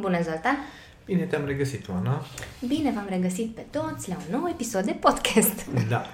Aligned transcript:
Bună, 0.00 0.22
Zoltan! 0.22 0.56
Bine 1.04 1.24
te-am 1.24 1.44
regăsit, 1.44 1.88
Oana. 1.88 2.22
Bine 2.66 2.90
v-am 2.90 3.06
regăsit 3.08 3.54
pe 3.54 3.60
toți 3.70 4.08
la 4.08 4.16
un 4.16 4.38
nou 4.38 4.48
episod 4.48 4.84
de 4.84 4.92
podcast. 4.92 5.66
Da. 5.88 6.06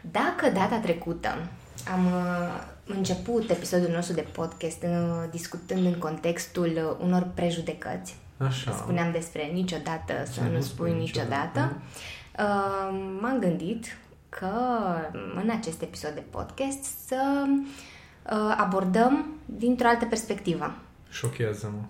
Dacă 0.00 0.50
data 0.50 0.78
trecută 0.78 1.28
am 1.92 2.06
uh, 2.06 2.92
început 2.96 3.50
episodul 3.50 3.90
nostru 3.90 4.14
de 4.14 4.26
podcast 4.32 4.82
uh, 4.82 5.24
discutând 5.30 5.84
în 5.86 5.94
contextul 5.94 6.66
uh, 6.76 7.04
unor 7.06 7.26
prejudecăți, 7.34 8.16
Așa. 8.36 8.72
spuneam 8.72 9.12
despre 9.12 9.42
niciodată 9.52 10.12
să 10.26 10.32
Să 10.32 10.40
nu 10.42 10.50
nu 10.50 10.60
spui 10.60 10.88
spui 10.88 11.00
niciodată, 11.00 11.60
niciodată. 11.60 11.80
uh, 12.92 13.16
m-am 13.20 13.38
gândit 13.38 13.96
că 14.28 14.50
în 15.42 15.50
acest 15.58 15.82
episod 15.82 16.10
de 16.10 16.22
podcast 16.30 16.84
să 17.06 17.44
uh, 17.46 18.54
abordăm 18.56 19.26
dintr-o 19.44 19.88
altă 19.88 20.04
perspectivă. 20.04 20.74
Șochează-mă. 21.10 21.82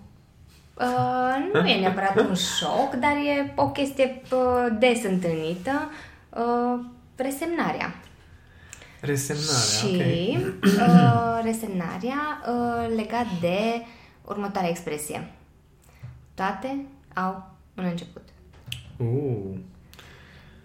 Uh, 0.79 1.61
nu 1.61 1.67
e 1.67 1.79
neapărat 1.79 2.19
un 2.19 2.35
șoc, 2.35 2.93
dar 2.99 3.11
e 3.11 3.53
o 3.55 3.69
chestie 3.69 4.21
uh, 4.31 4.67
des 4.79 5.03
întâlnită, 5.03 5.89
uh, 6.29 6.79
resemnarea. 7.15 7.95
Resemnarea, 9.01 9.77
și 9.79 9.85
ok. 9.85 10.63
uh, 10.65 11.39
resemnarea 11.43 12.41
uh, 12.47 12.95
legat 12.95 13.25
de 13.41 13.85
următoarea 14.25 14.69
expresie. 14.69 15.31
Toate 16.33 16.85
au 17.13 17.49
un 17.77 17.83
început. 17.85 18.21
Uh, 18.97 19.57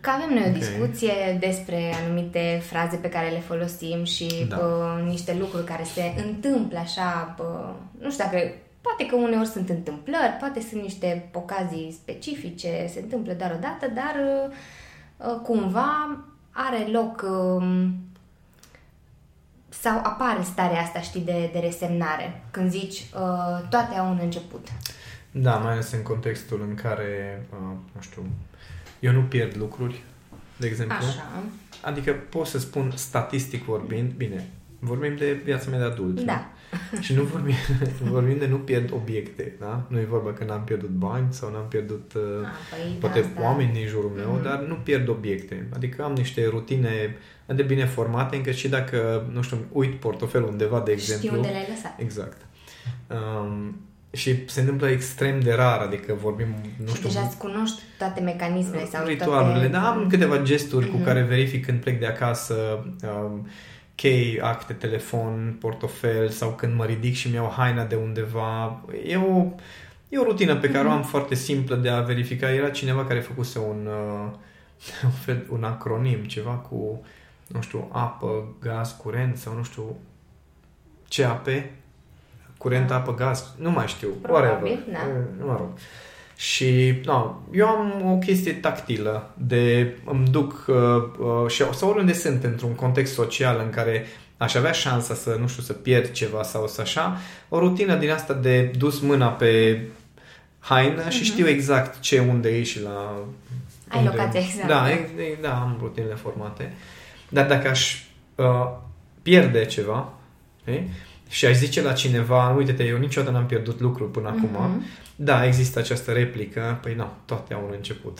Că 0.00 0.10
avem 0.10 0.34
noi 0.34 0.42
o 0.44 0.48
Ok. 0.48 0.52
discuție 0.52 1.36
despre 1.40 1.94
anumite 2.04 2.62
fraze 2.66 2.96
pe 2.96 3.08
care 3.08 3.28
le 3.28 3.38
folosim 3.40 4.04
și 4.04 4.46
Da. 4.48 4.56
uh, 4.56 5.02
niște 5.10 5.36
lucruri 5.38 5.64
care 5.64 5.82
se 5.84 6.14
întâmplă 6.26 6.78
așa, 6.78 7.34
uh, 7.38 7.74
nu 8.00 8.10
știu 8.10 8.24
dacă, 8.24 8.38
poate 8.86 9.06
că 9.06 9.16
uneori 9.16 9.48
sunt 9.48 9.68
întâmplări, 9.68 10.36
poate 10.38 10.60
sunt 10.60 10.82
niște 10.82 11.30
ocazii 11.32 11.98
specifice, 12.02 12.90
se 12.92 13.00
întâmplă 13.00 13.32
doar 13.32 13.50
o 13.56 13.60
dată, 13.60 13.86
dar 13.94 14.14
uh, 14.16 14.56
uh, 15.16 15.40
cumva 15.42 16.24
are 16.50 16.86
loc 16.90 17.24
uh, 17.30 17.88
sau 19.68 19.98
apare 19.98 20.42
starea 20.42 20.80
asta, 20.80 21.00
știi, 21.00 21.20
de, 21.20 21.50
de 21.52 21.58
resemnare, 21.58 22.42
când 22.50 22.70
zici 22.70 22.98
uh, 22.98 23.68
toate 23.68 23.94
au 23.94 24.10
un 24.10 24.18
început. 24.22 24.68
da, 25.30 25.56
mai 25.56 25.72
ales 25.72 25.92
în 25.92 26.02
contextul 26.02 26.64
în 26.68 26.74
care, 26.74 27.42
uh, 27.50 27.76
nu 27.94 28.00
știu, 28.00 28.26
eu 29.00 29.12
nu 29.12 29.20
pierd 29.22 29.56
lucruri, 29.56 30.02
de 30.56 30.66
exemplu. 30.66 30.96
Așa, 30.96 31.42
Adică 31.82 32.12
pot 32.12 32.46
să 32.46 32.58
spun 32.58 32.92
statistic 32.94 33.64
vorbind, 33.64 34.10
bine, 34.10 34.48
vorbim 34.78 35.16
de 35.16 35.32
viața 35.32 35.70
mea 35.70 35.78
de 35.78 35.84
adult. 35.84 36.20
nu? 36.20 36.24
Da. 36.92 37.00
Și 37.00 37.14
nu 37.14 37.22
vorbim, 37.22 37.54
vorbim 38.16 38.38
de 38.38 38.46
nu 38.46 38.56
pierd 38.56 38.92
obiecte, 38.92 39.52
da? 39.60 39.86
Nu 39.88 39.98
e 39.98 40.04
vorba 40.04 40.32
că 40.32 40.44
n-am 40.44 40.64
pierdut 40.64 40.88
bani 40.88 41.26
sau 41.30 41.50
n-am 41.52 41.66
pierdut 41.68 42.12
uh, 42.16 42.22
Ah, 42.44 42.50
păi, 42.70 42.90
da, 42.92 42.96
poate 43.00 43.18
asta- 43.18 43.42
oameni 43.42 43.72
din 43.72 43.86
jurul 43.86 44.12
meu, 44.16 44.30
Mhm. 44.32 44.42
dar 44.42 44.58
nu 44.68 44.74
pierd 44.74 45.08
obiecte. 45.08 45.66
Adică 45.74 46.02
am 46.02 46.12
niște 46.12 46.46
rutine 46.46 47.16
de 47.46 47.62
bine 47.62 47.84
formate, 47.86 48.36
încât 48.36 48.54
și 48.54 48.68
dacă, 48.68 49.26
nu 49.32 49.42
știu, 49.42 49.58
uit 49.72 49.94
portofelul 49.94 50.48
undeva, 50.48 50.80
de 50.84 50.92
exemplu... 50.92 51.26
Știi 51.26 51.36
unde 51.38 51.48
le-ai 51.48 51.66
lăsat. 51.68 51.94
Exact. 52.00 52.36
Um, 53.10 53.76
și 54.12 54.48
se 54.48 54.60
întâmplă 54.60 54.88
extrem 54.88 55.40
de 55.40 55.52
rar, 55.52 55.80
adică 55.80 56.14
vorbim, 56.20 56.46
nu 56.76 56.86
și 56.88 56.94
știu, 56.94 57.08
deja 57.08 57.20
îți 57.20 57.36
cunoști 57.38 57.82
toate 57.98 58.20
mecanismele 58.20 58.84
sau 58.86 59.06
ritualurile, 59.06 59.68
toate... 59.68 59.72
dar 59.72 59.84
am 59.84 60.06
câteva 60.08 60.38
gesturi 60.42 60.86
cu 60.90 60.96
Mhm. 60.96 61.04
care 61.04 61.22
verific 61.22 61.66
când 61.66 61.80
plec 61.80 61.98
de 62.00 62.06
acasă, 62.06 62.84
um, 63.02 63.46
chei, 63.94 64.40
acte, 64.40 64.72
telefon, 64.72 65.56
portofel 65.60 66.28
sau 66.28 66.50
când 66.50 66.74
mă 66.74 66.84
ridic 66.84 67.14
și 67.14 67.30
mi-au 67.30 67.52
haina 67.56 67.84
de 67.84 67.94
undeva. 67.94 68.80
E 69.06 69.16
o, 69.16 69.44
e 70.08 70.18
o 70.18 70.22
rutină 70.24 70.56
pe 70.56 70.70
care 70.70 70.88
o 70.88 70.90
am 70.90 70.98
Mhm. 70.98 71.08
foarte 71.08 71.34
simplă 71.34 71.76
de 71.76 71.88
a 71.88 72.00
verifica. 72.00 72.50
Era 72.50 72.70
cineva 72.70 73.04
care 73.04 73.20
făcuse 73.20 73.58
un, 73.58 73.86
uh, 73.86 74.30
un, 75.04 75.10
fel, 75.10 75.46
un 75.50 75.64
acronim, 75.64 76.24
ceva 76.24 76.50
cu, 76.52 77.04
nu 77.46 77.60
știu, 77.60 77.88
apă, 77.92 78.54
gaz, 78.60 78.90
curent 79.02 79.36
sau 79.36 79.54
nu 79.56 79.62
știu, 79.62 79.96
CAP, 81.08 81.46
curent, 82.58 82.90
Ah. 82.90 82.96
apă, 82.96 83.14
gaz, 83.14 83.54
nu 83.58 83.70
mai 83.70 83.86
știu, 83.86 84.08
Probabil, 84.22 84.48
whatever. 84.50 84.92
da. 84.92 84.98
Eh, 84.98 85.44
Mă 85.46 85.56
rog. 85.58 85.68
Și, 86.36 86.94
no, 87.04 87.34
eu 87.52 87.66
am 87.66 88.12
o 88.12 88.18
chestie 88.18 88.52
tactilă 88.52 89.30
de 89.34 89.94
îmi 90.04 90.28
duc 90.28 90.64
uh, 90.68 90.76
uh, 91.18 91.50
și, 91.50 91.64
sau 91.74 91.88
oriunde 91.88 92.12
sunt 92.12 92.44
într-un 92.44 92.74
context 92.74 93.12
social 93.12 93.60
în 93.64 93.70
care 93.70 94.06
aș 94.36 94.54
avea 94.54 94.72
șansa 94.72 95.14
să, 95.14 95.36
nu 95.40 95.48
știu, 95.48 95.62
să 95.62 95.72
pierd 95.72 96.10
ceva 96.10 96.42
sau 96.42 96.66
să 96.66 96.80
așa, 96.80 97.18
o 97.48 97.58
rutină 97.58 97.96
din 97.96 98.10
asta 98.10 98.34
de 98.34 98.62
dus 98.78 99.00
mâna 99.00 99.28
pe 99.28 99.80
haină 100.58 101.08
și 101.08 101.24
știu 101.24 101.48
exact 101.48 102.00
ce, 102.00 102.18
unde 102.18 102.48
e 102.48 102.62
și 102.62 102.82
la... 102.82 103.14
Ai 103.88 103.98
unde- 103.98 104.10
locația 104.16 104.40
exactă. 104.40 104.66
Da, 104.66 104.90
e, 104.90 104.94
e, 104.94 105.38
da, 105.40 105.60
am 105.60 105.76
rutinele 105.80 106.14
formate. 106.14 106.72
Dar 107.28 107.46
dacă 107.46 107.68
aș 107.68 108.02
uh, 108.34 108.70
pierde 109.22 109.64
ceva, 109.64 110.12
știi? 110.60 110.90
Și 111.34 111.46
aș 111.46 111.54
zice 111.54 111.82
la 111.82 111.92
cineva, 111.92 112.50
uite-te, 112.50 112.84
eu 112.84 112.96
niciodată 112.98 113.32
n-am 113.32 113.46
pierdut 113.46 113.80
lucruri 113.80 114.10
până 114.10 114.28
acum, 114.28 114.48
Mhm. 114.70 114.84
da, 115.16 115.46
există 115.46 115.78
această 115.78 116.12
replică, 116.12 116.78
păi 116.82 116.94
nu, 116.94 117.06
toate 117.24 117.54
au 117.54 117.62
un 117.66 117.72
început. 117.76 118.18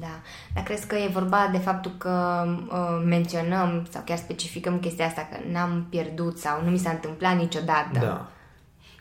Da. 0.00 0.20
Dar 0.54 0.62
crezi 0.64 0.86
că 0.86 0.94
e 0.96 1.08
vorba 1.12 1.48
de 1.52 1.58
faptul 1.58 1.92
că 1.98 2.44
uh, 2.70 3.02
menționăm 3.06 3.86
sau 3.90 4.02
chiar 4.06 4.16
specificăm 4.16 4.78
chestia 4.78 5.06
asta 5.06 5.28
că 5.32 5.38
n-am 5.52 5.86
pierdut 5.90 6.38
sau 6.38 6.62
nu 6.64 6.70
mi 6.70 6.78
s-a 6.78 6.90
întâmplat 6.90 7.36
niciodată? 7.36 7.98
Da. 8.00 8.28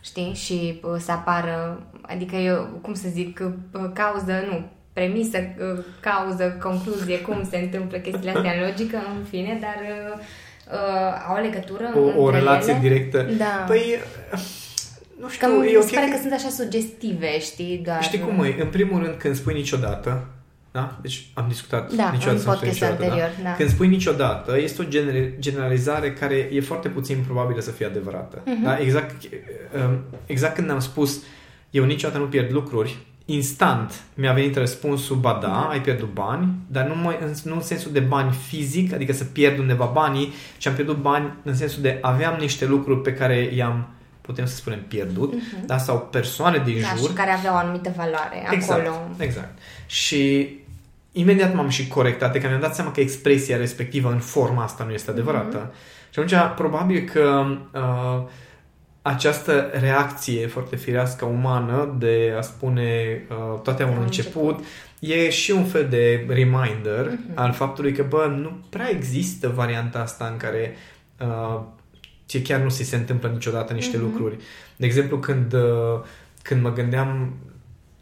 Știi? 0.02 0.34
Și 0.34 0.80
uh, 0.84 0.96
să 1.00 1.12
apară, 1.12 1.82
adică 2.02 2.36
eu, 2.36 2.80
cum 2.82 2.94
să 2.94 3.08
zic, 3.12 3.40
uh, 3.74 3.82
cauză, 3.94 4.34
nu, 4.52 4.66
premisă, 4.94 5.38
uh, 5.38 5.84
cauză, 6.00 6.58
concluzie, 6.62 7.20
cum 7.20 7.48
se 7.50 7.58
întâmplă 7.58 7.98
chestiile 7.98 8.32
astea 8.36 8.54
în 8.54 8.62
logică, 8.68 8.98
în 9.18 9.24
fine, 9.30 9.58
dar 9.62 9.78
uh, 10.14 10.20
uh, 10.72 11.26
au 11.30 11.42
legătură 11.42 11.94
O, 11.96 12.00
o 12.22 12.24
între 12.24 12.40
relație 12.40 12.72
ele? 12.72 12.82
directă. 12.82 13.26
Da. 13.38 13.64
Păi, 13.68 14.00
nu 15.20 15.26
Că 15.26 15.32
știu, 15.32 15.48
mi 15.48 15.72
e 15.72 15.78
ok 15.78 15.84
se 15.84 15.94
pare 15.96 16.06
că- 16.08 16.12
că 16.16 16.20
sunt 16.22 16.34
așa 16.34 16.50
sugestive, 16.50 17.40
știi, 17.40 17.82
doar... 17.86 18.04
Știi 18.04 18.20
cum 18.20 18.44
e? 18.44 18.56
În 18.62 18.68
primul 18.68 19.04
rând, 19.04 19.16
când 19.18 19.36
spui 19.36 19.54
niciodată, 19.54 20.26
da? 20.72 20.98
Deci 21.02 21.28
am 21.34 21.46
discutat 21.48 21.94
Da, 21.94 22.04
niciodată 22.12 22.32
în 22.32 22.40
să 22.40 22.48
nu 22.48 22.54
spui 22.56 22.68
podcastul 22.68 22.88
niciodată, 22.88 23.04
anterior, 23.04 23.30
da. 23.44 23.56
Când 23.56 23.70
spui 23.70 23.88
niciodată, 23.88 24.58
este 24.60 24.82
o 24.82 24.86
gener- 24.86 25.40
generalizare 25.40 26.14
care 26.14 26.36
e 26.52 26.62
foarte 26.62 26.88
puțin 26.88 27.18
probabilă 27.26 27.60
să 27.62 27.72
fie 27.72 27.86
adevărată. 27.86 28.42
Mhm. 28.46 28.64
Da? 28.64 28.78
Exact, 28.80 29.16
um, 29.86 30.00
exact 30.26 30.56
când 30.56 30.70
am 30.70 30.80
spus 30.80 31.22
eu 31.70 31.84
niciodată 31.84 32.20
nu 32.20 32.26
pierd 32.28 32.52
lucruri, 32.52 32.98
instant 33.34 34.02
mi-a 34.14 34.34
venit 34.34 34.56
răspunsul, 34.56 35.16
ba 35.16 35.40
da, 35.42 35.68
ai 35.72 35.82
pierdut 35.82 36.14
bani, 36.14 36.48
dar 36.68 36.88
nu, 36.88 36.96
mai, 36.96 37.18
în, 37.22 37.34
nu 37.44 37.56
în 37.56 37.62
sensul 37.62 37.92
de 37.92 38.00
bani 38.00 38.32
fizic, 38.32 38.94
adică 38.94 39.14
să 39.14 39.24
pierd 39.24 39.60
undeva 39.60 39.86
banii, 39.86 40.34
ci 40.58 40.66
am 40.68 40.74
pierdut 40.74 40.98
bani 40.98 41.34
în 41.44 41.56
sensul 41.56 41.82
de 41.82 41.98
aveam 42.02 42.38
niște 42.40 42.66
lucruri 42.66 43.02
pe 43.02 43.14
care 43.14 43.52
i-am, 43.56 43.88
putem 44.22 44.46
să 44.46 44.56
spunem, 44.56 44.80
pierdut, 44.88 45.34
da? 45.66 45.78
sau 45.78 46.08
persoane 46.12 46.62
din 46.66 46.82
Da, 46.82 46.96
jur 46.98 47.10
și 47.10 47.16
care 47.16 47.32
aveau 47.32 47.54
o 47.54 47.58
anumită 47.58 47.94
valoare 47.96 48.48
Exact, 48.52 48.80
acolo. 48.88 49.08
exact. 49.18 49.58
Și 49.86 50.50
imediat 51.12 51.54
m-am 51.54 51.70
și 51.70 51.88
corectat, 51.88 52.38
că 52.38 52.48
mi-am 52.48 52.60
dat 52.60 52.76
seama 52.76 52.92
că 52.92 53.00
expresia 53.00 53.58
respectivă 53.58 54.12
în 54.12 54.20
forma 54.20 54.64
asta 54.64 54.84
nu 54.84 54.92
este 54.92 55.12
adevărată. 55.12 55.74
Și 56.10 56.20
atunci, 56.20 56.56
probabil 56.56 57.10
că 57.14 57.46
uh, 57.74 58.24
această 59.02 59.70
reacție 59.80 60.48
foarte 60.48 60.76
firească 60.76 61.26
umană 61.26 61.96
de 62.00 62.34
a 62.38 62.42
spune 62.42 63.22
uh, 63.30 63.60
toate 63.62 63.84
au 63.84 63.90
un 63.92 63.96
Au 63.98 64.02
început, 64.04 64.44
început. 64.50 64.66
e 65.00 65.30
și 65.30 65.52
un 65.52 65.64
fel 65.66 65.88
de 65.90 66.26
reminder 66.28 67.10
al 67.34 67.52
faptului 67.54 67.92
că, 67.94 68.04
bă, 68.10 68.36
nu 68.38 68.52
prea 68.70 68.90
există 68.90 69.48
varianta 69.56 70.00
asta 70.00 70.30
în 70.32 70.38
care 70.38 70.76
uh, 71.22 71.60
ție 72.28 72.42
chiar 72.42 72.60
nu 72.60 72.70
ți 72.70 72.84
se 72.84 72.96
întâmplă 72.96 73.30
niciodată 73.30 73.74
niște 73.74 73.98
Mhm. 73.98 74.06
lucruri. 74.06 74.38
De 74.76 74.86
exemplu, 74.86 75.18
când, 75.18 75.54
uh, 75.54 76.00
când 76.42 76.62
mă 76.62 76.74
gândeam 76.74 77.34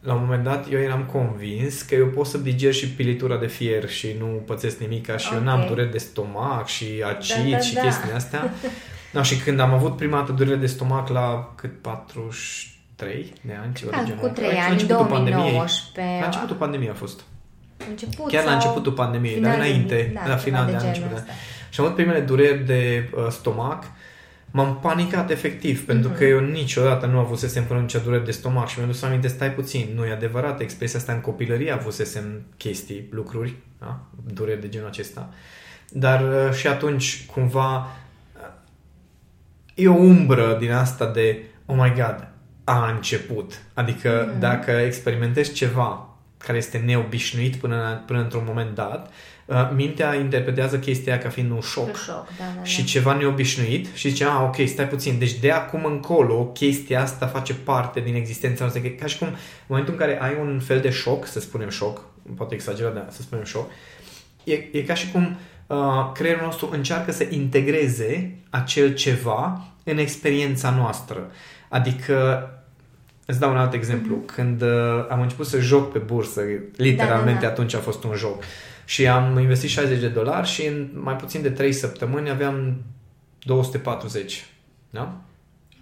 la 0.00 0.14
un 0.14 0.20
moment 0.20 0.44
dat, 0.44 0.72
eu 0.72 0.78
eram 0.80 1.04
convins 1.12 1.82
că 1.82 1.94
eu 1.94 2.06
pot 2.06 2.26
să 2.26 2.38
diger 2.38 2.72
și 2.72 2.88
pilitura 2.90 3.36
de 3.36 3.46
fier 3.46 3.88
și 3.88 4.08
nu 4.18 4.26
pățesc 4.26 4.78
nimic, 4.78 5.16
și 5.16 5.28
eu 5.32 5.38
Ok. 5.38 5.44
n-am 5.44 5.64
dureri 5.68 5.90
de 5.90 5.98
stomac 5.98 6.66
și 6.66 6.84
acid 7.06 7.44
Da, 7.44 7.50
da, 7.50 7.58
și 7.58 7.74
da. 7.74 7.80
chestiile 7.80 8.14
astea. 8.14 8.50
Da, 9.12 9.22
și 9.22 9.36
când 9.36 9.60
am 9.60 9.72
avut 9.72 9.96
prima 9.96 10.16
dată 10.18 10.32
durerile 10.32 10.56
de 10.60 10.66
stomac 10.66 11.08
la 11.08 11.52
cât 11.56 11.80
43 11.82 13.32
de 13.42 13.52
ani, 13.62 13.74
ceva 13.74 13.90
de 13.90 13.96
Da, 13.96 14.02
genul 14.04 14.18
cu 14.20 14.26
ăsta. 14.26 14.40
3 14.40 14.52
La 14.52 14.62
ani, 14.62 14.72
începutul 14.72 15.06
pandemiei. 15.06 15.34
2019. 15.40 16.20
La 16.20 16.26
începutul 16.26 16.56
pandemiei 16.56 16.90
a 16.90 16.94
fost. 16.94 17.20
Început 17.88 18.30
Chiar 18.30 18.44
la 18.44 18.48
sau 18.50 18.58
începutul 18.58 18.92
pandemiei, 18.92 19.34
final 19.34 19.50
dar 19.50 19.60
de- 19.60 19.66
înainte, 19.66 20.10
da, 20.14 20.20
la 20.20 20.24
ceva 20.26 20.36
final 20.36 20.64
de, 20.64 20.70
de 20.70 20.76
an, 20.76 20.82
genul 20.82 20.94
început 20.96 21.10
de 21.10 21.16
an. 21.16 21.20
ăsta. 21.22 21.32
Și 21.70 21.80
am 21.80 21.84
avut 21.86 21.96
primele 21.98 22.20
dureri 22.20 22.64
de 22.64 23.10
uh, 23.16 23.26
stomac, 23.30 23.84
m-am 24.50 24.78
panicat 24.78 25.30
efectiv, 25.30 25.86
pentru 25.86 26.08
Mhm. 26.08 26.18
că 26.18 26.24
eu 26.24 26.40
niciodată 26.40 27.06
nu 27.06 27.18
avusesem 27.18 27.64
până 27.64 27.80
nicio 27.80 27.98
dureri 27.98 28.24
de 28.24 28.30
stomac 28.30 28.68
și 28.68 28.74
mi-am 28.78 28.90
dus 28.90 29.02
aminte, 29.02 29.28
stai 29.28 29.52
puțin, 29.52 29.88
nu 29.94 30.04
e 30.04 30.10
adevărat, 30.12 30.60
expresia 30.60 30.98
asta 30.98 31.12
în 31.12 31.20
copilărie 31.20 31.72
avusesem 31.72 32.42
chestii, 32.56 33.08
lucruri, 33.10 33.54
da? 33.80 33.98
dureri 34.32 34.60
de 34.60 34.68
genul 34.68 34.88
acesta. 34.88 35.28
Dar 35.90 36.20
uh, 36.22 36.52
și 36.54 36.66
atunci, 36.66 37.26
cumva, 37.32 37.76
uh, 37.76 37.86
e 39.78 39.88
o 39.88 39.94
umbră 39.94 40.56
din 40.60 40.72
asta 40.72 41.06
de, 41.06 41.42
oh 41.66 41.76
my 41.78 41.92
god, 41.96 42.28
a 42.64 42.90
început. 42.90 43.62
Adică 43.74 44.28
mm. 44.32 44.40
dacă 44.40 44.70
experimentezi 44.70 45.52
ceva 45.52 46.08
care 46.36 46.58
este 46.58 46.78
neobișnuit 46.78 47.56
până, 47.56 48.02
până 48.06 48.20
într-un 48.20 48.42
moment 48.46 48.74
dat, 48.74 49.12
uh, 49.46 49.70
mintea 49.74 50.14
interpretează 50.14 50.78
chestia 50.78 51.12
aia 51.12 51.22
ca 51.22 51.28
fiind 51.28 51.50
un 51.50 51.60
șoc. 51.60 51.96
șoc 51.96 52.06
da, 52.06 52.24
da, 52.38 52.44
da. 52.56 52.64
Și 52.64 52.84
ceva 52.84 53.14
neobișnuit 53.14 53.86
și 53.94 54.08
zice, 54.08 54.24
ah, 54.24 54.40
ok, 54.42 54.68
stai 54.68 54.88
puțin, 54.88 55.18
deci 55.18 55.32
de 55.32 55.50
acum 55.50 55.84
încolo 55.84 56.44
chestia 56.44 57.02
asta 57.02 57.26
face 57.26 57.54
parte 57.54 58.00
din 58.00 58.14
existența 58.14 58.64
noastră. 58.64 58.88
Ca 58.88 59.06
și 59.06 59.18
cum 59.18 59.26
în 59.26 59.34
momentul 59.66 59.92
în 59.92 59.98
care 59.98 60.20
ai 60.20 60.36
un 60.40 60.60
fel 60.60 60.80
de 60.80 60.90
șoc, 60.90 61.26
să 61.26 61.40
spunem 61.40 61.68
șoc, 61.68 62.04
poate 62.36 62.54
exagerat, 62.54 62.94
dar 62.94 63.06
să 63.10 63.22
spunem 63.22 63.44
șoc, 63.44 63.70
e, 64.44 64.52
e 64.72 64.82
ca 64.82 64.94
și 64.94 65.10
cum 65.10 65.22
uh, 65.22 65.36
creierul 66.14 66.44
nostru 66.44 66.68
încearcă 66.72 67.12
să 67.12 67.26
integreze 67.30 68.38
acel 68.50 68.94
ceva 68.94 69.64
în 69.84 69.98
experiența 69.98 70.70
noastră. 70.70 71.30
Adică 71.68 72.48
Îți 73.30 73.40
dau 73.40 73.50
un 73.50 73.56
alt 73.56 73.72
exemplu. 73.72 74.16
Mm-hmm. 74.16 74.34
Când 74.34 74.62
uh, 74.62 75.06
am 75.08 75.20
început 75.20 75.46
să 75.46 75.60
joc 75.60 75.92
pe 75.92 75.98
bursă, 75.98 76.42
literalmente 76.76 77.32
da, 77.32 77.40
da, 77.40 77.46
da. 77.46 77.48
atunci 77.48 77.74
a 77.74 77.78
fost 77.78 78.04
un 78.04 78.14
joc. 78.14 78.42
Și 78.84 79.06
am 79.06 79.38
investit 79.38 79.70
60 79.70 80.00
de 80.00 80.08
dolari 80.08 80.48
și 80.48 80.66
în 80.66 80.88
mai 80.92 81.16
puțin 81.16 81.42
de 81.42 81.50
3 81.50 81.72
săptămâni 81.72 82.30
aveam 82.30 82.82
240. 83.38 84.46
Da? 84.90 85.20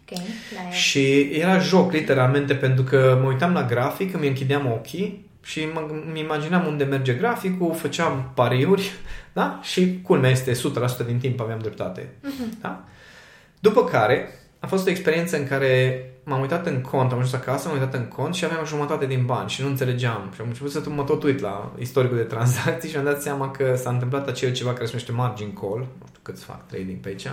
Okay, 0.01 0.25
și 0.71 1.21
era 1.21 1.59
joc, 1.59 1.93
literalmente, 1.93 2.55
pentru 2.55 2.85
că 2.85 3.19
mă 3.23 3.29
uitam 3.29 3.53
la 3.53 3.65
grafic, 3.65 4.15
îmi 4.15 4.29
închideam 4.29 4.67
ochii 4.67 5.26
și 5.47 5.69
mă, 5.75 5.87
îmi 6.09 6.21
imaginam 6.21 6.67
unde 6.67 6.85
merge 6.85 7.13
graficul, 7.13 7.75
făceam 7.75 8.31
pariuri, 8.35 8.93
da? 9.33 9.61
Și 9.63 10.01
culmea 10.03 10.31
este 10.31 10.53
100% 10.53 11.07
din 11.07 11.19
timp 11.19 11.41
aveam 11.41 11.59
dreptate. 11.59 12.01
Uh-huh. 12.01 12.61
Da? 12.61 12.85
După 13.59 13.85
care, 13.85 14.29
a 14.61 14.67
fost 14.67 14.87
o 14.87 14.91
experiență 14.91 15.37
în 15.37 15.47
care 15.47 16.05
m-am 16.25 16.41
uitat 16.41 16.67
în 16.67 16.81
cont, 16.81 17.13
am 17.13 17.19
ajuns 17.19 17.35
acasă, 17.35 17.69
m-am 17.69 17.77
uitat 17.77 17.95
în 17.95 18.09
cont 18.09 18.35
și 18.35 18.45
aveam 18.45 18.65
jumătate 18.65 19.07
din 19.07 19.25
bani 19.25 19.49
și 19.49 19.63
nu 19.63 19.69
înțelegeam. 19.69 20.31
Și 20.35 20.41
am 20.41 20.47
început 20.47 20.71
să 20.71 20.83
mă 20.89 21.03
tot 21.03 21.23
uit 21.23 21.41
la 21.41 21.73
istoricul 21.79 22.17
de 22.17 22.23
tranzacții 22.23 22.91
și 22.91 22.97
am 22.97 23.05
dat 23.05 23.23
seama 23.23 23.51
că 23.51 23.75
s-a 23.77 23.91
întâmplat 23.91 24.29
acel 24.29 24.53
ceva 24.53 24.73
care 24.73 24.85
se 24.85 24.91
numește 24.91 25.13
margin 25.13 25.53
call, 25.53 25.87
nu 26.31 26.33
știu 26.33 26.33
cât 26.33 26.43
fac 26.43 26.67
trading 26.67 26.99
pe 26.99 27.09
aici, 27.09 27.27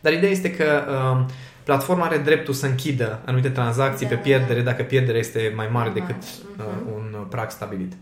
dar 0.00 0.12
ideea 0.12 0.30
este 0.30 0.50
că 0.50 0.84
uh, 0.88 1.32
platforma 1.64 2.04
are 2.04 2.18
dreptul 2.18 2.54
să 2.54 2.66
închidă 2.66 3.20
anumite 3.24 3.48
tranzacții 3.48 4.06
da. 4.06 4.14
pe 4.14 4.20
pierdere 4.20 4.60
dacă 4.60 4.82
pierderea 4.82 5.20
este 5.20 5.52
mai 5.56 5.68
mare 5.72 5.90
decât 5.90 6.16
uh, 6.16 6.64
mhm. 6.84 6.92
un 6.94 7.26
prag 7.28 7.50
stabilit. 7.50 7.92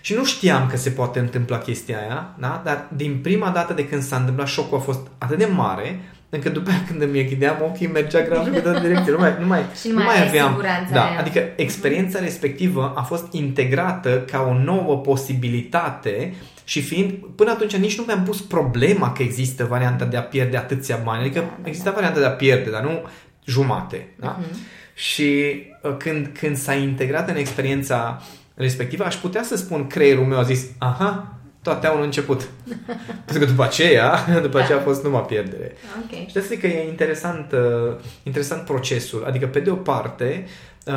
Și 0.00 0.14
nu 0.14 0.24
știam 0.24 0.68
că 0.68 0.76
se 0.76 0.90
poate 0.90 1.18
întâmpla 1.18 1.58
chestia 1.58 1.98
aia, 1.98 2.34
da? 2.38 2.60
dar 2.64 2.88
din 2.96 3.18
prima 3.22 3.50
dată 3.50 3.72
de 3.72 3.88
când 3.88 4.02
s-a 4.02 4.16
întâmplat 4.16 4.46
șocul 4.46 4.78
a 4.78 4.80
fost 4.80 5.06
atât 5.18 5.38
de 5.38 5.46
mare 5.46 6.00
încât 6.30 6.52
după 6.52 6.70
aia 6.70 6.84
când 6.86 7.02
îmi 7.02 7.20
închideam 7.20 7.56
ochii, 7.62 7.86
mergea 7.86 8.22
graficul 8.22 8.52
pe 8.52 8.60
toată 8.60 8.80
direcție. 8.80 9.12
Nu 9.12 9.18
mai, 9.18 9.36
nu 9.40 9.46
mai, 9.46 9.64
și 9.80 9.88
nu 9.88 9.94
mai, 9.94 10.04
mai 10.04 10.26
aveam. 10.26 10.64
Da, 10.92 11.04
aia. 11.04 11.18
adică 11.18 11.42
experiența 11.56 12.18
uh-huh. 12.18 12.22
respectivă 12.22 12.92
a 12.96 13.02
fost 13.02 13.32
integrată 13.32 14.24
ca 14.30 14.46
o 14.50 14.62
nouă 14.62 14.96
posibilitate 14.96 16.34
și 16.64 16.82
fiind, 16.82 17.12
până 17.12 17.50
atunci 17.50 17.76
nici 17.76 17.98
nu 17.98 18.04
mi-am 18.06 18.22
pus 18.22 18.40
problema 18.40 19.12
că 19.12 19.22
există 19.22 19.64
varianta 19.64 20.04
de 20.04 20.16
a 20.16 20.22
pierde 20.22 20.56
atâția 20.56 21.00
bani. 21.04 21.20
Adică 21.20 21.44
exista 21.64 21.90
varianta 21.90 22.18
de 22.18 22.26
a 22.26 22.30
pierde, 22.30 22.70
dar 22.70 22.82
nu 22.82 23.02
jumate. 23.44 24.08
Da? 24.16 24.38
Uh-huh. 24.38 24.54
Și 24.94 25.62
uh, 25.82 25.96
când, 25.98 26.30
când 26.38 26.56
s-a 26.56 26.74
integrat 26.74 27.28
în 27.28 27.36
experiența 27.36 28.22
respectivă, 28.54 29.04
aș 29.04 29.14
putea 29.14 29.42
să 29.42 29.56
spun 29.56 29.86
creierul 29.86 30.24
meu 30.24 30.38
a 30.38 30.42
zis, 30.42 30.66
aha, 30.78 31.39
toate 31.62 31.86
au 31.86 31.96
un 31.96 32.02
început. 32.02 32.48
Pentru 33.24 33.38
că 33.38 33.44
după 33.44 33.62
aceea, 33.62 34.18
după 34.42 34.58
da. 34.58 34.64
aceea 34.64 34.78
a 34.78 34.82
fost 34.82 35.04
numai 35.04 35.24
pierdere. 35.28 35.76
Okay. 36.04 36.24
Și 36.26 36.32
de 36.32 36.40
asta 36.40 36.54
că 36.60 36.66
e 36.66 36.88
interesant, 36.88 37.52
uh, 37.52 37.96
interesant 38.22 38.64
procesul. 38.64 39.24
Adică, 39.26 39.46
pe 39.46 39.60
de 39.60 39.70
o 39.70 39.74
parte, 39.74 40.46
uh, 40.86 40.94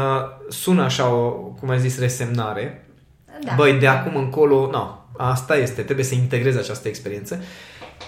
sună 0.50 0.84
așa, 0.84 1.14
o, 1.14 1.30
cum 1.30 1.70
ai 1.70 1.80
zis, 1.80 2.00
resemnare. 2.00 2.88
Da. 3.46 3.54
Băi, 3.56 3.74
de 3.74 3.88
acum 3.88 4.16
încolo, 4.16 4.70
nu, 4.72 5.06
asta 5.18 5.58
este, 5.58 5.82
trebuie 5.82 6.06
să 6.06 6.16
integrezi 6.16 6.58
această 6.58 6.88
experiență. 6.88 7.44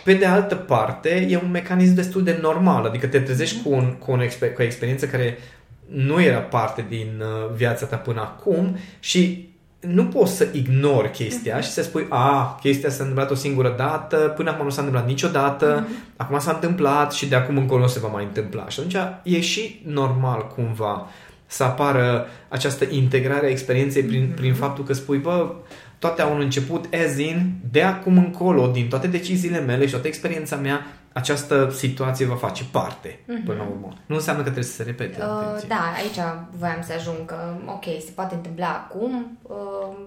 Pe 0.04 0.13
de 0.13 0.25
altă 0.25 0.56
parte, 0.56 1.28
e 1.30 1.38
un 1.44 1.52
mecanism 1.52 1.94
destul 1.94 2.24
de 2.24 2.40
normal, 2.42 2.86
adică 2.86 3.07
te 3.07 3.19
trezești 3.19 3.60
mm-hmm. 3.60 3.63
cu, 3.63 3.72
un, 3.72 3.96
cu, 4.00 4.12
un 4.12 4.22
exper- 4.22 4.54
cu 4.54 4.62
o 4.62 4.63
experiență 4.63 5.06
care 5.06 5.38
nu 5.86 6.22
era 6.22 6.40
parte 6.40 6.86
din 6.90 7.22
uh, 7.22 7.56
viața 7.56 7.86
ta 7.86 7.96
până 7.96 8.22
acum 8.22 8.78
și 9.00 9.50
nu 9.88 10.06
poți 10.06 10.36
să 10.36 10.48
ignori 10.52 11.12
chestia 11.12 11.62
și 11.62 11.70
să 11.70 11.84
spui, 11.84 12.06
a, 12.10 12.58
chestia 12.62 12.90
s-a 12.90 13.04
întâmplat 13.04 13.32
o 13.32 13.36
singură 13.36 13.74
dată, 13.78 14.18
până 14.18 14.50
acum 14.50 14.64
nu 14.64 14.72
s-a 14.72 14.82
întâmplat 14.82 15.08
niciodată, 15.08 15.84
mm-hmm. 15.84 16.16
acum 16.18 16.40
s-a 16.40 16.52
întâmplat 16.52 17.14
și 17.14 17.28
de 17.28 17.36
acum 17.36 17.58
încolo 17.58 17.82
nu 17.82 17.88
se 17.88 18.00
va 18.00 18.08
mai 18.08 18.24
întâmpla. 18.24 18.68
Și 18.68 18.80
atunci 18.80 18.98
e 19.24 19.42
și 19.42 19.82
normal 19.86 20.48
cumva 20.56 21.08
să 21.46 21.64
apară 21.64 22.28
această 22.50 22.86
integrare 22.90 23.46
a 23.46 23.50
experienței 23.50 24.04
prin, 24.04 24.32
mm-hmm. 24.32 24.36
prin 24.36 24.54
faptul 24.54 24.84
că 24.84 24.94
spui, 24.94 25.18
bă, 25.18 25.52
toate 26.00 26.21
au 26.21 26.33
un 26.33 26.42
început 26.42 26.86
as 26.94 27.18
in, 27.18 27.53
de 27.71 27.81
acum 27.81 28.18
încolo, 28.18 28.68
din 28.68 28.88
toate 28.88 29.07
deciziile 29.07 29.59
mele 29.59 29.86
și 29.86 29.92
toată 29.92 30.07
experiența 30.07 30.56
mea, 30.56 30.86
această 31.13 31.69
situație 31.74 32.25
va 32.25 32.36
face 32.36 32.63
parte 32.71 33.09
mm-hmm. 33.09 33.45
până 33.45 33.57
la 33.57 33.68
urmă. 33.71 33.94
Nu 34.06 34.15
înseamnă 34.15 34.42
că 34.44 34.50
trebuie 34.50 34.71
să 34.71 34.75
se 34.75 34.83
repete. 34.83 35.18
Uh, 35.19 35.62
da, 35.68 35.94
aici 35.97 36.47
voiam 36.59 36.81
să 36.83 36.94
ajung 36.97 37.25
că, 37.25 37.36
ok, 37.65 37.83
se 37.83 38.12
poate 38.15 38.36
întâmpla 38.36 38.68
acum, 38.68 39.38
uh, 39.42 39.97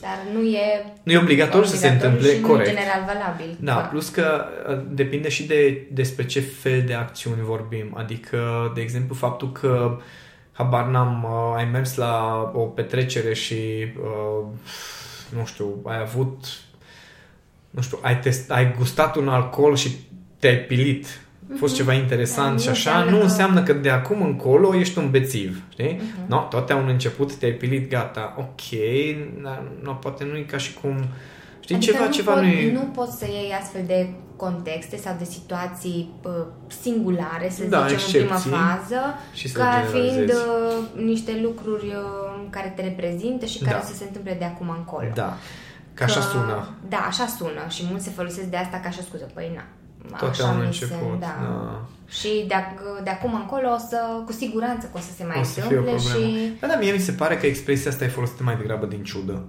dar 0.00 0.18
nu 0.32 0.40
e... 0.40 0.84
Nu 1.02 1.12
e 1.12 1.18
obligatoriu 1.18 1.66
să 1.66 1.76
se 1.76 1.88
întâmple, 1.88 2.34
și 2.34 2.40
corect. 2.40 2.68
Nu 2.68 2.74
general 2.74 3.04
valabil. 3.06 3.56
Da, 3.60 3.72
corect. 3.72 3.90
plus 3.90 4.08
că 4.08 4.44
uh, 4.68 4.80
depinde 4.88 5.28
și 5.28 5.46
de 5.46 5.86
despre 5.92 6.26
ce 6.26 6.40
fel 6.40 6.82
de 6.86 6.94
acțiuni 6.94 7.42
vorbim. 7.42 7.94
Adică, 7.94 8.72
de 8.74 8.80
exemplu, 8.80 9.14
faptul 9.14 9.52
că 9.52 9.98
habar 10.52 10.86
n-am, 10.86 11.24
uh, 11.24 11.56
ai 11.56 11.64
mers 11.64 11.94
la 11.94 12.50
o 12.54 12.60
petrecere 12.60 13.34
și 13.34 13.54
uh, 14.02 14.46
nu 15.36 15.46
știu, 15.46 15.80
ai 15.84 16.00
avut 16.00 16.46
nu 17.72 17.82
știu, 17.82 17.98
ai, 18.00 18.20
test, 18.20 18.50
ai 18.50 18.74
gustat 18.76 19.16
un 19.16 19.28
alcool 19.28 19.76
și 19.76 19.90
te-ai 20.38 20.56
pilit, 20.56 21.20
a 21.52 21.54
fost 21.56 21.74
ceva 21.74 21.92
interesant 21.92 22.56
da, 22.56 22.62
și 22.62 22.68
așa, 22.68 23.04
nu 23.04 23.22
înseamnă 23.22 23.62
că 23.62 23.72
de 23.72 23.90
acum 23.90 24.22
încolo 24.22 24.74
ești 24.74 24.98
un 24.98 25.10
bețiv, 25.10 25.62
știi? 25.68 25.96
Uh-huh. 25.96 26.26
No, 26.26 26.38
toate 26.38 26.72
au 26.72 26.82
un 26.82 26.88
început, 26.88 27.34
te-ai 27.34 27.52
pilit, 27.52 27.90
gata, 27.90 28.34
ok, 28.38 28.62
dar 29.42 29.62
no, 29.82 29.92
poate 29.92 30.24
nu 30.24 30.36
e 30.36 30.40
ca 30.40 30.56
și 30.56 30.72
cum... 30.72 30.96
Știi, 31.62 31.74
adică 31.74 31.92
ceva, 31.92 32.04
nu 32.04 32.12
ceva 32.12 32.32
pot, 32.32 32.42
nu 32.42 32.48
e... 32.48 32.72
Nu 32.72 32.80
poți 32.80 33.18
să 33.18 33.26
iei 33.26 33.52
astfel 33.60 33.82
de 33.86 34.08
contexte 34.36 34.96
sau 34.96 35.14
de 35.18 35.24
situații 35.24 36.10
uh, 36.22 36.32
singulare, 36.66 37.48
să 37.50 37.64
da, 37.64 37.86
zicem, 37.86 38.20
în 38.20 38.26
prima 38.26 38.56
fază, 38.58 39.00
și 39.32 39.52
ca 39.52 39.84
fiind 39.92 40.30
uh, 40.30 41.04
niște 41.04 41.40
lucruri 41.42 41.86
uh, 41.86 42.46
care 42.50 42.72
te 42.76 42.82
reprezintă 42.82 43.46
și 43.46 43.58
care 43.58 43.78
da. 43.80 43.86
să 43.86 43.94
se 43.94 44.04
întâmple 44.04 44.36
de 44.38 44.44
acum 44.44 44.68
încolo. 44.78 45.08
Da. 45.14 45.36
Ca 45.94 46.04
așa 46.04 46.20
sună. 46.20 46.68
Da, 46.88 47.00
așa 47.08 47.26
sună 47.26 47.62
și 47.68 47.82
mulți 47.90 48.04
se 48.04 48.10
folosesc 48.10 48.46
de 48.46 48.56
asta 48.56 48.80
ca 48.82 48.88
așa 48.88 49.02
scuză. 49.02 49.30
Păi, 49.34 49.52
na, 49.54 49.64
toate 50.18 50.42
au 50.42 50.58
început. 50.58 51.20
Da. 51.20 51.34
da. 51.42 51.80
Și 52.08 52.44
de, 52.48 52.54
de 53.04 53.10
acum 53.10 53.34
încolo 53.34 53.68
o 53.72 53.78
să, 53.78 53.98
cu 54.24 54.32
siguranță 54.32 54.86
că 54.86 54.98
o 54.98 55.00
să 55.00 55.12
se 55.16 55.24
mai 55.24 55.36
o 55.40 55.42
să 55.42 55.60
întâmple 55.62 55.96
și... 55.98 56.52
Da, 56.60 56.66
da, 56.66 56.76
mie 56.76 56.92
mi 56.92 56.98
se 56.98 57.12
pare 57.12 57.36
că 57.36 57.46
expresia 57.46 57.90
asta 57.90 58.04
e 58.04 58.08
folosită 58.08 58.42
mai 58.42 58.56
degrabă 58.56 58.86
din 58.86 59.02
ciudă. 59.02 59.44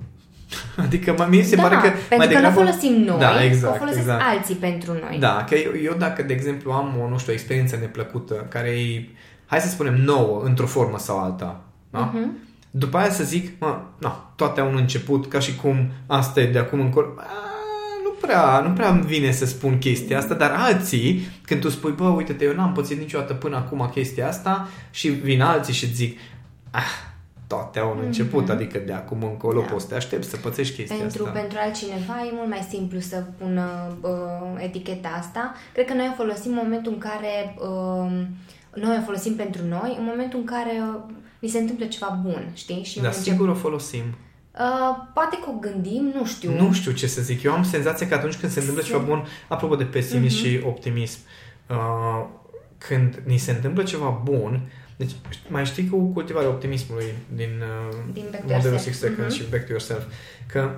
Adică 0.86 1.28
mie 1.30 1.44
se 1.44 1.56
da, 1.56 1.62
pare 1.62 1.76
că 1.76 1.82
pentru 1.82 2.18
mai 2.18 2.28
că 2.28 2.34
degrabă... 2.34 2.60
nu 2.60 2.66
folosim 2.66 3.04
noi, 3.04 3.20
da, 3.20 3.44
exact, 3.44 3.74
o 3.74 3.78
folosesc 3.78 4.00
exact. 4.00 4.22
alții 4.26 4.56
pentru 4.56 4.92
noi. 4.92 5.18
Da, 5.20 5.46
că 5.50 5.56
eu, 5.56 5.72
eu 5.84 5.94
dacă, 5.98 6.22
de 6.24 6.34
exemplu, 6.34 6.72
am 6.72 7.00
o, 7.04 7.10
nu 7.10 7.18
știu, 7.18 7.32
o 7.32 7.36
experiență 7.36 7.76
neplăcută 7.76 8.34
care 8.50 8.70
e, 8.70 9.08
hai 9.46 9.60
să 9.60 9.70
spunem, 9.70 9.96
nouă, 9.96 10.42
într-o 10.44 10.66
formă 10.66 10.98
sau 10.98 11.20
alta, 11.20 11.62
da? 11.90 12.12
Uh-huh. 12.12 12.52
După 12.72 12.98
aia 12.98 13.12
să 13.12 13.24
zic, 13.24 13.60
mă, 13.60 13.82
na, 13.98 14.34
toate 14.36 14.62
au 14.62 14.70
un 14.70 14.78
început, 14.78 15.28
ca 15.28 15.40
și 15.40 15.56
cum 15.56 15.92
asta 16.08 16.40
e 16.40 16.52
de 16.52 16.60
acum 16.60 16.80
încolo 16.80 17.08
prea, 18.26 18.60
nu 18.60 18.74
prea 18.74 18.90
îmi 18.90 19.06
vine 19.06 19.32
să 19.32 19.46
spun 19.46 19.78
chestia 19.78 20.18
asta, 20.18 20.34
dar 20.34 20.52
alții, 20.58 21.28
când 21.42 21.62
tu 21.62 21.70
spui, 21.70 21.92
bă, 21.92 22.08
uite-te, 22.08 22.46
eu 22.46 22.54
n-am 22.54 22.72
pățit 22.72 23.00
niciodată 23.00 23.34
până 23.34 23.56
acum 23.56 23.90
chestia 23.94 24.28
asta 24.28 24.68
și 24.92 25.10
vin 25.10 25.42
alții 25.42 25.74
și 25.74 25.94
zic, 25.94 26.20
ah, 26.72 27.13
toate 27.48 27.80
au 27.80 27.90
un 27.90 28.02
mm-hmm. 28.02 28.06
început, 28.06 28.50
adică 28.50 28.78
de 28.86 28.94
acum 28.94 29.24
încolo 29.24 29.62
da. 29.62 29.66
poți 29.66 29.84
să 29.84 29.90
te 29.90 29.96
aștepți 29.96 30.30
să 30.30 30.38
pățești 30.38 30.76
chestia 30.76 30.96
pentru, 30.98 31.26
asta. 31.26 31.40
Pentru 31.40 31.58
altcineva 31.62 32.16
e 32.28 32.32
mult 32.34 32.50
mai 32.50 32.68
simplu 32.70 33.00
să 33.00 33.24
pună 33.38 33.98
uh, 34.02 34.64
eticheta 34.64 35.10
asta. 35.20 35.54
Cred 35.74 35.86
că 35.86 35.94
noi 35.94 36.10
o 36.12 36.16
folosim 36.16 36.52
în 36.52 36.60
momentul 36.64 36.92
în 36.92 36.98
care 36.98 37.56
uh, 37.58 38.12
noi 38.76 38.98
o 39.00 39.04
folosim 39.04 39.36
pentru 39.36 39.62
noi, 39.66 39.96
în 40.00 40.06
momentul 40.06 40.40
în 40.40 40.46
care 40.46 40.72
uh, 40.96 41.00
mi 41.40 41.50
se 41.50 41.60
întâmplă 41.60 41.86
ceva 41.86 42.20
bun, 42.24 42.52
știi? 42.54 42.84
Și 42.84 43.00
da, 43.00 43.12
sigur 43.12 43.48
o 43.48 43.54
folosim. 43.54 44.04
Uh, 44.60 44.96
poate 45.14 45.38
că 45.44 45.50
o 45.50 45.60
gândim, 45.60 46.12
nu 46.16 46.26
știu. 46.26 46.52
Nu 46.62 46.74
știu 46.74 46.92
ce 46.92 47.08
să 47.08 47.22
zic. 47.22 47.44
Eu 47.44 47.54
am 47.54 47.64
senzația 47.64 48.08
că 48.08 48.14
atunci 48.14 48.36
când 48.36 48.52
se 48.52 48.60
întâmplă 48.60 48.84
ceva 48.84 48.98
bun, 49.00 49.26
apropo 49.48 49.76
de 49.76 49.84
pesimism 49.84 50.38
uh-huh. 50.38 50.40
și 50.40 50.62
optimism, 50.66 51.20
uh, 51.70 52.26
când 52.78 53.22
ni 53.26 53.38
se 53.38 53.52
întâmplă 53.52 53.84
ceva 53.84 54.22
bun, 54.24 54.62
deci 54.96 55.12
mai 55.48 55.66
știi 55.66 55.90
cu 55.90 55.98
cultivarea 55.98 56.50
optimismului 56.50 57.14
din, 57.36 57.62
uh, 57.90 57.98
din 58.14 58.26
modelul 58.48 58.78
Six 58.78 58.98
Seconds 58.98 59.36
uh-huh. 59.36 59.38
și 59.38 59.50
Back 59.50 59.64
to 59.64 59.70
Yourself, 59.70 60.04
că 60.48 60.72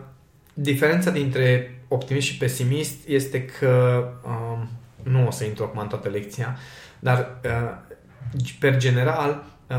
diferența 0.53 1.12
dintre 1.12 1.79
optimist 1.88 2.27
și 2.27 2.38
pesimist 2.38 3.07
este 3.07 3.45
că 3.45 4.03
uh, 4.24 4.67
nu 5.03 5.27
o 5.27 5.31
să 5.31 5.43
intru 5.43 5.63
acum 5.63 5.79
în 5.79 5.88
toată 5.88 6.10
lecția, 6.10 6.57
dar 7.00 7.39
uh, 7.45 7.77
per 8.60 8.77
general 8.77 9.43
uh, 9.69 9.75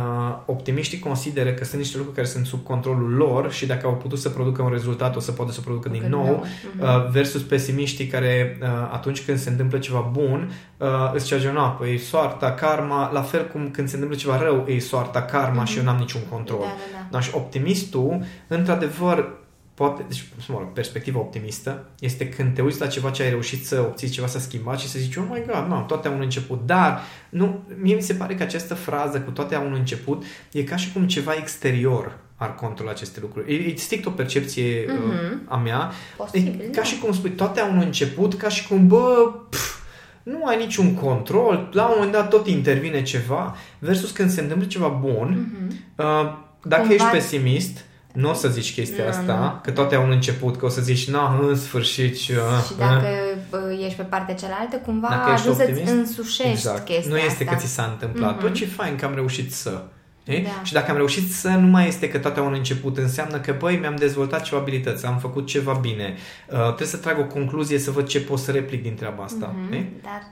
optimiștii 0.46 0.98
consideră 0.98 1.50
că 1.50 1.64
sunt 1.64 1.80
niște 1.80 1.96
lucruri 1.96 2.16
care 2.16 2.28
sunt 2.28 2.46
sub 2.46 2.64
controlul 2.64 3.10
lor 3.10 3.52
și 3.52 3.66
dacă 3.66 3.86
au 3.86 3.94
putut 3.94 4.18
să 4.18 4.28
producă 4.28 4.62
un 4.62 4.70
rezultat, 4.70 5.16
o 5.16 5.20
să 5.20 5.32
poată 5.32 5.52
să 5.52 5.60
producă 5.60 5.88
din 5.88 6.06
nou, 6.08 6.46
uh, 6.80 7.08
versus 7.10 7.42
pesimiștii 7.42 8.06
care 8.06 8.58
uh, 8.62 8.68
atunci 8.92 9.24
când 9.24 9.38
se 9.38 9.50
întâmplă 9.50 9.78
ceva 9.78 10.10
bun, 10.12 10.52
uh, 10.76 10.86
îți 11.14 11.26
ceage, 11.26 11.52
na, 11.52 11.68
păi 11.68 11.98
soarta, 11.98 12.52
karma, 12.52 13.10
la 13.12 13.22
fel 13.22 13.48
cum 13.48 13.70
când 13.70 13.88
se 13.88 13.94
întâmplă 13.94 14.18
ceva 14.18 14.42
rău, 14.42 14.66
e 14.66 14.78
soarta, 14.78 15.22
karma 15.22 15.62
uh-huh. 15.62 15.66
și 15.66 15.78
eu 15.78 15.84
n-am 15.84 15.98
niciun 15.98 16.20
control. 16.30 16.58
Da, 16.58 16.64
da, 16.64 16.98
da. 16.98 17.06
Da, 17.10 17.20
și 17.20 17.30
optimistul, 17.34 18.24
într-adevăr, 18.46 19.44
poate, 19.76 20.04
deci, 20.08 20.24
mă 20.48 20.56
rog, 20.58 20.72
perspectiva 20.72 21.18
optimistă 21.18 21.88
este 21.98 22.28
când 22.28 22.54
te 22.54 22.62
uiți 22.62 22.80
la 22.80 22.86
ceva 22.86 23.10
ce 23.10 23.22
ai 23.22 23.28
reușit 23.28 23.66
să 23.66 23.80
obții, 23.80 24.08
ceva 24.08 24.26
să 24.26 24.38
schimbat 24.38 24.78
și 24.78 24.88
să 24.88 24.98
zici, 24.98 25.16
oh 25.16 25.24
my 25.30 25.42
god, 25.46 25.66
nu, 25.68 25.84
toate 25.86 26.08
au 26.08 26.14
un 26.14 26.20
început. 26.20 26.66
Dar, 26.66 27.00
nu, 27.28 27.62
mie 27.80 27.94
mi 27.94 28.02
se 28.02 28.14
pare 28.14 28.34
că 28.34 28.42
această 28.42 28.74
frază 28.74 29.20
cu 29.20 29.30
toate 29.30 29.54
au 29.54 29.66
un 29.66 29.72
început 29.72 30.24
e 30.52 30.62
ca 30.62 30.76
și 30.76 30.92
cum 30.92 31.06
ceva 31.06 31.32
exterior 31.32 32.18
ar 32.36 32.54
controla 32.54 32.90
aceste 32.90 33.20
lucruri. 33.20 33.54
E, 33.54 33.70
e 33.70 33.76
strict 33.76 34.06
o 34.06 34.10
percepție 34.10 34.84
mm-hmm. 34.84 35.32
uh, 35.32 35.38
a 35.48 35.56
mea. 35.56 35.90
Posibil, 36.16 36.60
e, 36.60 36.64
ca 36.64 36.70
da. 36.70 36.82
și 36.82 36.98
cum 36.98 37.12
spui, 37.12 37.30
toate 37.30 37.60
au 37.60 37.72
un 37.72 37.80
început, 37.80 38.34
ca 38.34 38.48
și 38.48 38.68
cum, 38.68 38.86
bă, 38.86 39.32
pf, 39.50 39.78
nu 40.22 40.44
ai 40.44 40.56
niciun 40.56 40.94
control, 40.94 41.68
la 41.72 41.84
un 41.84 41.92
moment 41.94 42.12
dat 42.12 42.28
tot 42.28 42.46
intervine 42.46 43.02
ceva, 43.02 43.56
versus 43.78 44.10
când 44.10 44.30
se 44.30 44.40
întâmplă 44.40 44.66
ceva 44.66 44.88
bun, 44.88 45.46
mm-hmm. 45.46 45.70
uh, 45.96 46.44
dacă 46.62 46.82
Cumva- 46.82 46.94
ești 46.94 47.08
pesimist, 47.10 47.84
nu 48.16 48.30
o 48.30 48.32
să 48.32 48.48
zici 48.48 48.72
chestia 48.74 49.04
Nu, 49.04 49.10
asta, 49.10 49.34
nu. 49.34 49.60
că 49.62 49.70
toate 49.70 49.94
au 49.94 50.04
un 50.04 50.10
început, 50.10 50.56
că 50.56 50.64
o 50.64 50.68
să 50.68 50.80
zici, 50.80 51.10
na, 51.10 51.38
în 51.42 51.56
sfârșit 51.56 52.16
și... 52.18 52.30
Uh, 52.32 52.38
Și 52.66 52.76
dacă 52.78 53.06
bă, 53.50 53.76
ești 53.84 53.96
pe 53.96 54.02
partea 54.02 54.34
cealaltă, 54.34 54.76
cumva 54.76 55.08
Dacă 55.08 55.30
ești 55.32 55.40
ajungi 55.48 55.58
să-ți 55.58 55.70
optimist, 55.70 55.92
însușești 55.92 56.50
exact. 56.50 56.84
chestia 56.84 57.10
Nu 57.10 57.16
este 57.16 57.42
asta. 57.44 57.54
că 57.54 57.60
ți 57.60 57.66
s-a 57.72 57.84
întâmplat. 57.92 58.36
Mhm. 58.42 58.48
Mm-hmm. 58.50 58.54
ce 58.54 58.66
fain 58.66 58.96
că 58.96 59.04
am 59.04 59.14
reușit 59.14 59.52
să... 59.52 59.82
E? 60.24 60.40
Da. 60.42 60.48
Și 60.64 60.72
dacă 60.72 60.90
am 60.90 60.96
reușit 60.96 61.32
să, 61.32 61.48
nu 61.48 61.66
mai 61.66 61.86
este 61.88 62.08
că 62.08 62.18
toate 62.18 62.40
au 62.40 62.46
un 62.46 62.52
început. 62.52 62.98
Înseamnă 62.98 63.38
că, 63.40 63.54
băi, 63.58 63.76
mi-am 63.76 63.96
dezvoltat 63.96 64.42
ceva 64.42 64.60
abilități, 64.60 65.06
am 65.06 65.18
făcut 65.18 65.46
ceva 65.46 65.72
bine. 65.72 66.14
Uh, 66.50 66.58
trebuie 66.64 66.86
să 66.88 66.96
trag 66.96 67.18
o 67.18 67.24
concluzie, 67.24 67.78
să 67.78 67.90
văd 67.90 68.06
ce 68.06 68.20
pot 68.20 68.38
să 68.38 68.50
replic 68.50 68.82
din 68.82 68.94
treaba 68.94 69.22
asta. 69.22 69.54
Mhm, 69.64 69.72
E? 69.72 69.86
Dar 70.02 70.22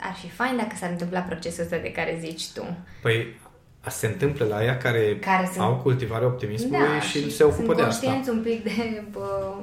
ar 0.00 0.14
fi 0.20 0.28
fain 0.30 0.56
dacă 0.56 0.72
s-ar 0.80 0.90
întâmpla 0.90 1.20
procesul 1.20 1.62
ăsta 1.62 1.76
de 1.76 1.90
care 1.92 2.18
zici 2.20 2.42
tu. 2.54 2.76
Păi, 3.02 3.26
a- 3.42 3.50
se 3.90 4.06
întâmplă 4.06 4.44
la 4.46 4.64
ea 4.64 4.76
care, 4.76 5.16
Care 5.20 5.46
sunt- 5.52 5.64
au 5.64 5.74
cultivarea 5.82 6.26
optimismului 6.26 6.78
Da, 6.94 7.00
și, 7.00 7.30
se 7.30 7.42
ocupă 7.44 7.62
sunt 7.64 7.76
de 7.76 7.82
asta. 7.82 8.06
conștienți 8.06 8.30
un 8.30 8.42
pic 8.42 8.62
de, 8.64 9.02
bă, 9.10 9.54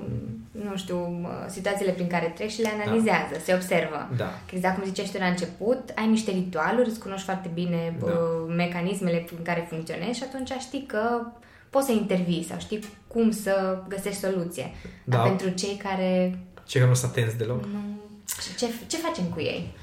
nu 0.51 0.75
știu, 0.77 1.19
bă, 1.21 1.45
situațiile 1.49 1.91
prin 1.91 2.07
care 2.07 2.33
trec 2.35 2.49
și 2.49 2.61
le 2.61 2.69
analizează, 2.81 3.33
se 3.43 3.53
observă. 3.53 4.09
Da. 4.17 4.25
Că 4.25 4.55
exact 4.55 4.75
cum 4.77 4.85
ziceai 4.87 5.05
și 5.05 5.11
tu 5.11 5.17
la 5.17 5.25
început, 5.25 5.79
ai 5.95 6.07
niște 6.07 6.31
ritualuri, 6.31 6.89
îți 6.89 6.99
cunoști 6.99 7.25
foarte 7.25 7.49
bine 7.53 7.95
bă, 7.99 8.05
Da. 8.47 8.53
mecanismele 8.53 9.17
prin 9.17 9.39
care 9.43 9.65
funcționezi 9.69 10.17
și 10.17 10.23
atunci 10.23 10.51
știi 10.59 10.85
că 10.87 11.21
poți 11.69 11.85
să 11.85 11.91
intervii 11.91 12.45
sau 12.49 12.59
știi 12.59 12.79
cum 13.07 13.31
să 13.31 13.77
găsești 13.87 14.19
soluție. 14.19 14.71
Dar 15.03 15.19
Da. 15.21 15.25
pentru 15.27 15.49
cei 15.49 15.75
care 15.83 16.39
Ce 16.67 16.79
că 16.79 16.85
nu 16.85 16.93
sunt 16.93 17.11
atenți 17.11 17.37
deloc. 17.37 17.63
nu... 17.65 17.79
Ce, 18.57 18.65
ce 18.87 18.97
facem 18.97 19.23
cu 19.23 19.39
ei? 19.39 19.73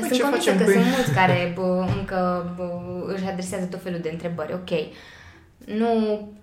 Că 0.00 0.06
Păi, 0.06 0.08
sunt 0.08 0.20
ce 0.20 0.22
convinsă 0.22 0.50
facem 0.50 0.58
că 0.58 0.64
cu 0.64 0.70
ei? 0.70 0.82
sunt 0.82 0.94
mulți 0.96 1.12
care 1.12 1.52
bă, 1.54 1.86
încă 1.98 2.52
bă, 2.56 2.68
își 3.14 3.24
adresează 3.26 3.64
tot 3.64 3.82
felul 3.82 4.00
de 4.02 4.10
întrebări. 4.12 4.52
Ok, 4.52 4.70
nu, 5.78 5.92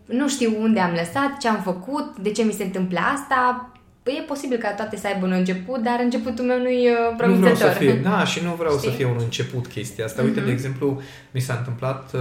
nu 0.06 0.30
știu 0.30 0.62
unde 0.62 0.80
am 0.80 0.92
lăsat, 0.94 1.38
ce 1.40 1.48
am 1.48 1.62
făcut, 1.62 2.18
de 2.18 2.32
ce 2.32 2.44
mi 2.44 2.52
se 2.52 2.64
întâmplă 2.64 3.00
asta. 3.14 3.70
Păi 4.04 4.18
e 4.22 4.26
posibil 4.28 4.58
ca 4.58 4.74
toate 4.74 4.96
să 4.98 5.08
aibă 5.08 5.26
un 5.26 5.32
început, 5.32 5.84
dar 5.84 6.00
începutul 6.00 6.46
meu 6.46 6.60
nu-i 6.60 6.90
uh, 6.90 6.98
Nu 7.12 7.16
promițător. 7.18 7.54
vreau 7.56 7.72
să 7.72 7.78
fie, 7.78 7.94
da, 7.94 8.24
și 8.26 8.44
nu 8.44 8.54
vreau 8.54 8.78
Știi? 8.78 8.90
să 8.90 8.96
fie 8.96 9.06
un 9.06 9.18
început 9.20 9.68
chestia 9.68 10.06
asta. 10.06 10.22
Uite, 10.22 10.38
Mhm. 10.40 10.46
de 10.46 10.52
exemplu, 10.54 11.02
mi 11.32 11.40
s-a 11.40 11.54
întâmplat, 11.54 12.14
uh, 12.14 12.20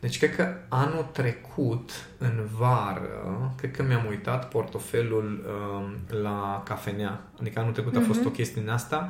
deci 0.00 0.18
cred 0.18 0.34
că 0.36 0.48
anul 0.68 1.06
trecut, 1.12 1.90
în 2.18 2.32
vară, 2.58 3.50
cred 3.56 3.70
că 3.70 3.82
mi-am 3.82 4.06
uitat 4.08 4.48
portofelul 4.48 5.44
um, 5.46 6.18
la 6.22 6.62
cafenea. 6.64 7.20
Adică 7.40 7.60
anul 7.60 7.72
trecut 7.72 7.96
a 7.96 8.00
fost 8.06 8.18
Mhm. 8.18 8.28
o 8.28 8.30
chestie 8.30 8.62
din 8.62 8.70
asta, 8.70 9.08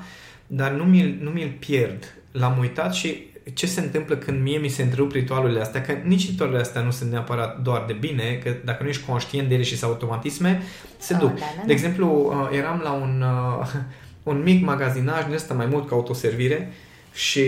dar 0.54 0.70
nu 0.70 0.84
mi-l, 0.84 1.18
nu 1.20 1.30
mi-l 1.30 1.56
pierd. 1.58 2.14
L-am 2.32 2.58
uitat 2.58 2.94
și 2.94 3.26
ce 3.54 3.66
se 3.66 3.80
întâmplă 3.80 4.16
când 4.16 4.42
mie 4.42 4.58
mi 4.58 4.68
se 4.68 4.82
întrerup 4.82 5.12
ritualurile 5.12 5.60
astea, 5.60 5.80
că 5.80 5.92
nici 6.04 6.26
ritualurile 6.26 6.62
astea 6.62 6.82
nu 6.82 6.90
sunt 6.90 7.10
neapărat 7.10 7.60
doar 7.62 7.84
de 7.86 7.92
bine, 7.92 8.40
că 8.44 8.54
dacă 8.64 8.82
nu 8.82 8.88
ești 8.88 9.06
conștient 9.06 9.48
de 9.48 9.54
ele 9.54 9.62
și 9.62 9.76
sunt 9.76 9.90
automatisme, 9.90 10.62
se 10.98 11.14
Oh, 11.14 11.20
duc. 11.20 11.30
da, 11.30 11.38
da, 11.38 11.44
da. 11.56 11.62
De 11.66 11.72
exemplu, 11.72 12.34
uh, 12.50 12.56
eram 12.58 12.80
la 12.82 12.92
un, 12.92 13.24
uh, 13.60 13.66
un 14.32 14.42
mic 14.42 14.64
magazinaj 14.64 15.24
din 15.24 15.34
ăsta 15.34 15.54
mai 15.54 15.66
mult 15.66 15.88
ca 15.88 15.94
autoservire 15.94 16.72
și 17.12 17.40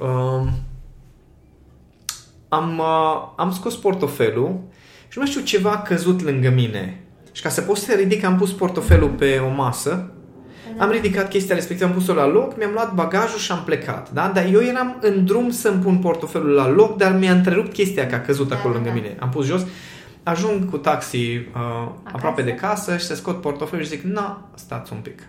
uh, 0.00 0.48
am, 2.48 2.78
uh, 2.78 3.32
am 3.36 3.52
scos 3.52 3.76
portofelul 3.76 4.60
și 5.08 5.18
nu 5.18 5.22
mai 5.22 5.26
știu 5.30 5.40
ceva 5.42 5.70
a 5.70 5.82
căzut 5.82 6.20
lângă 6.22 6.50
mine. 6.50 7.00
Și 7.32 7.42
ca 7.42 7.48
să 7.48 7.60
pot 7.60 7.76
să 7.76 7.94
ridic, 7.94 8.24
am 8.24 8.38
pus 8.38 8.52
portofelul 8.52 9.08
pe 9.10 9.38
o 9.38 9.48
masă 9.48 10.12
am 10.78 10.90
ridicat 10.90 11.28
chestia 11.28 11.54
respectivă, 11.54 11.88
am 11.88 11.94
pus-o 11.94 12.14
la 12.14 12.26
loc, 12.26 12.56
mi-am 12.56 12.72
luat 12.72 12.94
bagajul 12.94 13.38
și 13.38 13.52
am 13.52 13.62
plecat. 13.64 14.10
Da? 14.10 14.30
Dar 14.34 14.46
eu 14.52 14.60
eram 14.60 14.98
în 15.00 15.24
drum 15.24 15.50
să-mi 15.50 15.82
pun 15.82 15.96
portofelul 15.96 16.50
la 16.50 16.68
loc, 16.68 16.96
dar 16.96 17.12
mi-a 17.18 17.32
întrerupt 17.32 17.72
chestia 17.72 18.06
că 18.06 18.14
a 18.14 18.20
căzut 18.20 18.48
Da, 18.48 18.56
acolo 18.56 18.74
da, 18.74 18.78
lângă 18.78 18.94
da. 18.94 19.02
mine. 19.02 19.16
Am 19.20 19.28
pus 19.28 19.46
jos, 19.46 19.66
ajung 20.22 20.70
cu 20.70 20.76
taxi 20.76 21.36
uh, 21.36 21.88
aproape 22.02 22.42
de 22.42 22.54
casă 22.54 22.96
și 22.96 23.04
se 23.04 23.14
scot 23.14 23.40
portofelul 23.40 23.84
și 23.84 23.90
zic, 23.90 24.02
na, 24.02 24.50
stați 24.54 24.92
un 24.92 24.98
pic. 24.98 25.22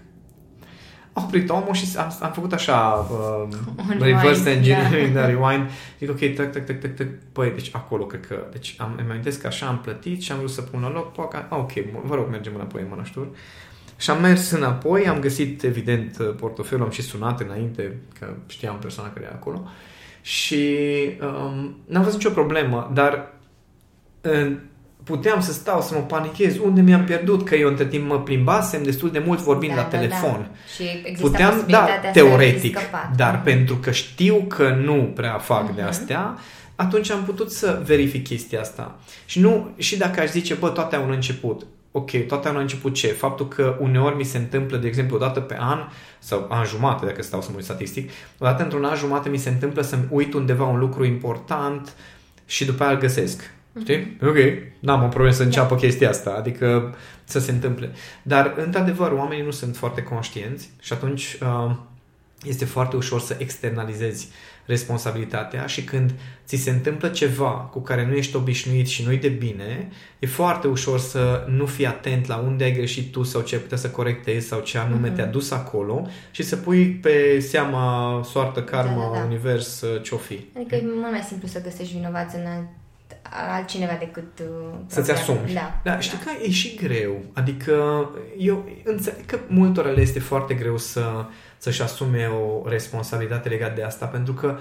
A 1.14 1.24
oprit 1.24 1.50
omul 1.50 1.74
și 1.74 1.86
am, 1.98 2.18
am 2.22 2.32
făcut 2.32 2.54
așa 2.54 3.08
uh, 3.12 3.58
Un 3.78 3.98
reverse 4.00 4.44
rewind, 4.44 4.48
engineering, 4.48 5.14
da. 5.14 5.20
da. 5.20 5.26
rewind. 5.28 5.70
Zic, 6.00 6.10
ok, 6.10 6.36
tac, 6.36 6.52
tac, 6.52 6.66
tac, 6.66 6.80
tac, 6.80 6.96
tac. 6.96 7.08
Păi, 7.32 7.52
deci 7.52 7.70
acolo 7.74 8.06
cred 8.06 8.26
că, 8.26 8.48
deci 8.52 8.76
am, 8.78 8.96
îmi 8.98 9.10
amintesc 9.10 9.42
că 9.42 9.48
așa 9.48 9.66
am 9.66 9.80
plătit 9.80 10.22
și 10.22 10.32
am 10.32 10.38
vrut 10.38 10.50
să 10.50 10.62
pun 10.62 10.82
la 10.82 10.92
loc, 10.92 11.12
poca, 11.12 11.48
ah, 11.50 11.58
ok, 11.58 11.72
vă 12.04 12.16
rog, 12.16 12.30
mergem 12.30 12.52
înapoi 12.56 12.82
în 12.82 12.88
mănăștur. 12.90 13.28
Și 14.00 14.10
am 14.10 14.22
mers 14.22 14.52
înapoi, 14.52 15.08
am 15.08 15.20
găsit, 15.20 15.64
evident, 15.64 16.18
portofelul, 16.40 16.84
am 16.84 16.90
și 16.92 17.02
sunat 17.02 17.40
înainte, 17.42 17.96
că 18.20 18.34
știam 18.48 18.78
persoana 18.82 19.10
care 19.12 19.26
e 19.32 19.34
acolo. 19.36 19.68
Și 20.22 20.66
um, 21.22 21.76
n-am 21.86 22.04
văzut 22.04 22.18
nicio 22.20 22.30
problemă, 22.34 22.92
dar 22.94 23.34
uh, 24.22 24.52
puteam 25.04 25.42
să 25.42 25.52
stau, 25.52 25.82
să 25.82 25.94
mă 25.96 26.00
panichez, 26.02 26.58
unde 26.58 26.82
mi-am 26.82 27.04
pierdut, 27.04 27.46
că 27.46 27.56
eu 27.56 27.68
între 27.68 27.86
timp 27.86 28.08
mă 28.10 28.20
plimbasem 28.22 28.84
destul 28.84 29.12
de 29.12 29.24
mult 29.26 29.40
vorbind 29.40 29.74
Da, 29.76 29.82
la 29.82 29.88
da, 29.92 29.98
telefon. 29.98 30.40
Da. 30.52 30.74
Și 30.76 30.84
există 31.04 31.28
Puteam, 31.30 31.50
da, 31.50 31.56
posibilitatea 31.56 32.12
să 32.14 32.20
teoretic, 32.20 32.76
fi 32.78 32.82
scăpat. 32.84 33.16
dar 33.16 33.34
Mhm. 33.34 33.44
pentru 33.44 33.76
că 33.76 33.92
știu 33.92 34.36
că 34.48 34.70
nu 34.84 35.12
prea 35.16 35.38
fac 35.38 35.66
de 35.76 35.82
Mhm. 35.82 35.90
astea, 35.90 36.38
atunci 36.76 37.12
am 37.12 37.24
putut 37.24 37.52
să 37.52 37.82
verific 37.86 38.24
chestia 38.24 38.60
asta. 38.60 39.00
Și 39.26 39.40
nu, 39.40 39.70
și 39.78 39.98
dacă 39.98 40.20
aș 40.22 40.30
zice, 40.30 40.54
bă, 40.54 40.70
toate 40.70 40.96
au 40.96 41.04
un 41.04 41.12
început. 41.12 41.66
Ok, 41.92 42.12
toate 42.28 42.48
au 42.48 42.54
un 42.54 42.60
început 42.60 42.94
ce? 42.94 43.08
Faptul 43.08 43.48
că 43.48 43.78
uneori 43.80 44.16
mi 44.16 44.24
se 44.24 44.38
întâmplă, 44.38 44.78
de 44.78 44.88
exemplu, 44.88 45.16
o 45.16 45.20
dată 45.20 45.40
pe 45.40 45.56
an, 45.60 45.80
sau 46.20 46.46
an 46.50 46.66
jumate, 46.66 47.06
dacă 47.06 47.22
stau 47.22 47.42
să 47.42 47.48
mă 47.50 47.56
uit 47.56 47.66
statistic, 47.66 48.10
o 48.38 48.46
dată 48.46 48.64
într-un 48.64 48.84
an 48.84 48.96
jumate 48.96 49.30
mi 49.30 49.38
se 49.38 49.50
întâmplă 49.50 49.82
să-mi 49.82 50.08
uit 50.10 50.34
undeva 50.34 50.66
un 50.66 50.80
lucru 50.80 51.06
important 51.06 51.94
și 52.46 52.66
după 52.66 52.84
aia 52.84 52.92
îl 52.92 53.00
găsesc. 53.00 53.52
Știi? 53.82 54.18
Ok, 54.24 54.36
n-am 54.80 55.04
o 55.04 55.08
problemă 55.08 55.34
să 55.34 55.44
înceapă 55.44 55.76
chestia 55.76 56.10
asta, 56.10 56.36
adică 56.38 56.96
să 57.24 57.40
se 57.40 57.52
întâmple. 57.52 57.92
Dar, 58.22 58.54
într-adevăr, 58.58 59.12
oamenii 59.12 59.44
nu 59.44 59.52
sunt 59.52 59.78
foarte 59.78 60.04
conștienți 60.04 60.70
și 60.82 60.94
atunci 60.94 61.38
uh, 61.42 61.76
este 62.44 62.66
foarte 62.66 62.96
ușor 62.96 63.20
să 63.20 63.36
externalizezi 63.40 64.30
responsabilitatea 64.70 65.66
și 65.66 65.84
când 65.84 66.12
ți 66.46 66.56
se 66.56 66.70
întâmplă 66.70 67.08
ceva 67.08 67.50
cu 67.50 67.80
care 67.82 68.06
nu 68.06 68.14
ești 68.14 68.36
obișnuit 68.36 68.88
și 68.88 69.04
nu-i 69.06 69.18
de 69.18 69.28
bine, 69.28 69.90
e 70.20 70.28
foarte 70.28 70.68
ușor 70.68 71.00
să 71.00 71.46
nu 71.50 71.66
fii 71.66 71.86
atent 71.86 72.28
la 72.28 72.38
unde 72.38 72.64
ai 72.64 72.72
greșit 72.72 73.12
tu 73.12 73.24
sau 73.24 73.42
ce 73.42 73.56
ai 73.56 73.62
putea 73.62 73.78
să 73.78 73.90
corectezi 73.90 74.48
sau 74.48 74.60
ce 74.60 74.78
anume 74.78 75.08
Mhm. 75.08 75.16
te-a 75.16 75.26
dus 75.26 75.52
acolo 75.52 76.08
și 76.32 76.44
să 76.44 76.56
pui 76.56 76.86
pe 76.88 77.40
seama 77.40 78.22
soartă, 78.24 78.64
karma, 78.64 79.04
Da, 79.04 79.10
da, 79.14 79.18
da. 79.20 79.26
univers, 79.26 79.82
uh, 79.82 80.02
ce-o 80.04 80.18
fi. 80.18 80.40
Adică 80.56 80.76
e 80.76 80.82
mult 80.84 81.12
mai 81.12 81.22
simplu 81.28 81.48
să 81.48 81.62
găsești 81.62 81.94
vinovați 81.94 82.36
în 82.36 82.46
alt, 82.46 82.68
altcineva 83.56 83.96
decât... 84.00 84.40
Uh, 84.40 84.46
Să-ți 84.88 85.12
propria- 85.12 85.22
asumi. 85.36 85.54
Da. 85.54 85.80
da 85.84 86.00
știi 86.00 86.18
că 86.18 86.30
e 86.44 86.50
și 86.52 86.76
greu. 86.76 87.16
Adică 87.34 87.74
eu 88.38 88.70
înțeleg 88.84 89.26
că 89.26 89.40
multora 89.48 89.90
le 89.90 90.02
este 90.02 90.20
foarte 90.20 90.54
greu 90.54 90.78
să, 90.78 91.26
să-și 91.60 91.82
asume 91.82 92.26
o 92.28 92.70
responsabilitate 92.70 93.50
legată 93.50 93.74
de 93.76 93.84
asta, 93.84 94.06
pentru 94.06 94.34
că 94.34 94.58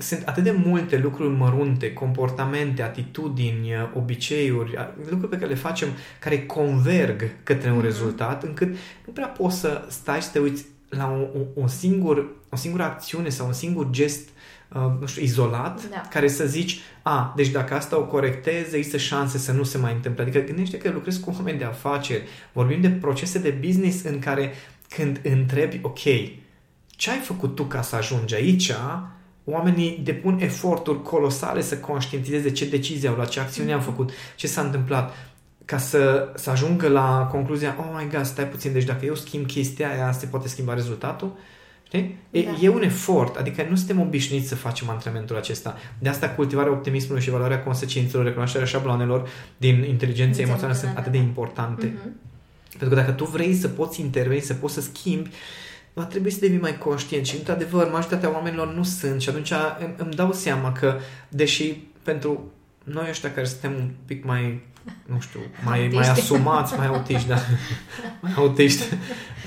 sunt 0.00 0.22
atât 0.28 0.42
de 0.44 0.50
multe 0.64 0.98
lucruri 0.98 1.34
mărunte, 1.34 1.92
comportamente, 1.92 2.82
atitudini, 2.82 3.70
obiceiuri, 3.94 4.94
lucruri 5.10 5.28
pe 5.30 5.36
care 5.36 5.48
le 5.50 5.54
facem 5.56 5.88
care 6.20 6.46
converg 6.46 7.22
către 7.42 7.68
un 7.70 7.76
Mhm. 7.76 7.84
rezultat, 7.84 8.42
încât 8.42 8.68
nu 9.06 9.12
prea 9.12 9.26
poți 9.26 9.58
să 9.58 9.84
stai 9.88 10.22
să 10.22 10.30
te 10.32 10.38
uiți 10.38 10.64
la 10.88 11.10
o, 11.34 11.38
o, 11.38 11.62
o, 11.62 11.66
singur, 11.66 12.26
o 12.50 12.56
singură 12.56 12.82
acțiune 12.82 13.28
sau 13.28 13.46
un 13.46 13.52
singur 13.52 13.90
gest 13.90 14.28
uh, 14.74 14.82
nu 15.00 15.06
știu, 15.06 15.22
izolat, 15.22 15.88
Da. 15.90 16.02
care 16.10 16.28
să 16.28 16.46
zici, 16.46 16.80
a, 17.02 17.32
deci 17.36 17.48
dacă 17.48 17.74
asta 17.74 17.98
o 17.98 18.04
corectez, 18.04 18.72
există 18.72 18.96
șanse 18.96 19.38
să 19.38 19.52
nu 19.52 19.62
se 19.62 19.78
mai 19.78 19.92
întâmple. 19.92 20.22
Adică 20.22 20.38
gândește 20.38 20.78
că 20.78 20.90
lucrezi 20.90 21.20
cu 21.20 21.34
oameni 21.36 21.58
de 21.58 21.64
afaceri, 21.64 22.22
vorbim 22.52 22.80
de 22.80 22.90
procese 22.90 23.38
de 23.38 23.50
business 23.66 24.04
în 24.04 24.18
care 24.18 24.52
când 24.88 25.20
întrebi, 25.22 25.80
ok, 25.82 25.98
ce 26.86 27.10
ai 27.10 27.18
făcut 27.18 27.54
tu 27.54 27.64
ca 27.64 27.82
să 27.82 27.96
ajungi 27.96 28.34
aici, 28.34 28.72
oamenii 29.44 30.00
depun 30.04 30.38
eforturi 30.40 31.02
colosale 31.02 31.60
să 31.60 31.78
conștientizeze 31.78 32.50
ce 32.50 32.68
decizie 32.68 33.08
au 33.08 33.14
luat, 33.14 33.28
ce 33.28 33.40
acțiune 33.40 33.72
au 33.72 33.80
făcut, 33.80 34.10
ce 34.36 34.46
s-a 34.46 34.60
întâmplat, 34.60 35.14
ca 35.64 35.78
să, 35.78 36.32
să 36.34 36.50
ajungă 36.50 36.88
la 36.88 37.28
concluzia, 37.30 37.76
oh 37.78 37.98
my 37.98 38.08
god, 38.10 38.24
stai 38.24 38.48
puțin, 38.48 38.72
deci 38.72 38.84
dacă 38.84 39.04
eu 39.04 39.14
schimb 39.14 39.46
chestia 39.46 39.90
aia, 39.90 40.12
se 40.12 40.26
poate 40.26 40.48
schimba 40.48 40.74
rezultatul. 40.74 41.36
Știi? 41.82 42.18
E, 42.30 42.42
da. 42.42 42.50
e 42.60 42.68
un 42.68 42.82
efort, 42.82 43.36
adică 43.36 43.66
nu 43.68 43.76
suntem 43.76 44.00
obișnuiți 44.00 44.48
să 44.48 44.54
facem 44.54 44.88
antrenamentul 44.88 45.36
acesta. 45.36 45.76
De 45.98 46.08
asta 46.08 46.28
cultivarea 46.28 46.72
optimismului 46.72 47.22
și 47.22 47.30
valoarea 47.30 47.62
consecințelor, 47.62 48.24
recunoașterea 48.24 48.66
șabloanelor 48.66 49.28
din 49.56 49.84
inteligența 49.88 50.42
emoțională 50.42 50.78
sunt 50.78 50.96
atât 50.96 51.12
de 51.12 51.18
importante. 51.18 51.86
Uh-huh. 51.86 52.27
Pentru 52.78 52.96
că 52.96 53.02
dacă 53.02 53.12
tu 53.12 53.24
vrei 53.24 53.54
să 53.54 53.68
poți 53.68 54.00
interveni, 54.00 54.40
să 54.40 54.54
poți 54.54 54.74
să 54.74 54.80
schimbi, 54.80 55.30
va 55.92 56.04
trebui 56.04 56.30
să 56.30 56.38
devii 56.40 56.58
mai 56.58 56.78
conștient 56.78 57.26
și, 57.26 57.36
într-adevăr, 57.36 57.90
majoritatea 57.90 58.32
oamenilor 58.34 58.74
nu 58.74 58.82
sunt 58.82 59.20
și 59.20 59.28
atunci 59.28 59.52
îmi, 59.80 59.94
îmi 59.96 60.12
dau 60.12 60.32
seama 60.32 60.72
că, 60.72 60.98
deși 61.28 61.72
pentru 62.02 62.52
noi 62.84 63.06
ăștia 63.08 63.32
care 63.32 63.46
suntem 63.46 63.72
un 63.74 63.90
pic 64.06 64.24
mai 64.24 64.66
nu 65.06 65.20
știu, 65.20 65.40
mai, 65.64 65.90
mai 65.92 66.08
asumați, 66.08 66.76
mai 66.76 66.86
autiști, 66.86 67.28
da, 67.28 67.36
mai 68.22 68.32
autiști, 68.36 68.82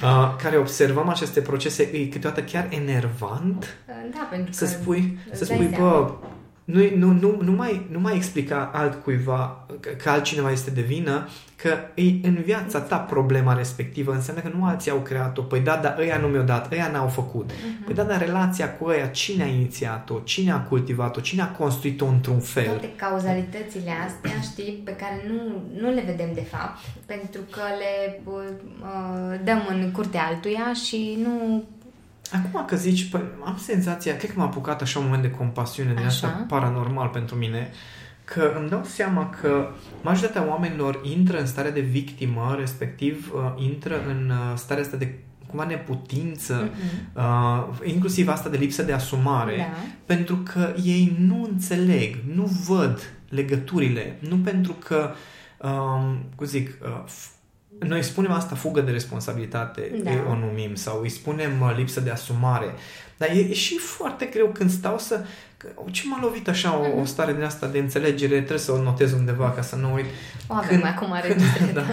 uh, 0.04 0.36
care 0.42 0.58
observăm 0.58 1.10
aceste 1.10 1.42
procese, 1.42 1.84
e 1.84 2.06
câteodată 2.06 2.42
chiar 2.42 2.68
enervant 2.70 3.78
da, 4.14 4.28
pentru 4.30 4.54
să 4.54 4.66
spui, 4.66 5.18
să 5.32 5.46
spui, 5.46 5.76
bă, 5.78 6.14
nu, 6.64 6.96
nu, 6.96 7.12
nu, 7.12 7.42
nu, 7.42 7.52
mai, 7.52 7.88
nu 7.92 8.00
mai 8.00 8.16
explica 8.16 8.72
altcuiva 8.74 9.68
că 10.04 10.10
altcineva 10.10 10.52
este 10.52 10.72
de 10.72 10.82
vină, 10.82 11.28
că 11.56 11.78
e 11.94 12.28
în 12.28 12.42
viața 12.44 12.80
ta 12.80 12.98
problema 12.98 13.54
respectivă, 13.54 14.14
înseamnă 14.14 14.42
că 14.42 14.52
nu 14.58 14.66
alții 14.66 14.92
au 14.92 14.98
creat-o. 14.98 15.42
Păi 15.42 15.60
da, 15.60 15.76
dar 15.76 15.98
ăia 16.00 16.18
nu 16.18 16.28
mi-au 16.28 16.44
dat, 16.44 16.72
ăia 16.72 16.90
n-au 16.92 17.08
făcut. 17.08 17.52
Uh-huh. 17.52 17.86
Păi 17.86 17.94
da, 17.94 18.04
dar 18.04 18.20
relația 18.20 18.78
cu 18.78 18.86
ăia, 18.86 19.08
cine 19.08 19.44
a 19.44 19.48
inițiat-o, 19.48 20.20
cine 20.24 20.52
a 20.52 20.60
cultivat-o, 20.60 21.22
cine 21.22 21.42
a 21.42 21.52
construit-o 21.52 22.06
într-un 22.06 22.40
fel? 22.40 22.66
Toate 22.66 22.94
cauzalitățile 22.96 23.92
astea, 24.06 24.42
știi, 24.42 24.82
pe 24.84 24.92
care 24.92 25.26
nu, 25.28 25.64
nu 25.82 25.94
le 25.94 26.04
vedem 26.06 26.30
de 26.34 26.44
fapt, 26.44 26.78
pentru 27.06 27.42
că 27.50 27.62
le 27.80 28.22
uh, 28.24 29.40
dăm 29.44 29.68
în 29.70 29.92
curtea 29.92 30.26
altuia 30.26 30.74
și 30.74 31.18
nu 31.24 31.64
Acum 32.32 32.66
că 32.66 32.76
zici, 32.76 33.10
păi, 33.10 33.22
am 33.46 33.58
senzația, 33.58 34.18
cred 34.18 34.34
că 34.34 34.40
m-a 34.40 34.46
apucat 34.46 34.82
așa 34.82 35.00
un 35.00 35.06
moment 35.06 35.24
de 35.24 35.32
compasiune 35.32 35.94
din 35.94 36.06
asta 36.06 36.46
paranormal 36.48 37.08
pentru 37.08 37.36
mine, 37.36 37.70
că 38.24 38.54
îmi 38.60 38.70
dau 38.70 38.84
seama 38.84 39.30
că 39.30 39.70
majoritatea 40.02 40.50
oamenilor 40.50 41.00
intră 41.04 41.40
în 41.40 41.46
stare 41.46 41.70
de 41.70 41.80
victimă, 41.80 42.56
respectiv 42.60 43.32
uh, 43.34 43.64
intră 43.64 43.96
în 44.08 44.30
uh, 44.30 44.58
starea 44.58 44.84
asta 44.84 44.98
de 44.98 45.14
cumva 45.48 45.66
neputință, 45.66 46.70
uh-huh. 46.70 47.14
uh, 47.14 47.68
inclusiv 47.84 48.28
asta 48.28 48.50
de 48.50 48.58
lipsă 48.58 48.84
de 48.84 48.94
asumare, 48.94 49.58
da. 49.58 49.78
pentru 50.06 50.36
că 50.36 50.74
ei 50.84 51.16
nu 51.20 51.48
înțeleg, 51.52 52.16
nu 52.34 52.44
văd 52.68 53.14
legăturile, 53.30 54.18
nu 54.30 54.36
pentru 54.36 54.74
că, 54.74 55.12
um, 55.58 56.24
cum 56.36 56.46
zic, 56.46 56.78
uh, 56.82 57.04
noi 57.88 58.04
spunem 58.04 58.32
asta 58.32 58.56
fugă 58.56 58.82
de 58.82 58.92
responsabilitate, 58.92 59.92
da. 60.04 60.12
o 60.30 60.36
numim, 60.36 60.76
sau 60.76 61.00
îi 61.02 61.10
spunem 61.10 61.62
uh, 61.62 61.74
lipsă 61.78 62.00
de 62.00 62.10
asumare. 62.10 62.74
Dar 63.18 63.30
e, 63.30 63.40
e 63.40 63.54
și 63.54 63.78
foarte 63.78 64.26
greu 64.26 64.48
când 64.48 64.72
stau 64.72 64.98
să... 64.98 65.26
Că, 65.58 65.68
ce 65.92 66.02
m-a 66.06 66.20
lovit 66.22 66.50
așa 66.50 66.78
o, 66.78 66.82
o 66.82 66.96
mhm. 66.96 67.06
stare 67.06 67.34
din 67.34 67.44
asta 67.44 67.68
de 67.68 67.78
înțelegere, 67.78 68.36
trebuie 68.36 68.58
să 68.58 68.72
o 68.72 68.82
notez 68.82 69.12
undeva 69.12 69.52
ca 69.52 69.62
să 69.62 69.76
nu 69.76 69.94
uit. 69.94 70.06
O 70.48 70.54
avem 70.54 70.70
când, 70.70 70.86
acum 70.86 71.14
când, 71.28 71.72
da, 71.74 71.84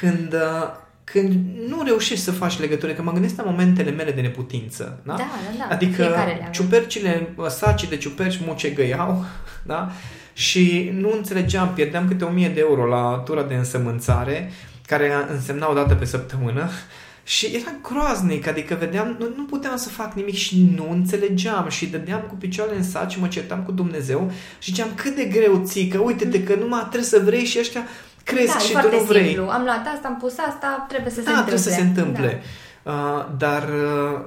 când, 0.00 0.32
uh, 0.32 0.74
când 1.04 1.32
nu 1.68 1.82
reușești 1.84 2.24
să 2.24 2.32
faci 2.32 2.58
legătură, 2.58 2.92
că 2.92 3.02
mă 3.02 3.12
gândesc 3.12 3.36
la 3.36 3.42
momentele 3.42 3.90
mele 3.90 4.12
de 4.12 4.20
neputință. 4.20 5.00
Da? 5.04 5.14
Da, 5.16 5.28
da, 5.58 5.64
da. 5.68 5.74
Adică 5.74 6.14
ciupercile, 6.50 7.28
uh, 7.36 7.46
sacii 7.46 7.88
de 7.88 7.96
ciuperci 7.96 8.40
mucegăiau, 8.46 9.24
da? 9.72 9.90
Și 10.32 10.90
nu 10.94 11.12
înțelegeam, 11.16 11.72
pierdeam 11.74 12.08
câte 12.08 12.24
1000 12.24 12.48
de 12.48 12.60
euro 12.60 12.86
la 12.86 13.22
tura 13.24 13.42
de 13.42 13.54
însămânțare 13.54 14.50
care 14.92 15.26
însemna 15.30 15.70
o 15.70 15.74
dată 15.74 15.94
pe 15.94 16.04
săptămână 16.04 16.68
și 17.34 17.46
era 17.46 17.74
groaznic, 17.82 18.46
adică 18.46 18.76
vedeam, 18.78 19.16
nu, 19.18 19.26
nu 19.36 19.44
puteam 19.44 19.76
să 19.76 19.88
fac 19.88 20.12
nimic 20.14 20.34
și 20.34 20.70
nu 20.76 20.90
înțelegeam 20.90 21.68
și 21.68 21.86
dădeam 21.86 22.20
cu 22.20 22.34
picioarele 22.34 22.76
în 22.76 22.82
sat 22.82 23.10
și 23.10 23.20
mă 23.20 23.28
certam 23.28 23.62
cu 23.62 23.72
Dumnezeu 23.72 24.30
și 24.58 24.70
ziceam 24.70 24.88
cât 24.94 25.14
de 25.16 25.24
greu 25.24 25.62
ții, 25.64 25.88
că 25.88 25.98
uite-te 25.98 26.42
că 26.42 26.54
numai 26.54 26.80
trebuie 26.80 27.02
să 27.02 27.20
vrei 27.24 27.44
și 27.44 27.58
ăștia 27.58 27.82
cresc 28.24 28.52
da, 28.52 28.58
și 28.58 28.72
tu 28.72 28.96
nu 28.96 29.02
vrei. 29.02 29.24
Simplu. 29.24 29.48
Am 29.48 29.62
luat 29.62 29.86
asta, 29.94 30.08
am 30.08 30.16
pus 30.16 30.38
asta, 30.38 30.86
trebuie 30.88 31.12
să 31.12 31.20
da, 31.20 31.30
se 31.30 31.36
întâmple. 31.36 31.54
trebuie 31.54 31.72
să 31.72 31.80
se 31.80 31.88
întâmple. 31.88 32.42
Da. 32.82 32.92
Uh, 32.92 33.26
dar 33.38 33.62
uh, 33.62 34.20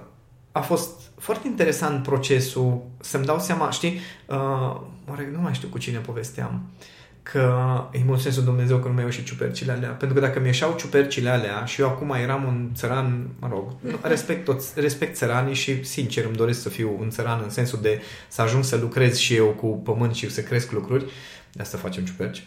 a 0.52 0.60
fost 0.60 0.90
foarte 1.18 1.48
interesant 1.48 2.04
procesul 2.04 2.86
să-mi 3.00 3.26
dau 3.26 3.40
seama, 3.40 3.72
știi, 3.72 4.00
uh, 4.26 4.82
oare 5.10 5.30
nu 5.34 5.42
mai 5.42 5.54
știu 5.54 5.68
cu 5.68 5.78
cine 5.78 5.98
povesteam, 5.98 6.62
uh, 6.64 6.86
că 7.32 7.84
îi 7.92 8.04
mulțumesc 8.06 8.38
lui 8.38 8.46
Dumnezeu 8.46 8.78
că 8.78 8.88
nu 8.88 8.94
mi-au 8.94 9.06
ieșit 9.06 9.26
ciupercile 9.26 9.72
alea. 9.72 9.90
Pentru 9.90 10.18
că 10.18 10.26
dacă 10.26 10.40
mi 10.40 10.46
ieșeau 10.46 10.76
ciupercile 10.78 11.30
alea 11.30 11.66
și 11.66 11.82
eu 11.82 11.88
acum 11.88 12.12
eram 12.12 12.44
un 12.44 12.70
țăran, 12.76 13.28
mă 13.40 13.48
rog, 13.52 13.72
respect, 14.14 14.46
toți, 14.46 14.80
respect 14.80 15.16
țăranii 15.16 15.54
și 15.54 15.84
sincer 15.84 16.26
îmi 16.26 16.36
doresc 16.36 16.62
să 16.62 16.70
fiu 16.70 16.98
un 17.00 17.10
țăran 17.10 17.40
în 17.44 17.50
sensul 17.50 17.80
de 17.82 18.02
să 18.28 18.42
ajung 18.42 18.64
să 18.64 18.78
lucrez 18.82 19.18
și 19.18 19.36
eu 19.36 19.46
cu 19.46 19.68
pământ 19.68 20.14
și 20.14 20.32
să 20.32 20.42
cresc 20.42 20.72
lucruri, 20.72 21.06
de 21.52 21.62
asta 21.62 21.78
facem 21.78 22.04
ciuperci. 22.04 22.44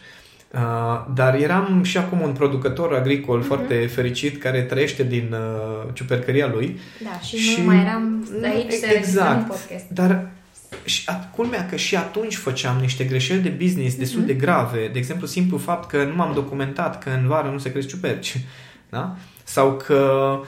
Uh, 0.53 1.05
dar 1.13 1.35
eram 1.35 1.83
și 1.83 1.97
acum 1.97 2.21
un 2.21 2.31
producător 2.31 2.93
agricol 2.93 3.41
uh-huh. 3.41 3.47
foarte 3.47 3.85
fericit 3.85 4.41
care 4.41 4.61
trăiește 4.61 5.03
din 5.03 5.33
uh, 5.33 5.93
ciupercăria 5.93 6.47
lui. 6.47 6.79
Da, 7.03 7.19
și, 7.19 7.37
și 7.37 7.59
nu 7.59 7.65
mai 7.65 7.79
eram 7.81 8.27
aici 8.43 8.71
să 8.71 8.85
exact, 8.85 9.39
un 9.39 9.43
podcast. 9.47 9.85
Dar 9.89 10.29
și 10.83 11.09
culmea 11.35 11.65
că 11.65 11.75
și 11.75 11.95
atunci 11.95 12.35
făceam 12.35 12.77
niște 12.77 13.03
greșeli 13.03 13.41
de 13.41 13.49
business 13.49 13.95
destul 13.95 14.23
mm-hmm. 14.23 14.25
de 14.25 14.33
grave. 14.33 14.87
De 14.87 14.97
exemplu, 14.97 15.27
simplu 15.27 15.57
fapt 15.57 15.89
că 15.89 16.03
nu 16.03 16.15
m-am 16.15 16.33
documentat 16.33 17.03
că 17.03 17.09
în 17.09 17.27
vară 17.27 17.49
nu 17.49 17.57
se 17.57 17.71
cresc 17.71 17.87
ciuperci. 17.87 18.37
Da? 18.91 19.15
Sau 19.43 19.77
că, 19.77 20.39
uh, 20.41 20.47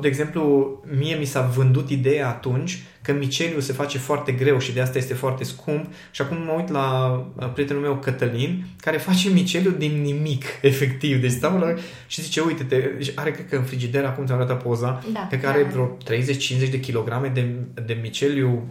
de 0.00 0.08
exemplu, 0.08 0.72
mie 0.98 1.16
mi 1.16 1.24
s-a 1.24 1.40
vândut 1.40 1.90
ideea 1.90 2.28
atunci 2.28 2.82
că 3.08 3.14
miceliul 3.14 3.60
se 3.60 3.72
face 3.72 3.98
foarte 3.98 4.32
greu 4.32 4.58
și 4.58 4.72
de 4.72 4.80
asta 4.80 4.98
este 4.98 5.14
foarte 5.14 5.44
scump 5.44 5.92
și 6.10 6.22
acum 6.22 6.36
mă 6.36 6.52
uit 6.56 6.70
la 6.70 7.16
uh, 7.36 7.50
prietenul 7.52 7.82
meu 7.82 7.96
Cătălin 7.96 8.64
care 8.80 8.96
face 8.96 9.28
miceliul 9.28 9.74
din 9.78 10.02
nimic, 10.02 10.44
efectiv. 10.60 11.20
Deci 11.20 11.30
stau 11.30 11.58
la 11.58 11.74
și 12.06 12.22
zice, 12.22 12.40
uite-te, 12.40 12.90
are 13.14 13.30
cred 13.30 13.48
că 13.48 13.56
în 13.56 13.62
frigider, 13.62 14.04
acum 14.04 14.26
ți-am 14.26 14.38
arătat 14.38 14.62
poza, 14.62 15.04
da, 15.12 15.26
cred 15.28 15.40
că 15.40 15.46
are 15.48 15.62
da. 15.62 15.68
vreo 15.68 15.96
30-50 16.66 16.70
de 16.70 16.80
kilograme 16.80 17.28
de, 17.28 17.54
de 17.86 17.98
miceliu, 18.02 18.62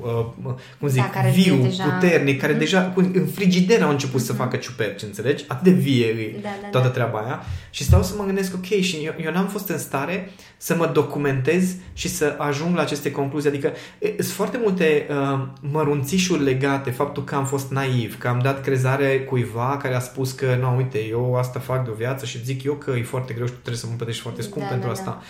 uh, 0.46 0.54
cum 0.80 0.88
zic, 0.88 1.12
da, 1.14 1.30
viu, 1.30 1.56
deja... 1.56 1.84
puternic, 1.84 2.40
care 2.40 2.56
mm-hmm. 2.56 2.60
deja 2.60 2.94
în 2.96 3.28
frigider 3.28 3.82
au 3.82 3.90
început 3.90 4.22
mm-hmm. 4.22 4.26
să 4.26 4.32
mhm. 4.34 4.42
facă 4.42 4.58
ciuperci, 4.58 5.02
înțelegi? 5.02 5.46
Atât 5.48 5.64
de 5.64 5.80
vie 5.80 6.06
e 6.06 6.40
da, 6.42 6.50
da, 6.62 6.68
toată 6.68 6.88
da. 6.88 6.94
treaba 6.94 7.20
aia. 7.20 7.44
Și 7.70 7.84
stau 7.84 8.04
să 8.04 8.14
mă 8.18 8.24
gândesc, 8.24 8.54
ok, 8.56 8.66
și 8.66 8.96
eu, 9.04 9.14
eu 9.24 9.32
n-am 9.32 9.48
fost 9.48 9.70
în 9.70 9.78
stare 9.78 10.30
să 10.58 10.76
mă 10.76 10.90
documentez 10.94 11.76
și 11.94 12.08
să 12.08 12.36
ajung 12.38 12.76
la 12.76 12.82
aceste 12.82 13.12
concluzii. 13.12 13.50
Adică 13.50 13.74
sunt 14.00 14.34
foarte 14.34 14.60
multe 14.62 15.08
uh, 15.10 15.48
mărunțișuri 15.60 16.44
legate, 16.44 16.92
faptul 16.92 17.24
că 17.24 17.36
am 17.36 17.46
fost 17.46 17.72
naiv, 17.72 18.18
că 18.18 18.28
am 18.28 18.40
dat 18.40 18.62
crezare 18.62 19.20
cuiva 19.20 19.78
care 19.82 19.96
a 19.96 20.00
spus 20.00 20.32
că, 20.32 20.58
nu, 20.60 20.76
uite, 20.76 21.06
eu 21.06 21.36
asta 21.36 21.60
fac 21.60 21.84
de 21.84 21.90
o 21.90 21.94
viață 21.94 22.26
și 22.26 22.44
zic 22.44 22.64
eu 22.64 22.74
că 22.74 22.92
e 22.92 23.04
foarte 23.04 23.34
greu 23.34 23.46
și 23.46 23.52
tu 23.52 23.60
trebuie 23.60 23.82
să 23.82 23.88
mă 23.90 23.96
plătești 23.96 24.22
foarte 24.22 24.42
scump 24.42 24.64
da, 24.64 24.70
pentru 24.70 24.88
da, 24.88 24.94
asta. 24.94 25.10
Da. 25.10 25.22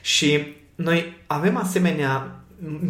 Și 0.00 0.54
noi 0.74 1.16
avem 1.26 1.56
asemenea 1.56 2.40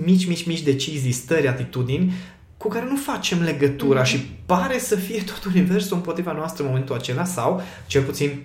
mici, 0.05 0.27
mici, 0.27 0.47
mici 0.47 0.63
decizii, 0.63 1.13
stări, 1.13 1.49
atitudini 1.49 2.13
cu 2.57 2.69
care 2.69 2.87
nu 2.89 2.97
facem 2.97 3.43
legătura 3.43 4.03
mm-hmm. 4.03 4.07
și 4.07 4.29
pare 4.47 4.79
să 4.79 4.97
fie 4.97 5.23
tot 5.23 5.45
universul 5.45 5.97
împotriva 5.97 6.33
noastră 6.33 6.63
în 6.63 6.69
momentul 6.69 6.95
acela 6.95 7.25
sau, 7.25 7.63
cel 7.87 8.03
puțin, 8.03 8.45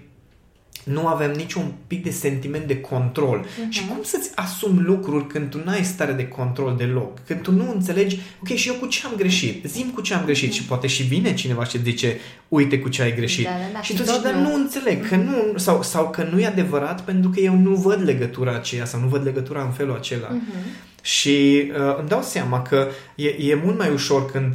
nu 0.86 1.08
avem 1.08 1.32
niciun 1.32 1.74
pic 1.88 2.04
de 2.04 2.10
sentiment 2.10 2.68
de 2.68 2.80
control. 2.80 3.46
Uh-huh. 3.46 3.70
Și 3.70 3.86
cum 3.86 3.98
să-ți 4.04 4.32
asumi 4.36 4.80
lucruri 4.80 5.28
când 5.28 5.50
tu 5.50 5.62
n-ai 5.66 5.84
stare 5.84 6.12
de 6.12 6.28
control 6.28 6.76
deloc? 6.78 7.20
Când 7.26 7.42
tu 7.42 7.52
nu 7.52 7.72
înțelegi, 7.74 8.20
ok, 8.42 8.56
și 8.56 8.68
eu 8.68 8.74
cu 8.74 8.86
ce 8.86 9.06
am 9.06 9.14
greșit? 9.18 9.66
Zim 9.66 9.88
cu 9.88 10.02
ce 10.02 10.14
am 10.14 10.26
greșit. 10.26 10.52
Uh-huh. 10.52 10.56
Și 10.56 10.64
poate 10.64 10.88
și 10.88 11.04
vine 11.04 11.34
cineva 11.34 11.64
și 11.64 11.82
zice, 11.82 12.20
uite 12.48 12.80
cu 12.80 12.90
ce 12.90 13.02
ai 13.02 13.16
greșit. 13.16 13.46
Da, 13.46 13.50
da, 13.50 13.74
da. 13.74 13.82
Și, 13.82 13.92
și 13.92 13.98
tu 13.98 14.04
zici, 14.04 14.22
dar 14.22 14.34
nu 14.34 14.54
înțeleg, 14.54 15.08
că 15.08 15.16
nu, 15.16 15.58
sau, 15.58 15.84
sau 15.84 16.10
că 16.10 16.28
nu 16.32 16.40
e 16.40 16.46
adevărat 16.46 17.02
pentru 17.02 17.30
că 17.30 17.40
eu 17.40 17.56
nu 17.56 17.76
văd 17.76 18.02
legătura 18.04 18.56
aceea 18.56 18.86
sau 18.86 19.00
nu 19.00 19.08
văd 19.08 19.24
legătura 19.24 19.64
în 19.64 19.72
felul 19.72 19.96
acela. 19.96 20.28
Uh-huh. 20.28 20.94
Și 21.02 21.72
uh, 21.72 21.98
îmi 22.00 22.08
dau 22.08 22.22
seama 22.22 22.62
că 22.62 22.88
e, 23.16 23.28
e 23.28 23.62
mult 23.64 23.78
mai 23.78 23.90
ușor 23.90 24.32
când 24.32 24.54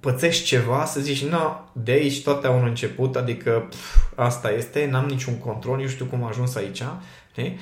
pățești 0.00 0.44
ceva, 0.44 0.84
să 0.84 1.00
zici, 1.00 1.24
nu, 1.24 1.70
de 1.72 1.92
aici 1.92 2.22
toate 2.22 2.46
au 2.46 2.58
un 2.58 2.66
început, 2.66 3.16
adică 3.16 3.66
pf, 3.70 3.96
asta 4.14 4.50
este, 4.50 4.88
n-am 4.90 5.06
niciun 5.06 5.38
control, 5.38 5.80
nu 5.80 5.86
știu 5.86 6.04
cum 6.04 6.22
am 6.22 6.28
ajuns 6.28 6.54
aici, 6.54 6.82
știi? 7.30 7.58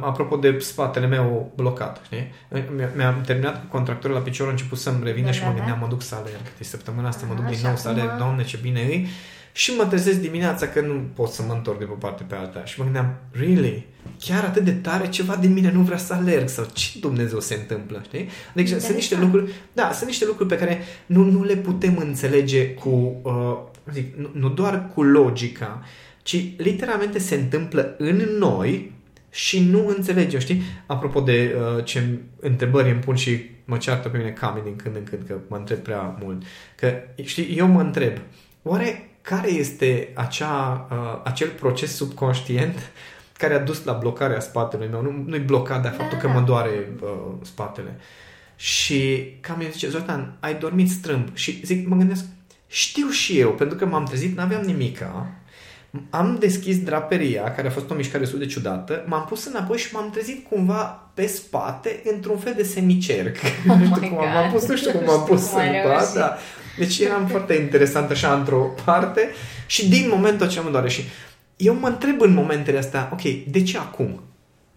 Apropo 0.00 0.36
de 0.36 0.58
spatele 0.58 1.06
meu 1.06 1.52
blocat, 1.56 2.00
știi? 2.04 2.32
Mi-am 2.96 3.20
terminat 3.20 3.60
cu 3.60 3.66
contractorul 3.68 4.16
la 4.16 4.22
picior, 4.22 4.46
a 4.46 4.50
început 4.50 4.78
să-mi 4.78 5.04
revină 5.04 5.26
da, 5.26 5.32
și 5.32 5.42
mă 5.42 5.48
da, 5.48 5.54
gândeam, 5.54 5.78
da. 5.78 5.84
mă 5.84 5.90
duc 5.90 6.02
să 6.02 6.14
alerg. 6.14 6.56
De 6.58 6.64
săptămâna 6.64 7.08
asta 7.08 7.26
mă 7.28 7.34
duc 7.34 7.44
din 7.44 7.58
nou 7.62 7.76
să 7.76 7.88
alerg, 7.88 8.16
doamne 8.16 8.44
ce 8.44 8.58
bine 8.62 8.80
e. 8.80 9.06
Și 9.60 9.74
mă 9.76 9.84
trezesc 9.84 10.20
dimineața 10.20 10.68
că 10.68 10.80
nu 10.80 10.94
pot 11.14 11.28
să 11.28 11.42
mă 11.42 11.52
întorc 11.52 11.78
de 11.78 11.84
pe 11.84 11.90
o 11.92 11.94
parte 11.94 12.24
pe 12.28 12.34
alta. 12.34 12.64
Și 12.64 12.78
mă 12.78 12.84
gândeam, 12.84 13.18
really? 13.32 13.86
Chiar 14.18 14.44
atât 14.44 14.64
de 14.64 14.72
tare 14.72 15.08
ceva 15.08 15.36
de 15.36 15.46
mine 15.46 15.72
nu 15.72 15.80
vrea 15.80 15.96
să 15.96 16.12
alerg? 16.12 16.48
Sau 16.48 16.66
ce 16.72 16.98
Dumnezeu 16.98 17.40
se 17.40 17.54
întâmplă? 17.54 18.02
Știi? 18.04 18.28
Deci 18.54 18.68
sunt 18.68 18.94
niște 18.94 19.16
lucruri, 19.16 19.52
da, 19.72 19.92
sunt 19.92 20.08
niște 20.08 20.26
lucruri 20.26 20.48
pe 20.48 20.56
care 20.56 20.82
nu, 21.06 21.24
nu 21.24 21.44
le 21.44 21.56
putem 21.56 21.96
înțelege 21.96 22.68
cu, 22.68 23.20
uh, 23.22 23.58
zic, 23.92 24.16
nu, 24.16 24.30
nu 24.32 24.48
doar 24.48 24.90
cu 24.94 25.02
logica, 25.02 25.82
ci 26.22 26.44
literalmente 26.56 27.18
se 27.18 27.34
întâmplă 27.34 27.94
în 27.98 28.16
noi 28.38 28.92
și 29.30 29.60
nu 29.60 29.86
înțelegem, 29.86 30.40
știi? 30.40 30.62
Apropo 30.86 31.20
de 31.20 31.56
uh, 31.76 31.84
ce 31.84 32.18
întrebări 32.40 32.90
îmi 32.90 33.00
pun 33.00 33.14
și 33.14 33.40
mă 33.64 33.76
ceartă 33.76 34.08
pe 34.08 34.18
mine 34.18 34.30
Cami 34.30 34.62
din 34.62 34.76
când 34.76 34.96
în 34.96 35.04
când, 35.04 35.22
că 35.26 35.38
mă 35.48 35.56
întreb 35.56 35.78
prea 35.78 36.18
mult. 36.22 36.42
Că, 36.76 36.92
știi, 37.24 37.56
eu 37.56 37.66
mă 37.66 37.80
întreb, 37.80 38.18
oare 38.62 39.09
care 39.22 39.50
este 39.50 40.12
acea, 40.14 40.86
uh, 40.90 41.20
acel 41.24 41.48
proces 41.48 41.96
subconștient 41.96 42.90
care 43.36 43.54
a 43.54 43.58
dus 43.58 43.84
la 43.84 43.92
blocarea 43.92 44.40
spatelui 44.40 44.88
meu? 44.90 45.02
Nu, 45.02 45.24
nu-i 45.26 45.38
blocat, 45.38 45.82
dar 45.82 45.90
da, 45.90 45.96
faptul 45.96 46.18
da, 46.18 46.24
că 46.24 46.38
mă 46.38 46.40
doare 46.40 46.92
uh, 47.02 47.08
spatele. 47.42 47.96
Și 48.56 49.32
Cami 49.40 49.68
zice, 49.72 49.88
Zoltan, 49.88 50.36
ai 50.40 50.54
dormit 50.54 50.90
strâmb. 50.90 51.28
Și 51.32 51.60
zic, 51.64 51.88
mă 51.88 51.96
gândesc, 51.96 52.24
știu 52.66 53.08
și 53.08 53.38
eu, 53.38 53.50
pentru 53.50 53.76
că 53.76 53.86
m-am 53.86 54.04
trezit, 54.04 54.36
n-aveam 54.36 54.62
nimica, 54.62 55.40
am 56.10 56.36
deschis 56.38 56.82
draperia, 56.82 57.54
care 57.54 57.68
a 57.68 57.70
fost 57.70 57.90
o 57.90 57.94
mișcare 57.94 58.18
destul 58.18 58.38
de 58.38 58.46
ciudată, 58.46 59.04
m-am 59.06 59.24
pus 59.24 59.44
înapoi 59.44 59.78
și 59.78 59.94
m-am 59.94 60.10
trezit 60.10 60.48
cumva 60.48 61.10
pe 61.14 61.26
spate 61.26 62.02
într-un 62.14 62.38
fel 62.38 62.52
de 62.56 62.62
semicerc. 62.62 63.36
Oh 63.68 63.76
nu 63.80 63.84
știu 63.84 64.08
cum 64.08 64.18
am 64.18 64.52
pus, 64.52 64.66
nu 64.66 64.76
știu 64.76 64.90
cum 64.90 65.10
am 65.10 65.24
pus 65.24 65.52
în 65.52 65.72
pat, 65.84 66.14
da. 66.14 66.36
Deci 66.78 66.98
eram 66.98 67.26
foarte 67.26 67.54
interesant 67.54 68.10
așa 68.10 68.34
într-o 68.34 68.74
parte 68.84 69.30
și 69.66 69.88
din 69.88 70.08
momentul 70.12 70.48
ce 70.48 70.60
mă 70.60 70.70
doare 70.70 70.88
și 70.88 71.02
eu 71.56 71.74
mă 71.74 71.88
întreb 71.88 72.20
în 72.20 72.32
momentele 72.32 72.78
astea, 72.78 73.08
ok, 73.12 73.22
de 73.50 73.62
ce 73.62 73.78
acum? 73.78 74.20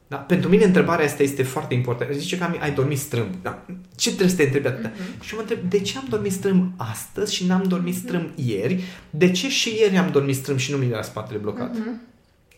Da? 0.08 0.19
Pentru 0.19 0.49
mine 0.49 0.63
întrebarea 0.63 1.06
asta 1.06 1.23
este 1.23 1.43
foarte 1.43 1.73
importantă. 1.73 2.13
Zice 2.13 2.38
că 2.38 2.47
ai 2.60 2.71
dormit 2.71 2.99
strâmb. 2.99 3.29
Da? 3.41 3.65
Ce 3.95 4.08
trebuie 4.08 4.29
să 4.29 4.36
te 4.36 4.43
întrebi 4.43 4.67
atâta? 4.67 4.91
Uh-huh. 4.91 5.23
Și 5.23 5.34
mă 5.34 5.39
întreb, 5.39 5.60
de 5.69 5.79
ce 5.79 5.97
am 5.97 6.06
dormit 6.10 6.32
strâmb 6.32 6.71
astăzi 6.77 7.36
și 7.36 7.45
n-am 7.45 7.63
dormit 7.63 7.95
strâmb 7.95 8.29
uh-huh. 8.29 8.45
ieri? 8.45 8.84
De 9.10 9.32
ce 9.32 9.49
și 9.49 9.75
ieri 9.79 9.97
am 9.97 10.10
dormit 10.12 10.36
strâmb 10.36 10.60
și 10.60 10.71
nu 10.71 10.77
mi 10.77 10.89
era 10.91 11.01
spatele 11.01 11.38
blocat? 11.38 11.75
Uh-huh. 11.75 12.12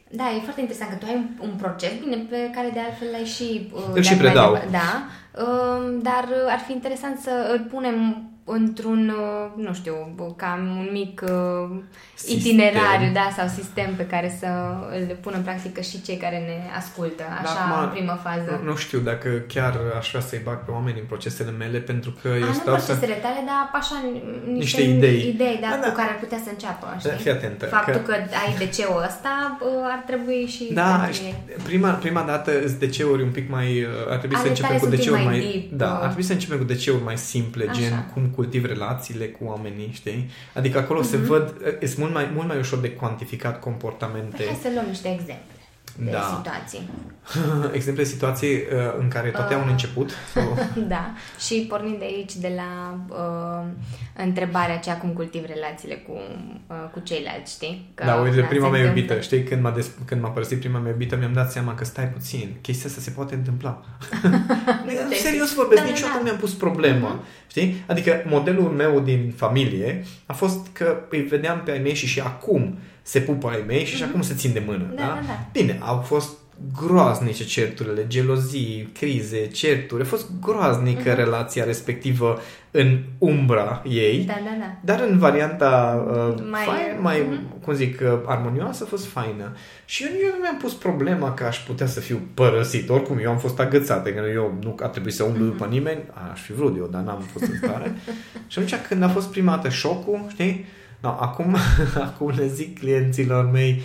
Da, 0.09 0.23
e 0.35 0.43
foarte 0.43 0.61
interesant 0.61 0.91
că 0.91 0.97
tu 0.97 1.05
ai 1.05 1.15
un, 1.15 1.49
un 1.49 1.55
proces, 1.55 1.91
bine, 2.03 2.25
pe 2.29 2.37
care 2.55 2.69
de 2.73 2.79
altfel 2.79 3.07
l-ai 3.11 3.25
și... 3.25 3.69
Uh, 3.73 3.81
îl 3.93 4.01
și 4.01 4.15
predau. 4.15 4.61
Da, 4.71 5.05
uh, 5.41 5.97
dar 6.01 6.27
ar 6.47 6.59
fi 6.65 6.71
interesant 6.71 7.19
să 7.19 7.31
îl 7.51 7.67
punem 7.69 8.29
într-un, 8.47 9.09
uh, 9.09 9.65
nu 9.65 9.73
știu, 9.73 9.93
cam 10.35 10.61
un 10.77 10.89
mic 10.91 11.21
uh, 11.23 11.69
sistem. 12.15 12.37
itinerariu, 12.37 13.11
da, 13.13 13.27
sau 13.37 13.47
sistem 13.47 13.95
pe 13.95 14.05
care 14.05 14.37
să 14.39 14.47
îl 14.97 15.17
pună 15.21 15.35
în 15.35 15.41
practică 15.43 15.81
și 15.81 16.01
cei 16.01 16.17
care 16.17 16.37
ne 16.37 16.57
ascultă, 16.77 17.23
așa, 17.41 17.61
da, 17.69 17.83
în 17.83 17.89
primă 17.89 18.19
fază. 18.23 18.59
Nu, 18.63 18.69
nu 18.69 18.75
știu 18.75 18.99
dacă 18.99 19.29
chiar 19.53 19.73
aș 19.99 20.09
vrea 20.09 20.21
să-i 20.21 20.41
bag 20.43 20.59
pe 20.65 20.71
oameni 20.71 20.99
în 20.99 21.05
procesele 21.05 21.51
mele, 21.51 21.77
pentru 21.77 22.11
că 22.21 22.27
A, 22.27 22.37
eu 22.37 22.47
nu 22.47 22.53
stau 22.53 22.73
procesele 22.75 23.17
să... 23.17 23.23
tale, 23.25 23.41
dar 23.49 23.61
așa 23.81 23.95
niște, 24.05 24.81
niște 24.81 24.81
idei, 24.81 25.19
idei 25.33 25.57
da, 25.61 25.67
da, 25.69 25.79
da. 25.81 25.87
cu 25.87 25.95
care 25.99 26.09
ar 26.09 26.19
putea 26.23 26.39
să 26.45 26.49
înceapă, 26.49 26.85
știi? 26.99 27.09
Da, 27.09 27.15
fii 27.15 27.31
atentă. 27.31 27.65
Faptul 27.65 28.01
că, 28.07 28.11
că 28.11 28.35
ai 28.43 28.51
DC-ul 28.59 29.03
ăsta 29.09 29.33
ar 29.95 30.01
trebui 30.05 30.45
și... 30.55 30.63
Da, 30.73 31.09
prima, 31.63 31.89
prima 31.89 32.21
dată 32.21 32.51
îți 32.63 32.79
DC-uri 32.79 33.21
un 33.29 33.33
pic 33.37 33.49
mai... 33.49 33.69
Ar 34.09 34.17
trebui 34.17 34.35
Ale 34.35 34.43
să 34.45 34.49
începem 34.49 34.77
cu 34.77 34.87
DC-uri 34.95 35.23
mai... 35.23 35.23
mai 35.23 35.39
deep, 35.39 35.71
da, 35.81 35.91
ar 35.93 36.05
trebui 36.11 36.23
să 36.23 36.33
începem 36.33 36.57
cu 36.57 36.67
DC-uri 36.71 37.03
mai 37.03 37.17
simple, 37.17 37.65
așa. 37.69 37.79
gen 37.79 38.09
cum 38.13 38.23
cultiv 38.35 38.65
relațiile 38.65 39.25
cu 39.25 39.43
oamenii, 39.43 39.89
știi? 39.93 40.29
Adică 40.53 40.77
acolo 40.77 41.01
uh-huh. 41.01 41.09
se 41.09 41.17
mhm. 41.17 41.25
văd, 41.25 41.55
e 41.79 41.93
mult 41.97 42.13
mai, 42.13 42.29
mult 42.33 42.47
mai 42.47 42.57
ușor 42.57 42.79
de 42.79 42.91
cuantificat 42.91 43.59
comportamente. 43.59 44.35
Păi 44.35 44.45
hai 44.45 44.59
să 44.61 44.69
luăm 44.73 44.85
niște 44.85 45.11
exemple 45.13 45.54
de 45.97 46.11
da. 46.11 46.35
situații. 46.35 46.89
Exemple 47.77 48.03
de 48.03 48.09
situații 48.09 48.53
uh, 48.53 48.95
în 48.99 49.07
care 49.07 49.29
toate 49.29 49.53
uh, 49.53 49.59
au 49.59 49.65
un 49.65 49.71
început? 49.71 50.11
Sau... 50.33 50.57
da, 50.93 51.13
și 51.45 51.65
pornind 51.69 51.99
de 51.99 52.05
aici, 52.05 52.35
de 52.35 52.51
la 52.55 52.99
uh, 53.09 53.65
întrebarea 54.23 54.75
aceea 54.75 54.97
cum 54.97 55.09
cultiv 55.09 55.43
relațiile 55.45 55.95
cu, 55.95 56.11
uh, 56.67 56.75
cu 56.91 56.99
ceilalți, 56.99 57.53
știi? 57.53 57.91
Că, 57.93 58.03
da, 58.05 58.15
uite, 58.15 58.39
da, 58.39 58.45
prima 58.45 58.69
mea 58.69 58.83
iubită, 58.83 59.19
știi? 59.19 59.43
Când 59.43 59.61
m-a, 59.61 59.71
des- 59.71 59.91
când 60.05 60.21
m-a 60.21 60.29
părăsit 60.29 60.59
prima 60.59 60.79
mea 60.79 60.91
iubită, 60.91 61.15
mi-am 61.15 61.33
dat 61.33 61.51
seama 61.51 61.75
că 61.75 61.85
stai 61.85 62.07
puțin, 62.07 62.55
chestia 62.61 62.89
asta 62.89 63.01
se 63.01 63.09
poate 63.09 63.35
întâmpla. 63.35 63.81
Serios 65.23 65.53
vorbesc, 65.53 65.81
da, 65.81 65.87
da, 65.87 65.93
niciodată 65.93 66.17
da. 66.17 66.23
mi-am 66.23 66.37
pus 66.37 66.53
problemă, 66.53 67.19
uh-huh. 67.19 67.49
știi? 67.49 67.83
Adică 67.87 68.23
modelul 68.27 68.69
meu 68.69 68.99
din 68.99 69.33
familie 69.35 70.03
a 70.25 70.33
fost 70.33 70.67
că 70.71 70.97
îi 71.09 71.21
vedeam 71.21 71.61
pe 71.65 71.71
ai 71.71 71.79
mei 71.79 71.93
și 71.93 72.07
și 72.07 72.19
acum 72.19 72.77
se 73.07 73.19
pupă 73.19 73.47
ai 73.47 73.63
mei 73.67 73.85
și, 73.85 73.93
mm-hmm. 73.93 73.97
și 73.97 74.03
acum 74.03 74.21
se 74.21 74.33
țin 74.33 74.53
de 74.53 74.63
mână. 74.65 74.91
Da, 74.95 75.01
da? 75.01 75.07
Da, 75.07 75.21
da. 75.27 75.47
Bine, 75.51 75.77
au 75.81 75.97
fost 75.97 76.29
groaznice 76.81 77.45
certurile, 77.45 78.07
gelozii, 78.07 78.89
crize, 78.93 79.47
certuri. 79.47 80.01
A 80.01 80.05
fost 80.05 80.29
groaznică 80.41 81.11
mm-hmm. 81.11 81.15
relația 81.15 81.63
respectivă 81.63 82.39
în 82.71 82.99
umbra 83.17 83.81
ei. 83.87 84.23
Da, 84.27 84.33
da, 84.43 84.55
da. 84.59 84.77
Dar 84.81 85.07
în 85.09 85.17
varianta 85.17 86.03
uh, 86.07 86.43
mai, 86.49 86.63
fain, 86.65 87.01
mai 87.01 87.21
mm-hmm. 87.21 87.63
cum 87.63 87.73
zic, 87.73 88.01
uh, 88.01 88.19
armonioasă 88.25 88.83
a 88.83 88.89
fost 88.89 89.05
faină. 89.05 89.55
Și 89.85 90.03
eu, 90.03 90.09
eu 90.21 90.29
nu 90.33 90.39
mi-am 90.41 90.57
pus 90.57 90.73
problema 90.73 91.33
că 91.33 91.43
aș 91.43 91.57
putea 91.57 91.87
să 91.87 91.99
fiu 91.99 92.21
părăsit. 92.33 92.89
Oricum, 92.89 93.17
eu 93.17 93.31
am 93.31 93.37
fost 93.37 93.59
agățat. 93.59 94.03
Că 94.03 94.21
eu 94.33 94.57
nu 94.61 94.75
a 94.81 94.87
trebuit 94.87 95.13
să 95.13 95.23
umblu 95.23 95.45
mm-hmm. 95.45 95.57
după 95.57 95.65
nimeni. 95.65 96.03
Aș 96.31 96.41
fi 96.41 96.53
vrut 96.53 96.77
eu, 96.77 96.87
dar 96.91 97.01
n-am 97.01 97.19
fost 97.19 97.51
în 97.51 97.57
stare. 97.57 97.95
și 98.47 98.59
atunci 98.59 98.81
când 98.87 99.03
a 99.03 99.09
fost 99.09 99.27
prima 99.27 99.55
dată 99.55 99.69
șocul, 99.69 100.25
știi? 100.29 100.65
No, 101.05 101.11
acum, 101.19 101.55
acum 102.07 102.33
le 102.35 102.47
zic 102.47 102.79
clienților 102.79 103.51
mei, 103.51 103.81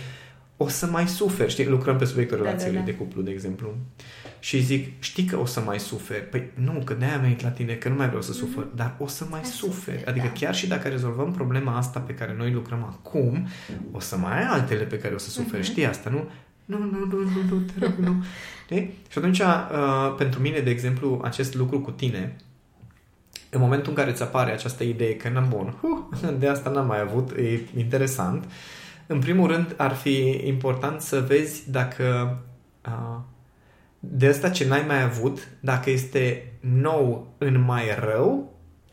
o 0.57 0.67
să 0.67 0.85
mai 0.85 1.07
suferi, 1.07 1.51
știi, 1.51 1.67
lucrăm 1.67 1.97
pe 1.97 2.05
subiectul 2.05 2.37
da, 2.37 2.43
relației 2.43 2.71
da, 2.71 2.79
da. 2.79 2.85
de 2.85 2.93
cuplu, 2.93 3.21
de 3.21 3.31
exemplu. 3.31 3.73
Și 4.39 4.59
zic, 4.59 5.01
știi 5.01 5.23
că 5.23 5.39
o 5.39 5.45
să 5.45 5.59
mai 5.59 5.79
suferi. 5.79 6.29
Păi 6.29 6.51
nu, 6.53 6.81
că 6.85 6.93
de-aia 6.93 7.15
am 7.15 7.21
venit 7.21 7.41
la 7.41 7.49
tine, 7.49 7.73
că 7.73 7.89
nu 7.89 7.95
mai 7.95 8.07
vreau 8.07 8.21
să 8.21 8.33
sufăr, 8.33 8.67
mm-hmm. 8.67 8.75
dar 8.75 8.95
o 8.99 9.07
să 9.07 9.25
mai 9.29 9.43
suferi. 9.43 10.05
Adică 10.05 10.25
da. 10.25 10.31
chiar 10.31 10.55
și 10.55 10.67
dacă 10.67 10.87
rezolvăm 10.87 11.31
problema 11.31 11.77
asta 11.77 11.99
pe 11.99 12.13
care 12.13 12.35
noi 12.37 12.51
lucrăm 12.51 12.83
acum, 12.83 13.47
o 13.91 13.99
să 13.99 14.17
mai 14.17 14.37
ai 14.37 14.45
altele 14.45 14.83
pe 14.83 14.97
care 14.97 15.13
o 15.13 15.17
să 15.17 15.29
suferi. 15.29 15.61
Mm-hmm. 15.61 15.65
Știi 15.65 15.85
asta, 15.85 16.09
nu? 16.09 16.29
Nu, 16.65 16.77
nu, 16.77 16.85
nu, 16.85 17.05
nu, 17.05 17.41
nu, 17.49 17.59
te 17.59 17.85
rog, 17.85 17.93
nu. 17.97 18.23
Știi? 18.65 18.93
Și 19.09 19.17
atunci, 19.17 19.39
uh, 19.39 20.15
pentru 20.17 20.41
mine, 20.41 20.59
de 20.59 20.69
exemplu, 20.69 21.21
acest 21.23 21.55
lucru 21.55 21.79
cu 21.79 21.91
tine, 21.91 22.35
în 23.53 23.61
momentul 23.61 23.89
în 23.89 23.97
care 23.97 24.11
îți 24.11 24.21
apare 24.21 24.51
această 24.51 24.83
idee 24.83 25.15
că, 25.15 25.29
n-am 25.29 25.47
bun, 25.49 25.77
uh, 25.81 26.29
de 26.39 26.47
asta 26.47 26.69
n-am 26.69 26.87
mai 26.87 26.99
avut, 26.99 27.31
e 27.31 27.59
interesant, 27.77 28.43
în 29.07 29.19
primul 29.19 29.47
rând 29.47 29.73
ar 29.77 29.93
fi 29.93 30.41
important 30.45 31.01
să 31.01 31.19
vezi 31.19 31.71
dacă 31.71 32.37
uh, 32.85 33.19
de 33.99 34.27
asta 34.27 34.49
ce 34.49 34.67
n-ai 34.67 34.83
mai 34.87 35.01
avut, 35.01 35.47
dacă 35.59 35.89
este 35.89 36.53
nou 36.59 37.33
în 37.37 37.61
mai 37.61 37.83
rău 37.99 38.50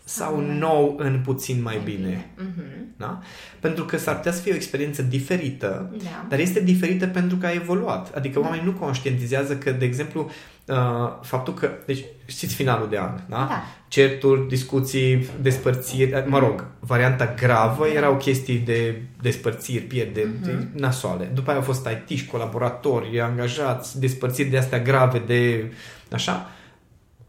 sau 0.08 0.36
mai 0.36 0.58
nou 0.58 0.94
în 0.98 1.20
puțin 1.24 1.62
mai, 1.62 1.74
mai 1.74 1.84
bine. 1.84 2.06
bine. 2.06 2.30
Uh-huh. 2.38 2.96
Da? 2.96 3.20
Pentru 3.60 3.84
că 3.84 3.96
s-ar 3.96 4.16
putea 4.16 4.32
să 4.32 4.40
fie 4.40 4.52
o 4.52 4.54
experiență 4.54 5.02
diferită, 5.02 5.90
da. 6.02 6.26
dar 6.28 6.38
este 6.38 6.60
diferită 6.60 7.06
pentru 7.06 7.36
că 7.36 7.46
a 7.46 7.52
evoluat. 7.52 8.14
Adică 8.14 8.40
da. 8.40 8.46
oamenii 8.46 8.64
nu 8.64 8.72
conștientizează 8.72 9.56
că, 9.56 9.70
de 9.70 9.84
exemplu, 9.84 10.30
uh, 10.64 10.76
faptul 11.22 11.54
că, 11.54 11.70
deci 11.86 12.04
știți 12.26 12.54
finalul 12.54 12.88
de 12.88 12.98
an, 12.98 13.20
da? 13.28 13.36
da. 13.36 13.62
Certuri, 13.88 14.48
discuții, 14.48 15.28
despărțiri, 15.40 16.24
mă 16.26 16.38
rog, 16.38 16.66
varianta 16.80 17.34
gravă 17.36 17.84
da. 17.86 17.92
erau 17.92 18.16
chestii 18.16 18.58
de 18.58 19.02
despărțiri, 19.20 19.84
pierderi 19.84 20.28
uh-huh. 20.28 20.72
nasoale. 20.72 21.30
După 21.34 21.50
aia 21.50 21.58
au 21.58 21.64
fost 21.64 21.88
IT, 22.06 22.30
colaboratori, 22.30 23.20
angajați, 23.20 24.00
despărțiri 24.00 24.48
de 24.48 24.58
astea 24.58 24.80
grave 24.80 25.22
de 25.26 25.72
așa. 26.10 26.50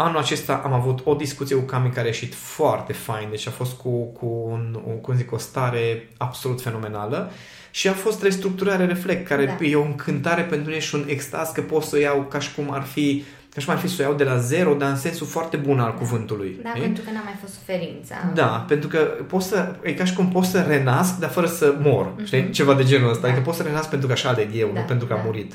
Anul 0.01 0.17
acesta 0.17 0.61
am 0.63 0.73
avut 0.73 0.99
o 1.03 1.13
discuție 1.13 1.55
cu 1.55 1.61
Cami 1.61 1.89
care 1.89 2.01
a 2.01 2.05
ieșit 2.05 2.35
foarte 2.35 2.93
fain, 2.93 3.27
deci 3.29 3.47
a 3.47 3.51
fost 3.51 3.77
cu, 3.77 4.03
cu 4.03 4.25
un, 4.51 4.79
un, 4.87 5.01
cum 5.01 5.15
zic, 5.15 5.31
o 5.31 5.37
stare 5.37 6.09
absolut 6.17 6.61
fenomenală 6.61 7.31
și 7.71 7.87
a 7.87 7.93
fost 7.93 8.23
restructurare 8.23 8.85
reflect, 8.85 9.27
care 9.27 9.45
da. 9.45 9.65
e 9.65 9.75
o 9.75 9.83
încântare 9.83 10.41
pentru 10.41 10.67
mine 10.67 10.81
și 10.81 10.95
un 10.95 11.05
extaz 11.07 11.49
că 11.49 11.61
pot 11.61 11.83
să 11.83 11.95
o 11.95 11.99
iau 11.99 12.21
ca 12.21 12.39
și 12.39 12.53
cum 12.53 12.71
ar 12.71 12.81
fi 12.81 13.23
ca 13.53 13.59
și 13.59 13.65
cum 13.65 13.75
ar 13.75 13.79
fi 13.79 13.87
să 13.87 13.95
o 13.99 14.03
iau 14.03 14.13
de 14.13 14.23
la 14.23 14.37
zero, 14.37 14.73
dar 14.73 14.89
în 14.89 14.95
sensul 14.95 15.27
foarte 15.27 15.57
bun 15.57 15.79
al 15.79 15.91
da. 15.91 15.97
cuvântului. 15.97 16.59
Da, 16.63 16.73
e? 16.75 16.79
pentru 16.79 17.03
că 17.03 17.09
n-a 17.11 17.21
mai 17.23 17.35
fost 17.41 17.53
suferința. 17.53 18.15
Da, 18.33 18.65
pentru 18.67 18.87
că 18.87 18.97
poți 19.27 19.47
să, 19.47 19.75
e 19.81 19.93
ca 19.93 20.05
și 20.05 20.13
cum 20.13 20.29
poți 20.29 20.49
să 20.49 20.61
renasc, 20.61 21.17
dar 21.17 21.29
fără 21.29 21.47
să 21.47 21.75
mor, 21.81 22.11
mm-hmm. 22.11 22.25
știi? 22.25 22.49
Ceva 22.49 22.73
de 22.73 22.83
genul 22.83 23.09
ăsta. 23.09 23.21
Da. 23.21 23.27
Adică 23.27 23.43
poți 23.43 23.57
să 23.57 23.63
renasc 23.63 23.89
pentru 23.89 24.07
că 24.07 24.13
așa 24.13 24.29
aleg 24.29 24.49
eu, 24.53 24.69
da, 24.73 24.79
nu 24.79 24.85
pentru 24.85 25.07
că 25.07 25.13
da. 25.13 25.19
am 25.19 25.25
murit. 25.25 25.53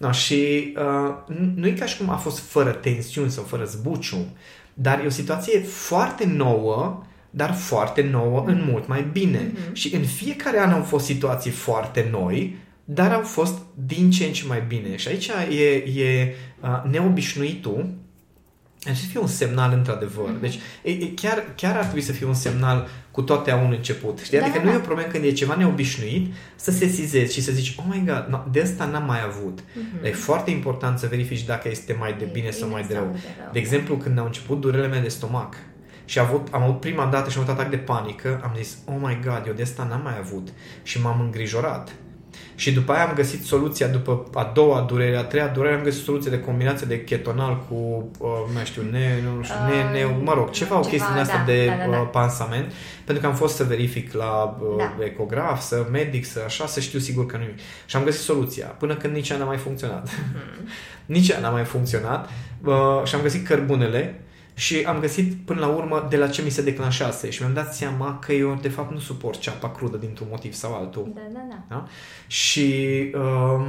No, 0.00 0.12
și 0.12 0.72
uh, 0.76 1.36
nu 1.54 1.66
e 1.66 1.70
ca 1.70 1.86
și 1.86 1.96
cum 1.96 2.10
a 2.10 2.16
fost 2.16 2.38
fără 2.38 2.70
tensiuni 2.70 3.30
sau 3.30 3.44
fără 3.44 3.64
zbuciu, 3.64 4.26
dar 4.74 5.00
e 5.02 5.06
o 5.06 5.10
situație 5.10 5.58
foarte 5.58 6.26
nouă, 6.26 7.02
dar 7.30 7.52
foarte 7.52 8.02
nouă 8.02 8.42
mm-hmm. 8.42 8.48
în 8.48 8.64
mult 8.70 8.88
mai 8.88 9.06
bine. 9.12 9.38
Mm-hmm. 9.38 9.72
Și 9.72 9.94
în 9.94 10.04
fiecare 10.04 10.58
an 10.58 10.70
au 10.70 10.82
fost 10.82 11.04
situații 11.04 11.50
foarte 11.50 12.08
noi, 12.10 12.56
dar 12.84 13.12
au 13.12 13.22
fost 13.22 13.58
din 13.86 14.10
ce 14.10 14.24
în 14.24 14.32
ce 14.32 14.46
mai 14.46 14.64
bine. 14.68 14.96
Și 14.96 15.08
aici 15.08 15.30
e, 15.50 16.00
e 16.02 16.34
uh, 16.60 16.90
neobișnuitul 16.90 17.94
ar 18.88 18.94
să 18.94 19.06
fie 19.06 19.20
un 19.20 19.26
semnal 19.26 19.72
într-adevăr. 19.72 20.28
Mhm. 20.30 20.40
Deci 20.40 20.58
e, 20.82 20.90
e, 20.90 21.06
chiar, 21.14 21.44
chiar 21.56 21.76
ar 21.76 21.82
trebui 21.82 22.00
să 22.00 22.12
fie 22.12 22.26
un 22.26 22.34
semnal 22.34 22.88
cu 23.10 23.22
toate 23.22 23.50
a 23.50 23.56
un 23.56 23.72
început. 23.72 24.18
Știi? 24.18 24.38
Da, 24.38 24.44
Adică 24.44 24.58
da, 24.58 24.64
nu 24.64 24.70
e 24.70 24.72
da. 24.72 24.78
o 24.78 24.82
problemă 24.82 25.08
când 25.10 25.24
e 25.24 25.32
ceva 25.32 25.54
neobișnuit 25.54 26.34
să 26.56 26.70
se 26.70 26.86
sizezi 26.86 27.32
și 27.32 27.42
să 27.42 27.52
zici, 27.52 27.74
oh 27.78 27.84
my 27.88 28.02
god, 28.06 28.26
no, 28.28 28.38
de 28.52 28.60
asta 28.60 28.84
n-am 28.84 29.04
mai 29.04 29.18
avut. 29.26 29.58
Mhm. 29.74 30.04
E 30.06 30.10
foarte 30.12 30.50
important 30.50 30.98
să 30.98 31.06
verifici 31.06 31.44
dacă 31.44 31.68
este 31.68 31.96
mai 31.98 32.14
de 32.18 32.24
E 32.24 32.30
bine 32.32 32.50
sau 32.50 32.68
mai 32.68 32.82
de 32.86 32.92
sau 32.94 33.02
rău. 33.02 33.12
de 33.12 33.18
rău. 33.42 33.48
De 33.52 33.58
exemplu, 33.58 33.96
când 33.96 34.18
au 34.18 34.24
început 34.24 34.60
durele 34.60 34.86
mele 34.86 35.00
de 35.02 35.08
stomac 35.08 35.54
și 36.04 36.18
am 36.18 36.26
avut, 36.26 36.48
am 36.50 36.62
avut 36.62 36.80
prima 36.80 37.06
dată 37.06 37.30
și 37.30 37.36
am 37.38 37.42
avut 37.42 37.54
atac 37.58 37.70
de 37.70 37.76
panică, 37.76 38.40
am 38.42 38.52
zis, 38.56 38.76
oh 38.84 38.96
my 39.00 39.18
god, 39.24 39.42
eu 39.46 39.52
de 39.52 39.62
asta 39.62 39.86
n-am 39.88 40.00
mai 40.02 40.18
avut. 40.18 40.48
Și 40.82 41.00
m-am 41.00 41.20
îngrijorat. 41.20 41.94
Și 42.54 42.72
după 42.72 42.92
aia 42.92 43.08
am 43.08 43.14
găsit 43.14 43.44
soluția, 43.44 43.86
după 43.86 44.26
a 44.34 44.50
doua 44.54 44.80
durere, 44.80 45.16
a 45.16 45.24
treia 45.24 45.46
durere, 45.46 45.74
am 45.74 45.82
găsit 45.82 46.02
soluție 46.02 46.30
de 46.30 46.40
combinație 46.40 46.86
de 46.86 47.04
ketonal 47.04 47.64
cu, 47.68 47.74
uh, 48.18 48.28
nu 48.46 48.52
mai 48.54 48.64
știu, 48.64 48.82
ne, 48.90 49.18
nu 49.24 49.42
știu, 49.42 49.56
ne, 49.68 49.98
ne, 49.98 50.04
mă 50.22 50.34
rog, 50.34 50.50
ceva, 50.50 50.78
o 50.78 50.82
ceva, 50.82 50.90
chestie 50.90 51.12
din 51.12 51.22
asta 51.22 51.36
da, 51.36 51.52
de 51.52 51.66
da, 51.66 51.84
da, 51.84 51.90
da. 51.90 52.00
uh, 52.00 52.08
pansament, 52.12 52.72
pentru 53.04 53.22
că 53.22 53.30
am 53.30 53.36
fost 53.36 53.54
să 53.54 53.64
verific 53.64 54.12
la 54.12 54.58
uh, 54.60 54.76
Da. 54.78 55.04
ecograf, 55.04 55.60
să 55.60 55.86
medic, 55.90 56.24
să 56.24 56.42
așa, 56.44 56.66
să 56.66 56.80
știu 56.80 56.98
sigur 56.98 57.26
că 57.26 57.36
nu 57.36 57.44
Și 57.86 57.96
am 57.96 58.04
găsit 58.04 58.20
soluția, 58.20 58.66
până 58.66 58.94
când 58.94 59.14
nici 59.14 59.28
ea 59.28 59.36
n-a 59.36 59.44
mai 59.44 59.56
funcționat. 59.56 60.08
Mhm. 60.08 60.68
nici 61.16 61.28
ea 61.28 61.38
n-a 61.38 61.50
mai 61.50 61.64
funcționat 61.64 62.28
uh, 62.64 63.02
și 63.04 63.14
am 63.14 63.20
găsit 63.22 63.46
cărbunele 63.46 64.20
și 64.60 64.82
am 64.86 64.98
găsit 64.98 65.32
până 65.44 65.60
la 65.60 65.66
urmă 65.66 66.06
de 66.10 66.16
la 66.16 66.28
ce 66.28 66.42
mi 66.42 66.50
se 66.50 66.62
declanșase 66.62 67.30
și 67.30 67.40
mi-am 67.42 67.54
dat 67.54 67.74
seama 67.74 68.18
că 68.18 68.32
eu 68.32 68.58
de 68.62 68.68
fapt 68.68 68.92
nu 68.92 68.98
suport 68.98 69.38
ceapa 69.38 69.70
crudă 69.70 69.96
dintr-un 69.96 70.26
motiv 70.30 70.52
sau 70.52 70.74
altul. 70.74 71.12
Da, 71.14 71.20
da, 71.32 71.40
da. 71.48 71.56
Da? 71.68 71.86
Și 72.26 72.74
uh, 73.14 73.66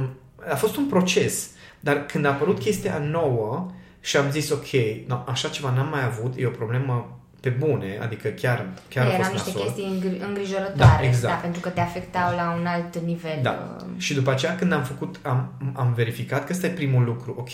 a 0.52 0.54
fost 0.56 0.76
un 0.76 0.86
proces, 0.86 1.50
dar 1.80 2.06
când 2.06 2.24
a 2.24 2.28
apărut 2.28 2.58
chestia 2.58 2.98
nouă 2.98 3.70
și 4.00 4.16
am 4.16 4.30
zis 4.30 4.50
ok, 4.50 4.70
no, 5.06 5.22
așa 5.26 5.48
ceva 5.48 5.70
n-am 5.74 5.88
mai 5.88 6.04
avut, 6.04 6.34
e 6.36 6.46
o 6.46 6.50
problemă 6.50 7.16
pe 7.40 7.48
bune, 7.48 7.98
adică 8.02 8.28
chiar, 8.28 8.66
chiar 8.88 9.06
a 9.06 9.08
Erau 9.08 9.20
fost 9.22 9.32
niște 9.32 9.50
nasol. 9.50 9.62
chestii 9.62 9.84
îngri- 10.00 10.26
îngrijorătoare, 10.28 10.76
Da, 10.76 11.06
exact. 11.06 11.34
da, 11.34 11.40
pentru 11.40 11.60
că 11.60 11.68
te 11.68 11.80
afectau 11.80 12.34
la 12.36 12.56
un 12.60 12.66
alt 12.66 12.98
nivel. 12.98 13.38
Da. 13.42 13.76
uh, 13.78 13.84
Și 13.96 14.14
după 14.14 14.30
aceea 14.30 14.56
când 14.56 14.72
am 14.72 14.82
făcut, 14.82 15.16
am, 15.22 15.52
am 15.74 15.92
verificat 15.94 16.44
că 16.46 16.52
ăsta 16.52 16.66
e 16.66 16.70
primul 16.70 17.04
lucru. 17.04 17.34
Ok, 17.38 17.50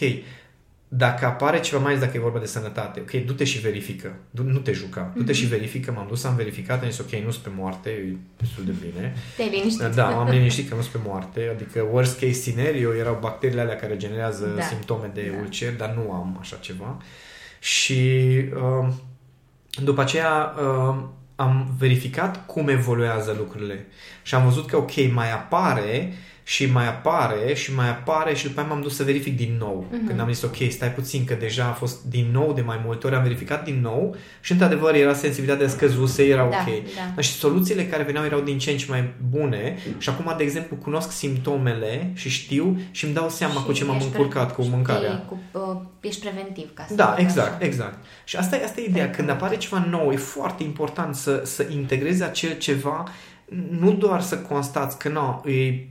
dacă 0.90 1.26
apare 1.26 1.60
ceva 1.60 1.80
mai 1.82 1.90
ales 1.92 2.04
dacă 2.04 2.16
e 2.16 2.20
vorba 2.20 2.38
de 2.38 2.46
sănătate, 2.46 3.00
ok, 3.00 3.24
du-te 3.24 3.44
și 3.44 3.58
verifică. 3.58 4.14
Du- 4.30 4.42
nu 4.42 4.58
te 4.58 4.72
juca. 4.72 5.12
Du-te 5.16 5.32
și 5.32 5.46
verifică. 5.46 5.92
M-am 5.92 6.06
dus, 6.08 6.24
am 6.24 6.34
verificat, 6.36 6.82
am 6.82 6.90
zis 6.90 6.98
ok, 6.98 7.10
nu 7.24 7.30
sunt 7.30 7.42
pe 7.44 7.50
moarte, 7.56 7.90
e 7.90 8.16
destul 8.38 8.64
de 8.64 8.72
bine. 8.92 9.14
Te-ai 9.36 9.48
liniștit. 9.50 9.82
Da, 9.82 10.08
m-am 10.16 10.28
liniștit 10.30 10.68
că 10.68 10.74
nu 10.74 10.80
sunt 10.80 10.92
pe 10.92 11.08
moarte. 11.08 11.50
Adică 11.54 11.86
worst 11.92 12.18
case 12.20 12.32
scenario 12.32 12.94
erau 12.94 13.18
bacteriile 13.20 13.60
alea 13.60 13.76
care 13.76 13.96
generează 13.96 14.46
Da. 14.56 14.62
simptome 14.62 15.10
de 15.14 15.32
Da. 15.34 15.38
ulcer, 15.42 15.72
dar 15.76 15.90
nu 16.04 16.12
am 16.12 16.36
așa 16.40 16.56
ceva. 16.60 16.96
Și 17.60 18.20
uh, 18.54 18.88
după 19.82 20.00
aceea 20.00 20.54
uh, 20.62 20.96
am 21.36 21.74
verificat 21.78 22.46
cum 22.46 22.68
evoluează 22.68 23.34
lucrurile 23.38 23.86
și 24.22 24.34
am 24.34 24.44
văzut 24.44 24.66
că 24.66 24.76
ok, 24.76 25.12
mai 25.12 25.32
apare 25.32 26.12
și 26.48 26.66
mai 26.66 26.88
apare 26.88 27.54
și 27.54 27.74
mai 27.74 27.88
apare 27.88 28.34
și 28.34 28.46
după 28.46 28.60
aia 28.60 28.68
m-am 28.68 28.80
dus 28.82 28.96
să 28.96 29.02
verific 29.02 29.36
din 29.36 29.56
nou. 29.58 29.86
Mhm. 29.90 30.06
Când 30.06 30.20
am 30.20 30.32
zis 30.32 30.42
ok, 30.42 30.56
stai 30.70 30.92
puțin 30.92 31.24
că 31.24 31.34
deja 31.34 31.64
a 31.64 31.72
fost 31.72 32.04
din 32.04 32.28
nou 32.32 32.52
de 32.52 32.60
mai 32.60 32.80
multe 32.84 33.06
ori, 33.06 33.16
am 33.16 33.22
verificat 33.22 33.64
din 33.64 33.80
nou 33.82 34.16
și 34.40 34.52
într-adevăr 34.52 34.94
era 34.94 35.14
sensibilitatea 35.14 35.68
scăzuse, 35.68 36.24
era 36.24 36.48
Da, 36.50 36.56
ok. 36.66 36.82
da. 37.14 37.22
Și 37.22 37.30
soluțiile 37.30 37.86
care 37.86 38.02
veneau 38.02 38.24
erau 38.24 38.40
din 38.40 38.58
ce 38.58 38.70
în 38.70 38.76
ce 38.76 38.86
mai 38.88 39.10
bune 39.30 39.76
și 39.98 40.08
acum, 40.08 40.34
de 40.36 40.42
exemplu, 40.42 40.76
cunosc 40.76 41.10
simptomele 41.12 42.10
și 42.14 42.28
știu 42.28 42.80
și 42.90 43.04
îmi 43.04 43.14
dau 43.14 43.28
seama 43.28 43.54
Și 43.54 43.62
cu 43.64 43.72
ce 43.72 43.84
m-am 43.84 43.96
ești 43.96 44.08
încurcat 44.08 44.54
cu 44.54 44.60
pre- 44.60 44.70
mâncarea. 44.70 45.10
știi, 45.10 45.24
Cu, 45.52 45.58
uh, 45.58 45.80
ești 46.00 46.20
preventiv 46.20 46.74
ca 46.74 46.84
să 46.88 46.94
Da, 46.94 47.14
zic 47.18 47.24
exact, 47.24 47.54
așa. 47.54 47.64
exact. 47.66 48.04
Și 48.24 48.36
asta 48.36 48.56
e, 48.56 48.64
asta 48.64 48.80
e 48.80 48.84
ideea. 48.88 49.10
Când 49.10 49.30
apare 49.30 49.56
ceva 49.56 49.86
nou, 49.90 50.10
e 50.12 50.16
foarte 50.16 50.62
important 50.62 51.14
să, 51.14 51.42
să 51.44 51.66
integrezi 51.70 52.22
acel 52.22 52.56
ceva, 52.58 53.04
nu 53.70 53.92
doar 53.92 54.20
să 54.20 54.36
constați 54.38 54.98
că 54.98 55.08
nu, 55.08 55.50
e, 55.50 55.86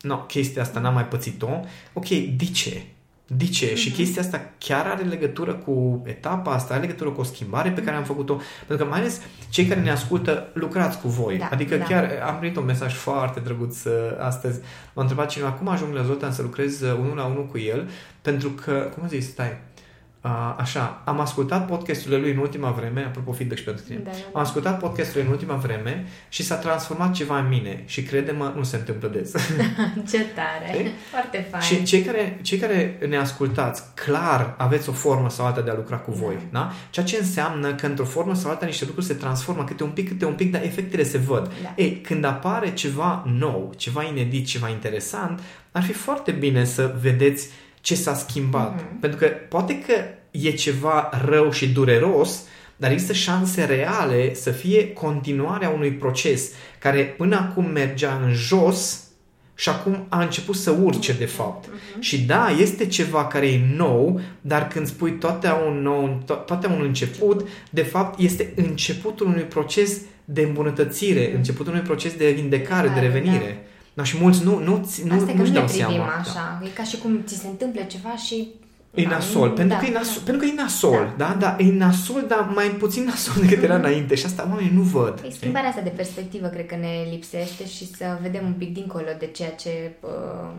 no, 0.00 0.16
chestia 0.16 0.62
asta 0.62 0.80
n-am 0.80 0.94
mai 0.94 1.06
pățit-o. 1.06 1.60
Ok, 1.92 2.08
de 2.08 2.44
ce? 2.44 2.82
De 3.26 3.46
ce? 3.46 3.66
Mhm. 3.66 3.74
Și 3.74 3.90
chestia 3.90 4.22
asta 4.22 4.50
chiar 4.58 4.86
are 4.86 5.02
legătură 5.02 5.54
cu 5.54 6.02
etapa 6.06 6.52
asta, 6.52 6.74
are 6.74 6.82
legătură 6.82 7.10
cu 7.10 7.20
o 7.20 7.24
schimbare 7.24 7.70
pe 7.70 7.82
care 7.82 7.96
am 7.96 8.04
făcut-o. 8.04 8.40
Pentru 8.66 8.84
că 8.84 8.90
mai 8.90 9.00
ales 9.00 9.20
cei 9.48 9.66
care 9.66 9.80
ne 9.80 9.90
ascultă, 9.90 10.48
lucrați 10.54 11.00
cu 11.00 11.08
voi. 11.08 11.38
Da, 11.38 11.48
adică 11.50 11.76
da. 11.76 11.84
chiar 11.84 12.22
am 12.26 12.38
primit 12.38 12.56
un 12.56 12.64
mesaj 12.64 12.94
foarte 12.94 13.40
drăguț 13.40 13.84
uh, 13.84 13.92
astăzi. 14.18 14.60
M-a 14.92 15.02
întrebat 15.02 15.28
cineva 15.28 15.52
cum 15.52 15.68
ajung 15.68 15.94
la 15.94 16.02
Zoltan 16.02 16.32
să 16.32 16.42
lucrez 16.42 16.80
uh, 16.80 16.92
unul 16.98 17.16
la 17.16 17.24
unul 17.24 17.46
cu 17.46 17.58
el, 17.58 17.88
pentru 18.22 18.50
că, 18.50 18.90
cum 18.98 19.08
zis, 19.08 19.28
stai, 19.28 19.58
Uh, 20.24 20.54
așa, 20.56 21.02
am 21.04 21.20
ascultat 21.20 21.66
podcasturile 21.66 22.20
lui 22.20 22.30
în 22.30 22.36
ultima 22.36 22.70
vreme, 22.70 23.04
apropo 23.04 23.32
feedback 23.32 23.58
și 23.58 23.64
pentru 23.64 23.84
tine. 23.84 23.98
Da, 23.98 24.10
da, 24.10 24.16
Am 24.16 24.30
da. 24.32 24.40
ascultat 24.40 24.78
podcasturile 24.78 25.24
în 25.24 25.30
ultima 25.30 25.54
vreme 25.54 26.06
și 26.28 26.42
s-a 26.42 26.54
transformat 26.54 27.12
ceva 27.12 27.38
în 27.38 27.48
mine 27.48 27.82
și 27.86 28.02
crede-mă, 28.02 28.52
nu 28.56 28.62
se 28.62 28.76
întâmplă 28.76 29.08
des. 29.08 29.30
Ce 30.10 30.24
tare! 30.34 30.72
Știi? 30.72 30.90
Foarte 31.10 31.46
fain. 31.50 31.62
și 31.62 31.82
cei 31.82 32.02
care, 32.02 32.38
cei 32.42 32.58
care 32.58 32.98
ne 33.08 33.16
ascultați, 33.16 33.82
clar 33.94 34.54
aveți 34.58 34.88
o 34.88 34.92
formă 34.92 35.30
sau 35.30 35.46
alta 35.46 35.60
de 35.60 35.70
a 35.70 35.74
lucra 35.74 35.96
cu 35.96 36.12
voi. 36.12 36.36
Da? 36.52 36.72
Ceea 36.90 37.06
ce 37.06 37.16
înseamnă 37.16 37.74
că 37.74 37.86
într-o 37.86 38.04
formă 38.04 38.34
sau 38.34 38.50
alta 38.50 38.66
niște 38.66 38.84
lucruri 38.84 39.06
se 39.06 39.14
transformă 39.14 39.64
câte 39.64 39.82
un 39.82 39.90
pic, 39.90 40.08
câte 40.08 40.24
un 40.24 40.34
pic, 40.34 40.52
dar 40.52 40.62
efectele 40.62 41.02
se 41.02 41.18
văd. 41.18 41.52
Da. 41.62 41.72
Ei, 41.76 42.00
când 42.00 42.24
apare 42.24 42.72
ceva 42.72 43.24
nou, 43.38 43.72
ceva 43.76 44.04
inedit, 44.04 44.46
ceva 44.46 44.68
interesant, 44.68 45.40
ar 45.72 45.82
fi 45.82 45.92
foarte 45.92 46.30
bine 46.30 46.64
să 46.64 46.94
vedeți 47.00 47.48
ce 47.80 47.94
s-a 47.94 48.14
schimbat. 48.14 48.74
Mhm. 48.74 49.00
Pentru 49.00 49.18
că 49.18 49.26
poate 49.26 49.78
că 49.80 49.92
e 50.30 50.50
ceva 50.50 51.10
rău 51.24 51.50
și 51.52 51.68
dureros, 51.68 52.42
dar 52.76 52.90
există 52.90 53.12
șanse 53.12 53.64
reale 53.64 54.34
să 54.34 54.50
fie 54.50 54.92
continuarea 54.92 55.68
unui 55.68 55.90
proces 55.92 56.50
care 56.78 57.02
până 57.02 57.36
acum 57.36 57.64
mergea 57.66 58.20
în 58.24 58.32
jos 58.32 59.04
și 59.54 59.68
acum 59.68 60.06
a 60.08 60.22
început 60.22 60.54
să 60.56 60.70
urce 60.70 61.12
de 61.12 61.24
fapt. 61.24 61.66
Mhm. 61.68 62.00
Și 62.00 62.20
da, 62.22 62.48
este 62.58 62.86
ceva 62.86 63.26
care 63.26 63.46
e 63.46 63.60
nou, 63.76 64.20
dar 64.40 64.68
când 64.68 64.86
spui 64.86 65.10
toate 65.12 65.46
au 65.46 65.68
un 65.70 65.82
nou, 65.82 66.22
to- 66.24 66.44
toate 66.46 66.66
au 66.66 66.74
un 66.76 66.82
început, 66.84 67.48
de 67.70 67.82
fapt 67.82 68.18
este 68.20 68.52
începutul 68.56 69.26
unui 69.26 69.42
proces 69.42 70.00
de 70.24 70.42
îmbunătățire, 70.42 71.26
Mhm. 71.26 71.36
începutul 71.36 71.72
unui 71.72 71.84
proces 71.84 72.12
de 72.14 72.30
vindecare, 72.30 72.88
de 72.88 72.92
Vindecare, 72.92 73.06
revenire. 73.20 73.60
Da. 73.62 73.68
Și 74.02 74.16
mulți 74.20 74.44
nu, 74.44 74.58
nu, 74.58 74.64
nu, 75.04 75.14
Asta 75.14 75.30
e 75.30 75.34
că 75.34 75.38
nu-și 75.38 75.50
nu 75.50 75.56
dau 75.58 75.64
ne 75.64 75.68
privim 75.70 75.86
seama. 75.88 76.04
Da. 76.06 76.30
așa. 76.30 76.62
E 76.64 76.68
ca 76.68 76.82
și 76.82 76.98
cum 76.98 77.22
ți 77.26 77.34
se 77.34 77.46
întâmplă 77.46 77.80
ceva 77.82 78.16
și... 78.16 78.48
E 78.94 79.02
Da, 79.02 79.08
nasol, 79.08 79.48
nu- 79.48 79.54
pentru, 79.54 79.74
da, 79.74 79.80
că 79.82 79.86
e 79.86 79.92
nasol 79.92 80.14
da. 80.24 80.30
pentru 80.30 80.46
că 80.46 80.52
e 80.52 80.62
nasol, 80.62 81.14
da. 81.16 81.36
da? 81.38 81.56
E 81.58 81.72
nasol, 81.72 82.24
dar 82.28 82.50
mai 82.54 82.66
puțin 82.66 83.04
nasol 83.04 83.42
decât 83.46 83.62
era 83.62 83.74
înainte 83.74 84.14
și 84.14 84.24
asta 84.26 84.46
oamenii 84.50 84.72
nu 84.74 84.80
văd. 84.82 85.22
E 85.26 85.30
schimbarea 85.30 85.68
asta 85.68 85.80
de 85.80 85.88
perspectivă 85.96 86.46
cred 86.46 86.66
că 86.66 86.76
ne 86.76 87.06
lipsește 87.10 87.66
și 87.66 87.90
să 87.96 88.18
vedem 88.22 88.44
un 88.46 88.52
pic 88.52 88.72
dincolo 88.74 89.04
de 89.18 89.26
ceea 89.26 89.50
ce 89.50 89.92
uh, 90.00 90.10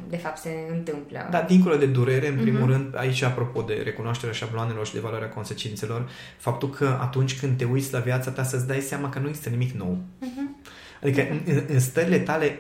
de 0.10 0.17
fapt 0.17 0.38
se 0.38 0.49
întâmplă. 0.71 1.27
Da, 1.32 1.41
dincolo 1.41 1.75
de 1.75 1.86
durere, 1.86 2.27
în 2.27 2.38
primul 2.38 2.60
Mhm. 2.62 2.69
rând, 2.71 2.93
aici 2.97 3.21
apropo 3.21 3.62
de 3.62 3.82
recunoașterea 3.84 4.34
șabloanelor 4.34 4.86
și 4.86 4.93
de 4.93 4.99
valoarea 4.99 5.30
consecințelor, 5.30 6.10
faptul 6.38 6.69
că 6.69 6.97
atunci 7.01 7.39
când 7.39 7.58
te 7.58 7.65
uiți 7.65 7.93
la 7.93 7.99
viața 7.99 8.32
ta 8.32 8.43
să-ți 8.43 8.67
dai 8.67 8.80
seama 8.80 9.10
că 9.10 9.19
nu 9.19 9.27
există 9.27 9.49
nimic 9.49 9.71
nou. 9.71 9.97
Mhm. 10.19 10.56
Adică 11.04 11.21
în, 11.32 11.39
în, 11.45 11.63
în 11.67 11.80
stările 11.80 12.17
tale, 12.19 12.60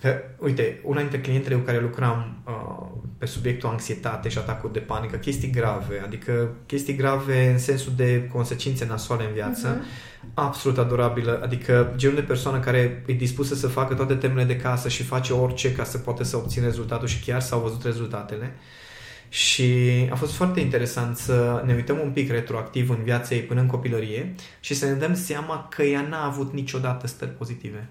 că, 0.00 0.16
uite, 0.38 0.80
una 0.84 1.00
dintre 1.00 1.18
clientele 1.20 1.54
cu 1.54 1.60
care 1.64 1.80
lucram 1.80 2.36
uh, 2.46 2.86
pe 3.18 3.26
subiectul 3.26 3.68
anxietate 3.68 4.28
și 4.28 4.38
atacuri 4.38 4.72
de 4.72 4.78
panică, 4.78 5.16
chestii 5.16 5.50
grave, 5.50 6.00
adică 6.04 6.48
chestii 6.66 6.96
grave 6.96 7.50
în 7.50 7.58
sensul 7.58 7.92
de 7.96 8.28
consecințe 8.32 8.86
nasoale 8.86 9.24
în 9.24 9.32
viață, 9.32 9.68
Mhm. 9.68 9.86
absolut 10.34 10.78
adorabilă, 10.78 11.40
adică 11.42 11.92
genul 11.96 12.14
de 12.16 12.22
persoană 12.22 12.58
care 12.60 13.02
e 13.06 13.12
dispusă 13.12 13.54
să 13.54 13.66
facă 13.68 13.94
toate 13.94 14.14
temele 14.14 14.44
de 14.44 14.56
casă 14.56 14.88
și 14.88 15.02
face 15.02 15.32
orice 15.32 15.72
ca 15.72 15.84
să 15.84 15.98
poate 15.98 16.24
să 16.24 16.36
obțină 16.36 16.64
rezultatul 16.66 17.06
și 17.08 17.20
chiar 17.24 17.40
s-au 17.40 17.60
văzut 17.60 17.82
rezultatele. 17.84 18.54
Și 19.28 19.82
a 20.10 20.14
fost 20.14 20.32
foarte 20.34 20.60
interesant 20.60 21.16
să 21.16 21.62
ne 21.66 21.74
uităm 21.74 21.98
un 22.02 22.10
pic 22.10 22.30
retroactiv 22.30 22.90
în 22.90 23.02
viața 23.02 23.34
ei 23.34 23.42
până 23.42 23.60
în 23.60 23.66
copilărie 23.66 24.34
și 24.60 24.74
să 24.74 24.86
ne 24.86 24.92
dăm 24.92 25.14
seama 25.14 25.66
că 25.70 25.82
ea 25.82 26.00
n-a 26.00 26.24
avut 26.24 26.52
niciodată 26.52 27.06
stări 27.06 27.30
pozitive. 27.30 27.88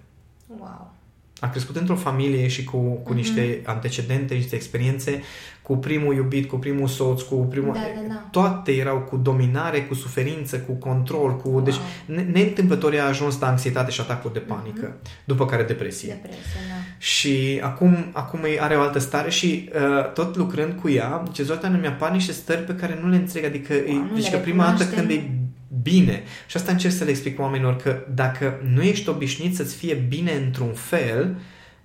Wow. 0.48 0.94
A 1.40 1.50
crescut 1.50 1.76
într-o 1.76 1.96
familie 1.96 2.48
și 2.48 2.64
cu, 2.64 2.78
cu 2.78 3.02
Mhm. 3.10 3.16
niște 3.16 3.62
antecedente, 3.66 4.34
niște 4.34 4.56
experiențe, 4.56 5.22
cu 5.62 5.78
primul 5.78 6.16
iubit, 6.16 6.48
cu 6.48 6.56
primul 6.58 6.88
soț, 6.88 7.22
cu 7.22 7.36
primul... 7.36 7.74
Da, 7.74 7.80
da, 7.80 8.08
da. 8.14 8.28
Toate 8.32 8.72
erau 8.72 8.98
cu 9.00 9.18
dominare, 9.18 9.82
cu 9.82 9.94
suferință, 9.94 10.60
cu 10.60 10.72
control, 10.74 11.36
cu... 11.38 11.50
Wow. 11.50 11.62
Deci 11.62 11.76
ne- 12.06 12.28
neîntâmplător 12.32 12.94
a 13.00 13.08
ajuns 13.08 13.40
la 13.40 13.48
anxietate 13.48 13.92
și 13.92 14.02
atacuri 14.02 14.34
de 14.34 14.40
panică, 14.40 14.96
după 15.26 15.46
care 15.46 15.64
depresie. 15.64 16.08
Depresie, 16.22 16.60
da. 16.70 16.76
Și 16.98 17.60
acum, 17.64 18.06
acum 18.12 18.40
e- 18.44 18.60
are 18.62 18.76
o 18.76 18.82
altă 18.82 19.00
stare 19.00 19.30
și 19.30 19.70
uh, 19.74 20.12
tot 20.14 20.36
lucrând 20.36 20.74
cu 20.82 20.90
ea, 20.90 21.24
ce 21.32 21.44
Zoltan 21.44 21.74
îmi 21.74 21.88
apar 21.88 22.12
niște 22.12 22.32
stări 22.32 22.62
pe 22.62 22.76
care 22.76 23.00
nu 23.02 23.10
le 23.10 23.16
înțeleg, 23.16 23.46
adică 23.46 23.74
Wow, 23.74 23.96
e, 23.96 24.08
nu 24.10 24.16
deci 24.16 24.24
le 24.24 24.30
că 24.30 24.38
prima 24.38 24.64
dată 24.66 24.84
recunoaștem. 24.84 25.08
când 25.18 25.20
e 25.32 25.46
bine, 25.82 26.24
și 26.48 26.58
asta 26.58 26.72
încerc 26.72 26.94
să 26.94 27.04
le 27.04 27.10
explic 27.10 27.40
oamenilor, 27.40 27.76
că 27.76 28.06
dacă 28.14 28.62
nu 28.74 28.82
ești 28.82 29.10
obișnuit 29.10 29.56
să-ți 29.56 29.76
fie 29.76 29.94
bine 29.94 30.32
într-un 30.32 30.74
fel, 30.74 31.36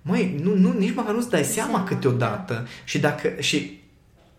măi, 0.01 0.39
nu, 0.43 0.55
nu, 0.55 0.75
nici 0.77 0.95
măcar 0.95 1.13
nu-ți 1.13 1.29
dai 1.29 1.43
seama 1.43 1.73
Seama, 1.73 1.87
câteodată. 1.87 2.67
Și 2.83 2.99
dacă, 2.99 3.33
și 3.39 3.81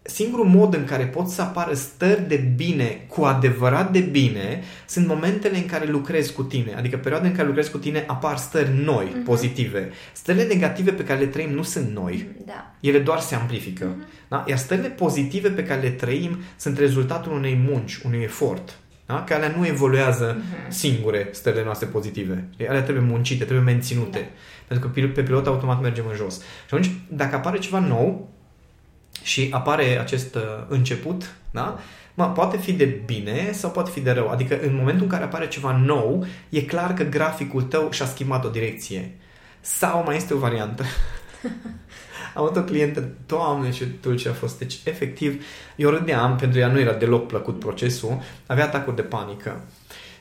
singurul 0.03 0.45
mod 0.45 0.75
în 0.75 0.85
care 0.85 1.05
pot 1.05 1.29
să 1.29 1.43
apară 1.43 1.75
stări 1.75 2.29
de 2.29 2.37
bine, 2.57 3.05
cu 3.09 3.23
adevărat 3.23 3.93
de 3.93 4.01
bine, 4.01 4.63
sunt 4.87 5.07
momentele 5.07 5.57
în 5.57 5.67
care 5.67 5.87
lucrezi 5.87 6.33
cu 6.33 6.43
tine. 6.43 6.75
Adică 6.77 6.97
perioada 6.97 7.27
în 7.27 7.35
care 7.35 7.47
lucrezi 7.47 7.71
cu 7.71 7.79
tine 7.79 8.05
apar 8.07 8.37
stări 8.37 8.71
noi, 8.85 9.07
uh-huh. 9.07 9.25
pozitive. 9.25 9.91
Stările 10.13 10.45
negative 10.45 10.91
pe 10.91 11.05
care 11.05 11.21
le 11.21 11.27
trăim 11.27 11.51
nu 11.51 11.63
sunt 11.63 11.95
noi. 11.95 12.27
Da. 12.47 12.75
Ele 12.81 12.99
doar 12.99 13.21
se 13.21 13.35
amplifică. 13.35 13.95
Uh-huh. 13.95 14.29
Da? 14.29 14.45
Iar 14.49 14.59
stările 14.59 14.89
pozitive 14.89 15.49
pe 15.49 15.65
care 15.65 15.81
le 15.81 15.91
trăim 15.91 16.39
sunt 16.57 16.79
rezultatul 16.79 17.33
unei 17.33 17.63
munci, 17.69 18.01
unui 18.05 18.23
efort. 18.23 18.79
Da? 19.07 19.25
Că 19.25 19.35
alea 19.35 19.55
nu 19.57 19.67
evoluează 19.67 20.37
uh-huh. 20.37 20.69
singure 20.69 21.29
stările 21.31 21.65
noastre 21.65 21.87
pozitive. 21.87 22.49
Alea 22.69 22.83
trebuie 22.83 23.05
muncite, 23.05 23.45
trebuie 23.45 23.73
menținute. 23.73 24.19
Da. 24.19 24.27
Pentru 24.67 24.89
că 24.89 25.01
pe 25.15 25.23
pilot 25.23 25.47
automat 25.47 25.81
mergem 25.81 26.05
în 26.09 26.17
jos. 26.17 26.35
Și 26.41 26.75
atunci, 26.75 26.91
dacă 27.09 27.37
apare 27.37 27.59
ceva 27.59 27.79
nou, 27.79 28.29
și 29.23 29.49
apare 29.51 29.99
acest 29.99 30.35
uh, 30.35 30.43
început, 30.69 31.35
da? 31.51 31.79
Mă, 32.15 32.31
poate 32.31 32.57
fi 32.57 32.73
de 32.73 32.85
bine 32.85 33.53
sau 33.53 33.71
poate 33.71 33.91
fi 33.91 34.01
de 34.01 34.11
rău. 34.11 34.29
Adică 34.29 34.61
în 34.61 34.75
momentul 34.75 35.03
în 35.03 35.09
care 35.09 35.25
apare 35.25 35.49
ceva 35.49 35.77
nou, 35.77 36.27
e 36.49 36.63
clar 36.63 36.95
că 36.95 37.03
graficul 37.03 37.63
tău 37.63 37.91
și-a 37.91 38.07
schimbat 38.07 38.45
o 38.45 38.49
direcție. 38.49 39.17
Sau 39.61 40.03
mai 40.07 40.17
este 40.17 40.35
o 40.35 40.39
variantă. 40.39 40.85
Am 42.35 42.43
avut 42.43 42.57
o 42.57 42.63
clientă, 42.63 43.09
doamne 43.27 43.71
ce 43.71 43.89
dulce 44.01 44.29
a 44.29 44.33
fost. 44.33 44.59
Deci, 44.59 44.81
efectiv, 44.85 45.45
eu 45.77 45.91
râdeam, 45.91 46.37
pentru 46.37 46.59
ea 46.59 46.69
nu 46.69 46.79
era 46.79 46.93
deloc 46.93 47.27
plăcut 47.27 47.59
procesul, 47.59 48.23
avea 48.47 48.65
atacuri 48.65 48.97
de 48.97 49.03
panică 49.03 49.61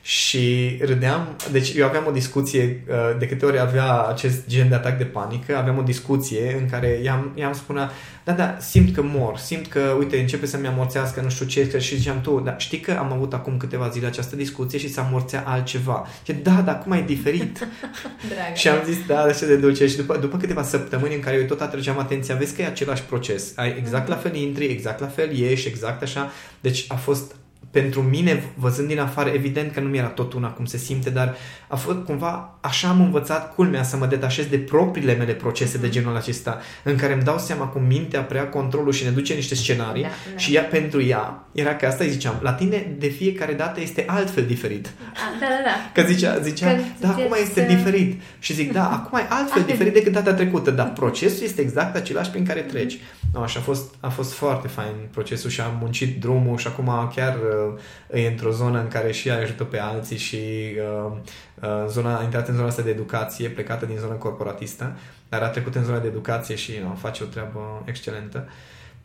și 0.04 0.76
râdeam, 0.80 1.36
deci 1.50 1.72
eu 1.74 1.86
aveam 1.86 2.04
o 2.06 2.10
discuție, 2.10 2.84
uh, 2.88 3.18
de 3.18 3.26
câte 3.26 3.46
ori 3.46 3.58
avea 3.58 4.02
acest 4.02 4.46
gen 4.48 4.68
de 4.68 4.74
atac 4.74 4.98
de 4.98 5.04
panică, 5.04 5.56
aveam 5.56 5.78
o 5.78 5.82
discuție 5.82 6.56
în 6.60 6.68
care 6.70 7.00
i-am, 7.02 7.32
i-am 7.34 7.52
spunea, 7.52 7.90
da, 8.24 8.32
da, 8.32 8.56
simt 8.60 8.94
că 8.94 9.02
mor, 9.02 9.38
simt 9.38 9.66
că, 9.66 9.80
uite, 9.98 10.18
începe 10.18 10.46
să-mi 10.46 10.66
amorțească, 10.66 11.20
nu 11.20 11.28
știu 11.28 11.46
ce, 11.46 11.78
și 11.78 11.96
ziceam 11.96 12.20
tu, 12.20 12.40
dar 12.40 12.54
știi 12.58 12.80
că 12.80 12.96
am 12.98 13.12
avut 13.12 13.32
acum 13.32 13.56
câteva 13.56 13.88
zile 13.88 14.06
această 14.06 14.36
discuție 14.36 14.78
și 14.78 14.92
s-a 14.92 15.06
amorțea 15.06 15.44
altceva. 15.46 16.06
Și 16.24 16.32
da, 16.32 16.62
dar 16.64 16.74
acum 16.74 16.92
e 16.92 17.02
diferit. 17.06 17.68
și 18.54 18.68
am 18.68 18.78
zis, 18.84 18.96
da, 19.06 19.20
așa 19.20 19.46
de 19.46 19.56
dulce. 19.56 19.86
Și 19.86 19.96
după, 19.96 20.16
după 20.16 20.36
câteva 20.36 20.62
săptămâni 20.62 21.14
în 21.14 21.20
care 21.20 21.36
eu 21.36 21.44
tot 21.44 21.60
atrăgeam 21.60 21.98
atenția, 21.98 22.34
vezi 22.34 22.54
că 22.54 22.62
e 22.62 22.66
același 22.66 23.02
proces. 23.02 23.52
Ai 23.56 23.74
exact 23.78 24.08
la 24.08 24.16
fel 24.16 24.34
intri, 24.34 24.64
exact 24.64 25.00
la 25.00 25.06
fel 25.06 25.36
ieși, 25.36 25.68
exact 25.68 26.02
așa. 26.02 26.30
Deci 26.60 26.84
a 26.88 26.94
fost 26.94 27.34
pentru 27.74 28.00
mine, 28.00 28.44
văzând 28.54 28.88
din 28.88 28.98
afară, 28.98 29.28
evident 29.28 29.72
că 29.72 29.80
nu 29.80 29.88
mi 29.88 29.98
era 29.98 30.06
tot 30.06 30.32
una 30.32 30.48
cum 30.48 30.64
se 30.64 30.76
simte, 30.76 31.10
dar 31.10 31.34
a 31.68 31.76
fost 31.76 31.98
cumva, 31.98 32.58
așa 32.60 32.88
am 32.88 33.00
învățat 33.00 33.54
culmea 33.54 33.82
să 33.82 33.96
mă 33.96 34.06
detașez 34.06 34.46
de 34.46 34.58
propriile 34.58 35.14
mele 35.14 35.32
procese 35.32 35.78
de 35.78 35.88
genul 35.88 36.16
acesta, 36.16 36.60
în 36.82 36.96
care 36.96 37.12
îmi 37.12 37.22
dau 37.22 37.38
seama 37.38 37.64
cum 37.64 37.82
mintea 37.84 38.20
prea 38.20 38.48
controlul 38.48 38.92
și 38.92 39.04
ne 39.04 39.10
duce 39.10 39.34
niște 39.34 39.54
scenarii 39.54 40.02
da, 40.02 40.08
da. 40.08 40.38
și 40.38 40.54
ea 40.54 40.62
pentru 40.62 41.02
ea, 41.02 41.46
era 41.52 41.76
că 41.76 41.86
asta 41.86 42.04
îi 42.04 42.10
ziceam, 42.10 42.38
la 42.42 42.52
tine 42.52 42.94
de 42.98 43.08
fiecare 43.08 43.52
dată 43.52 43.80
este 43.80 44.04
altfel 44.06 44.44
diferit. 44.44 44.92
Da, 45.14 45.46
da, 45.46 45.46
da. 45.64 46.02
Că 46.02 46.08
zicea, 46.08 46.38
zicea 46.38 46.74
că 46.74 46.80
da, 47.00 47.08
acum 47.08 47.36
este 47.40 47.60
să... 47.60 47.74
diferit. 47.74 48.20
Și 48.38 48.52
zic, 48.52 48.72
da, 48.72 48.90
acum 49.04 49.18
e 49.18 49.26
altfel 49.28 49.62
diferit 49.62 49.92
decât 49.92 50.12
data 50.12 50.34
trecută, 50.34 50.70
dar 50.70 50.92
procesul 50.92 51.44
este 51.44 51.60
exact 51.60 51.96
același 51.96 52.30
prin 52.30 52.46
care 52.46 52.60
treci. 52.60 52.98
No, 53.32 53.46
și 53.46 53.56
a 53.56 53.60
fost, 53.60 53.94
a 54.00 54.08
fost 54.08 54.32
foarte 54.32 54.68
fain 54.68 54.94
procesul 55.10 55.50
și 55.50 55.60
am 55.60 55.76
muncit 55.80 56.20
drumul 56.20 56.56
și 56.56 56.66
acum 56.66 57.12
chiar 57.14 57.34
uh, 57.34 57.63
e 58.10 58.26
într-o 58.26 58.50
zonă 58.50 58.80
în 58.80 58.88
care 58.88 59.12
și 59.12 59.30
ajută 59.30 59.64
pe 59.64 59.78
alții 59.78 60.16
și 60.16 60.36
uh, 61.06 61.12
uh, 61.62 61.84
zona, 61.88 62.18
a 62.18 62.22
intrat 62.22 62.48
în 62.48 62.54
zona 62.54 62.66
asta 62.66 62.82
de 62.82 62.90
educație, 62.90 63.48
plecată 63.48 63.86
din 63.86 63.96
zona 63.96 64.14
corporatistă, 64.14 64.96
dar 65.28 65.42
a 65.42 65.48
trecut 65.48 65.74
în 65.74 65.84
zona 65.84 65.98
de 65.98 66.08
educație 66.08 66.54
și 66.54 66.70
uh, 66.70 66.92
face 66.98 67.22
o 67.22 67.26
treabă 67.26 67.82
excelentă. 67.84 68.44
Uh, 68.46 68.52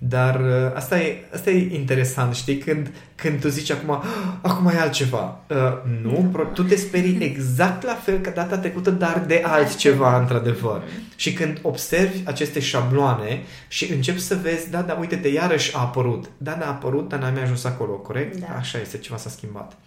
dar 0.02 0.40
uh, 0.40 0.76
asta 0.76 1.00
e, 1.00 1.24
asta 1.34 1.50
e 1.50 1.76
interesant, 1.76 2.36
știi? 2.36 2.58
Când, 2.58 2.92
când 3.16 3.40
tu 3.40 3.48
zici 3.48 3.72
acum, 3.72 3.92
ah, 3.92 4.04
acum 4.42 4.68
e 4.68 4.80
altceva. 4.80 5.42
Uh, 5.48 5.58
nu, 6.02 6.48
tu 6.54 6.64
te 6.64 6.76
sperii 6.76 7.24
exact 7.32 7.84
la 7.84 7.94
fel 7.94 8.20
ca 8.20 8.30
data 8.30 8.58
trecută, 8.58 8.90
dar 8.90 9.24
de 9.28 9.44
altceva, 9.46 10.20
într-adevăr. 10.20 10.84
Și 11.16 11.34
când 11.34 11.60
observi 11.62 12.22
aceste 12.26 12.60
șabloane 12.60 13.42
și 13.68 13.92
începi 13.92 14.20
să 14.20 14.36
vezi, 14.42 14.70
da, 14.70 14.82
da, 14.82 14.94
uite-te, 14.94 15.28
iarăși 15.28 15.76
a 15.76 15.80
apărut. 15.80 16.30
Da, 16.38 16.52
da, 16.52 16.66
a 16.66 16.70
apărut, 16.70 17.10
dar 17.10 17.20
n-am 17.20 17.38
ajuns 17.44 17.64
acolo, 17.64 17.94
corect? 17.94 18.40
Da. 18.40 18.56
Așa 18.58 18.80
este, 18.80 18.98
ceva 18.98 19.18
s-a 19.18 19.30
schimbat. 19.30 19.78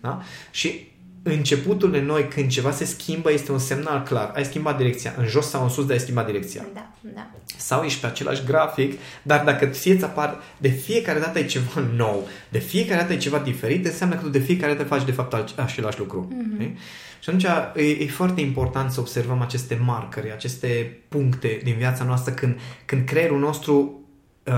Da? 0.00 0.22
Și 0.50 0.88
începutul 1.22 2.02
noi, 2.06 2.28
când 2.28 2.48
ceva 2.48 2.70
se 2.70 2.84
schimbă, 2.84 3.32
este 3.32 3.52
un 3.52 3.58
semnal 3.58 4.02
clar. 4.02 4.32
Ai 4.34 4.44
schimbat 4.44 4.76
direcția. 4.76 5.14
În 5.16 5.26
jos 5.26 5.48
sau 5.48 5.62
în 5.62 5.68
sus, 5.68 5.84
dar 5.84 5.92
ai 5.92 6.00
schimbat 6.00 6.26
direcția. 6.26 6.66
Da, 6.74 6.90
da. 7.00 7.30
Sau 7.56 7.82
ești 7.82 8.00
pe 8.00 8.06
același 8.06 8.44
grafic, 8.44 8.98
dar 9.22 9.44
dacă 9.44 9.66
ție 9.66 9.96
ți 9.96 10.04
apar 10.04 10.40
de 10.58 10.68
fiecare 10.68 11.18
dată 11.18 11.38
e 11.38 11.44
ceva 11.44 11.80
nou, 11.96 12.28
de 12.48 12.58
fiecare 12.58 13.00
dată 13.00 13.12
e 13.12 13.16
ceva 13.16 13.38
diferit, 13.38 13.86
înseamnă 13.86 14.14
că 14.14 14.22
tu 14.22 14.28
de 14.28 14.38
fiecare 14.38 14.72
dată 14.72 14.88
faci 14.88 15.04
de 15.04 15.12
fapt 15.12 15.58
același 15.58 15.98
lucru. 15.98 16.28
Mm-hmm. 16.32 16.76
Și 17.20 17.28
atunci 17.28 17.46
e, 17.74 18.04
e 18.04 18.06
foarte 18.06 18.40
important 18.40 18.90
să 18.90 19.00
observăm 19.00 19.40
aceste 19.40 19.80
marcări, 19.84 20.32
aceste 20.32 20.98
puncte 21.08 21.60
din 21.62 21.74
viața 21.76 22.04
noastră 22.04 22.32
când, 22.32 22.58
când 22.84 23.06
creierul 23.06 23.38
nostru 23.38 24.00
uh, 24.44 24.54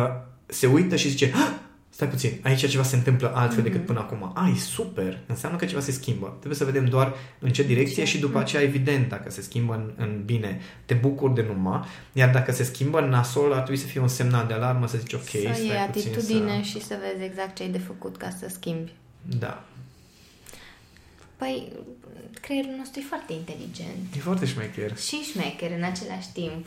se 0.46 0.66
uită 0.66 0.96
și 0.96 1.08
zice 1.08 1.32
ah, 1.34 1.50
stai 2.00 2.12
puțin, 2.12 2.40
aici 2.42 2.68
ceva 2.68 2.82
se 2.82 2.96
întâmplă 2.96 3.32
altfel 3.34 3.60
mm-hmm. 3.60 3.64
decât 3.64 3.84
până 3.84 3.98
acum. 3.98 4.32
Ai, 4.34 4.54
super, 4.54 5.18
înseamnă 5.26 5.58
că 5.58 5.64
ceva 5.64 5.80
se 5.80 5.92
schimbă. 5.92 6.26
Trebuie 6.26 6.58
să 6.58 6.64
vedem 6.64 6.84
doar 6.84 7.14
în 7.38 7.50
ce 7.50 7.62
direcție 7.62 8.04
și 8.04 8.18
după 8.18 8.38
aceea, 8.38 8.62
evident, 8.62 9.08
dacă 9.08 9.30
se 9.30 9.42
schimbă 9.42 9.74
în, 9.74 10.04
în 10.04 10.22
bine, 10.24 10.60
te 10.84 10.94
bucuri 10.94 11.34
de 11.34 11.42
numai, 11.42 11.80
iar 12.12 12.30
dacă 12.30 12.52
se 12.52 12.62
schimbă 12.64 13.00
în 13.00 13.08
nasol, 13.08 13.52
ar 13.52 13.60
trebui 13.60 13.76
să 13.76 13.86
fie 13.86 14.00
un 14.00 14.08
semnal 14.08 14.46
de 14.46 14.52
alarmă, 14.52 14.86
să 14.86 14.98
zici, 14.98 15.12
ok, 15.12 15.22
să 15.22 15.38
stai 15.38 15.66
iei 15.66 15.76
atitudine 15.76 16.56
să... 16.56 16.62
și 16.62 16.80
să 16.82 16.98
vezi 17.00 17.24
exact 17.24 17.54
ce 17.54 17.62
ai 17.62 17.68
de 17.68 17.78
făcut 17.78 18.16
ca 18.16 18.30
să 18.38 18.46
schimbi. 18.48 18.92
Da. 19.38 19.64
Păi, 21.36 21.72
creierul 22.40 22.74
nostru 22.78 23.00
e 23.00 23.04
foarte 23.08 23.32
inteligent. 23.32 24.14
E 24.16 24.18
foarte 24.20 24.46
șmecher. 24.46 24.96
Și 24.96 25.16
șmecher 25.16 25.70
în 25.76 25.82
același 25.82 26.32
timp 26.32 26.66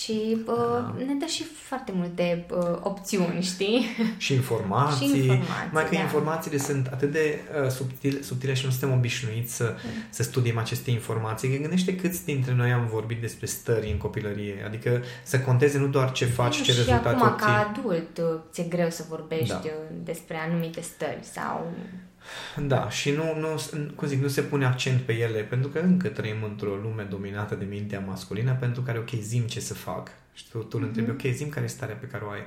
și 0.00 0.36
uh, 0.46 0.56
da. 0.56 0.94
ne 1.06 1.14
dă 1.18 1.26
și 1.26 1.44
foarte 1.44 1.92
multe 1.94 2.46
uh, 2.50 2.78
opțiuni, 2.80 3.42
știi? 3.42 3.86
Și 4.16 4.32
informații. 4.32 5.06
și 5.06 5.16
informații 5.16 5.70
mai 5.72 5.84
că 5.84 5.94
da. 5.94 6.00
informațiile 6.00 6.58
sunt 6.58 6.86
atât 6.86 7.12
de 7.12 7.40
uh, 7.62 7.70
subtile, 7.70 8.22
subtile 8.22 8.54
și 8.54 8.64
nu 8.64 8.70
suntem 8.70 8.92
obișnuiți 8.98 9.54
să, 9.54 9.74
mm. 9.84 9.90
să 10.10 10.22
studiem 10.22 10.58
aceste 10.58 10.90
informații. 10.90 11.50
Că 11.50 11.60
gândește 11.60 11.96
câți 11.96 12.24
dintre 12.24 12.54
noi 12.54 12.72
am 12.72 12.86
vorbit 12.86 13.20
despre 13.20 13.46
stări 13.46 13.90
în 13.90 13.96
copilărie. 13.96 14.62
Adică 14.66 15.02
să 15.22 15.40
conteze 15.40 15.78
nu 15.78 15.86
doar 15.86 16.12
ce 16.12 16.24
faci, 16.24 16.62
ce 16.62 16.72
rezultate 16.72 17.08
obții. 17.08 17.18
Și 17.18 17.24
acum, 17.24 17.46
ca 17.46 17.72
adult, 17.78 18.18
uh, 18.18 18.40
ți-e 18.52 18.64
greu 18.64 18.90
să 18.90 19.04
vorbești 19.08 19.48
da. 19.48 19.60
Uh, 19.64 19.72
despre 20.02 20.36
anumite 20.36 20.80
stări 20.80 21.24
sau 21.32 21.72
da, 22.66 22.90
și 22.90 23.10
nu, 23.10 23.38
nu, 23.38 23.48
cum 23.94 24.08
zic, 24.08 24.22
nu 24.22 24.28
se 24.28 24.42
pune 24.42 24.64
accent 24.64 25.00
pe 25.00 25.12
ele, 25.12 25.40
pentru 25.40 25.68
că 25.68 25.78
încă 25.78 26.08
trăim 26.08 26.42
într-o 26.42 26.74
lume 26.74 27.02
dominată 27.02 27.54
de 27.54 27.64
mintea 27.64 28.00
masculină, 28.00 28.56
pentru 28.60 28.82
care, 28.82 28.98
ok, 28.98 29.10
zim 29.10 29.42
ce 29.42 29.60
să 29.60 29.74
fac. 29.74 30.10
Și 30.32 30.48
tu, 30.50 30.58
tu 30.58 30.78
mm-hmm. 30.78 30.82
întrebi, 30.82 31.10
ok, 31.10 31.20
zim 31.32 31.48
care 31.48 31.64
e 31.64 31.68
starea 31.68 31.94
pe 31.94 32.06
care 32.06 32.24
o 32.24 32.30
ai. 32.30 32.40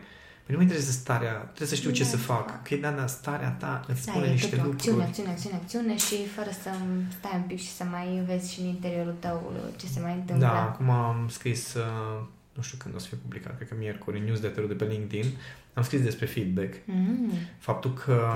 Păi 0.46 0.54
nu 0.54 0.56
mă 0.56 0.62
interesează 0.62 1.00
starea, 1.00 1.34
trebuie 1.34 1.68
să 1.68 1.76
știu 1.76 1.92
ce 1.92 2.04
să 2.04 2.18
fac. 2.18 2.50
Ok, 2.50 2.80
da, 2.80 2.92
da, 2.92 3.08
starea 3.08 3.50
ta 3.50 3.84
îți 3.88 4.06
da, 4.06 4.12
spune 4.12 4.28
niște 4.28 4.56
lucruri. 4.56 4.76
Acțiune, 4.76 5.04
acțiune, 5.04 5.30
acțiune, 5.30 5.56
acțiune 5.56 5.98
și 5.98 6.28
fără 6.28 6.50
să 6.52 6.70
stai 7.18 7.32
un 7.34 7.42
pic 7.48 7.60
și 7.60 7.72
să 7.72 7.84
mai 7.84 8.24
vezi 8.26 8.54
și 8.54 8.60
în 8.60 8.66
interiorul 8.66 9.16
tău 9.20 9.54
ce 9.78 9.86
se 9.86 10.00
mai 10.00 10.14
întâmplă. 10.14 10.46
Da, 10.46 10.62
acum 10.62 10.90
am 10.90 11.28
scris, 11.30 11.74
uh, 11.74 12.22
nu 12.54 12.62
știu 12.62 12.78
când 12.78 12.96
o 12.96 12.98
să 12.98 13.08
fie 13.08 13.18
publicat, 13.22 13.56
cred 13.56 13.68
că 13.68 13.76
miercuri, 13.78 14.20
newsletter-ul 14.20 14.68
de 14.68 14.74
pe 14.74 14.86
LinkedIn, 14.86 15.26
am 15.76 15.84
scris 15.84 16.02
despre 16.02 16.26
feedback. 16.26 16.74
Mm. 16.86 17.32
Faptul 17.58 17.94
că 17.94 18.28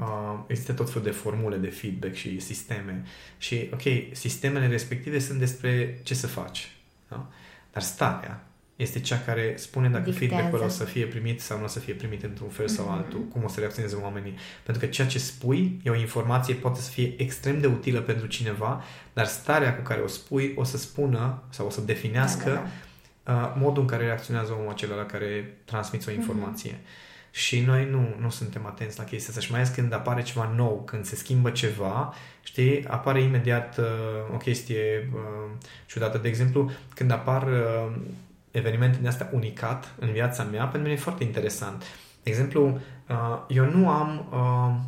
uh, 0.00 0.38
există 0.46 0.72
tot 0.72 0.88
felul 0.88 1.02
de 1.02 1.10
formule 1.10 1.56
de 1.56 1.68
feedback 1.68 2.14
și 2.14 2.40
sisteme. 2.40 3.02
Și, 3.38 3.70
ok, 3.72 3.82
sistemele 4.12 4.66
respective 4.66 5.18
sunt 5.18 5.38
despre 5.38 6.00
ce 6.02 6.14
să 6.14 6.26
faci. 6.26 6.76
Da? 7.08 7.28
Dar 7.72 7.82
starea 7.82 8.44
este 8.76 9.00
cea 9.00 9.18
care 9.18 9.54
spune 9.56 9.88
dacă 9.88 10.10
Dictează. 10.10 10.34
feedback-ul 10.34 10.66
o 10.66 10.68
să 10.68 10.84
fie 10.84 11.06
primit 11.06 11.40
sau 11.40 11.58
nu 11.58 11.64
o 11.64 11.66
să 11.66 11.78
fie 11.78 11.94
primit 11.94 12.22
într-un 12.22 12.48
fel 12.48 12.66
mm-hmm. 12.66 12.76
sau 12.76 12.90
altul, 12.90 13.20
cum 13.20 13.44
o 13.44 13.48
să 13.48 13.60
reacționeze 13.60 13.96
oamenii. 13.96 14.34
Pentru 14.62 14.84
că 14.84 14.88
ceea 14.88 15.06
ce 15.06 15.18
spui 15.18 15.80
e 15.84 15.90
o 15.90 15.94
informație, 15.94 16.54
poate 16.54 16.80
să 16.80 16.90
fie 16.90 17.14
extrem 17.16 17.60
de 17.60 17.66
utilă 17.66 18.00
pentru 18.00 18.26
cineva, 18.26 18.84
dar 19.12 19.26
starea 19.26 19.76
cu 19.76 19.82
care 19.82 20.00
o 20.00 20.06
spui 20.06 20.54
o 20.56 20.64
să 20.64 20.76
spună 20.76 21.42
sau 21.48 21.66
o 21.66 21.70
să 21.70 21.80
definească 21.80 22.48
da, 22.48 22.54
da, 22.54 22.60
da 22.60 22.68
uh, 23.26 23.52
modul 23.56 23.82
în 23.82 23.88
care 23.88 24.04
reacționează 24.04 24.52
omul 24.52 24.70
acela 24.70 24.94
la 24.94 25.06
care 25.06 25.56
transmiți 25.64 26.08
o 26.08 26.12
informație. 26.12 26.72
Mm-hmm. 26.72 27.08
Și 27.30 27.60
noi 27.60 27.90
nu, 27.90 28.14
nu 28.20 28.30
suntem 28.30 28.66
atenți 28.66 28.98
la 28.98 29.04
chestia 29.04 29.28
asta. 29.28 29.40
Și 29.40 29.50
mai 29.50 29.60
ales 29.60 29.74
când 29.74 29.92
apare 29.92 30.22
ceva 30.22 30.52
nou, 30.56 30.82
când 30.86 31.04
se 31.04 31.16
schimbă 31.16 31.50
ceva, 31.50 32.14
știi, 32.42 32.86
apare 32.86 33.20
imediat 33.20 33.78
uh, 33.78 34.34
o 34.34 34.36
chestie 34.36 35.10
uh, 35.14 35.50
ciudată. 35.86 36.18
De 36.18 36.28
exemplu, 36.28 36.70
când 36.94 37.10
apar 37.10 37.42
uh, 37.42 37.96
evenimente 38.50 38.98
de 39.02 39.08
astea 39.08 39.30
unicat 39.32 39.94
în 39.98 40.12
viața 40.12 40.42
mea, 40.42 40.62
pentru 40.62 40.80
mine 40.80 40.92
e 40.92 40.96
foarte 40.96 41.24
interesant. 41.24 41.84
De 42.22 42.30
exemplu, 42.30 42.80
uh, 43.08 43.44
eu 43.48 43.64
nu 43.64 43.88
am, 43.88 44.28
uh, 44.32 44.80